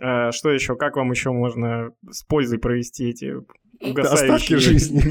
А, 0.00 0.32
что 0.32 0.50
еще? 0.50 0.76
Как 0.76 0.96
вам 0.96 1.10
еще 1.10 1.30
можно 1.30 1.92
с 2.10 2.22
пользой 2.22 2.58
провести 2.58 3.10
эти 3.10 3.34
Остатки 3.80 4.54
жизни. 4.56 5.02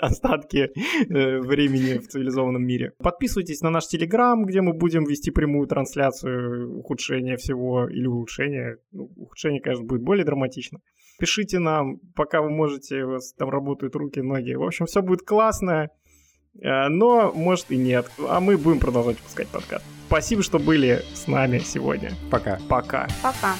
Остатки 0.00 0.70
э, 1.08 1.40
времени 1.40 1.98
в 1.98 2.08
цивилизованном 2.08 2.62
мире. 2.62 2.92
Подписывайтесь 2.98 3.62
на 3.62 3.70
наш 3.70 3.86
Телеграм, 3.86 4.44
где 4.44 4.60
мы 4.60 4.74
будем 4.74 5.04
вести 5.04 5.30
прямую 5.30 5.66
трансляцию 5.66 6.78
ухудшения 6.78 7.36
всего 7.36 7.88
или 7.88 8.06
улучшения. 8.06 8.78
Ну, 8.92 9.10
ухудшение, 9.16 9.60
конечно, 9.60 9.84
будет 9.86 10.02
более 10.02 10.24
драматично. 10.24 10.80
Пишите 11.18 11.58
нам, 11.58 11.98
пока 12.14 12.42
вы 12.42 12.50
можете, 12.50 13.04
у 13.04 13.12
вас 13.12 13.32
там 13.32 13.48
работают 13.48 13.96
руки, 13.96 14.20
ноги. 14.20 14.52
В 14.52 14.62
общем, 14.62 14.84
все 14.84 15.00
будет 15.00 15.22
классно, 15.22 15.88
э, 16.60 16.88
но 16.88 17.32
может 17.32 17.70
и 17.70 17.76
нет. 17.76 18.06
А 18.28 18.40
мы 18.40 18.58
будем 18.58 18.80
продолжать 18.80 19.16
выпускать 19.16 19.48
подкаст. 19.48 19.95
Спасибо, 20.06 20.42
что 20.42 20.58
были 20.58 21.04
с 21.14 21.26
нами 21.26 21.58
сегодня. 21.58 22.12
Пока. 22.30 22.58
Пока. 22.68 23.08
Пока. 23.22 23.56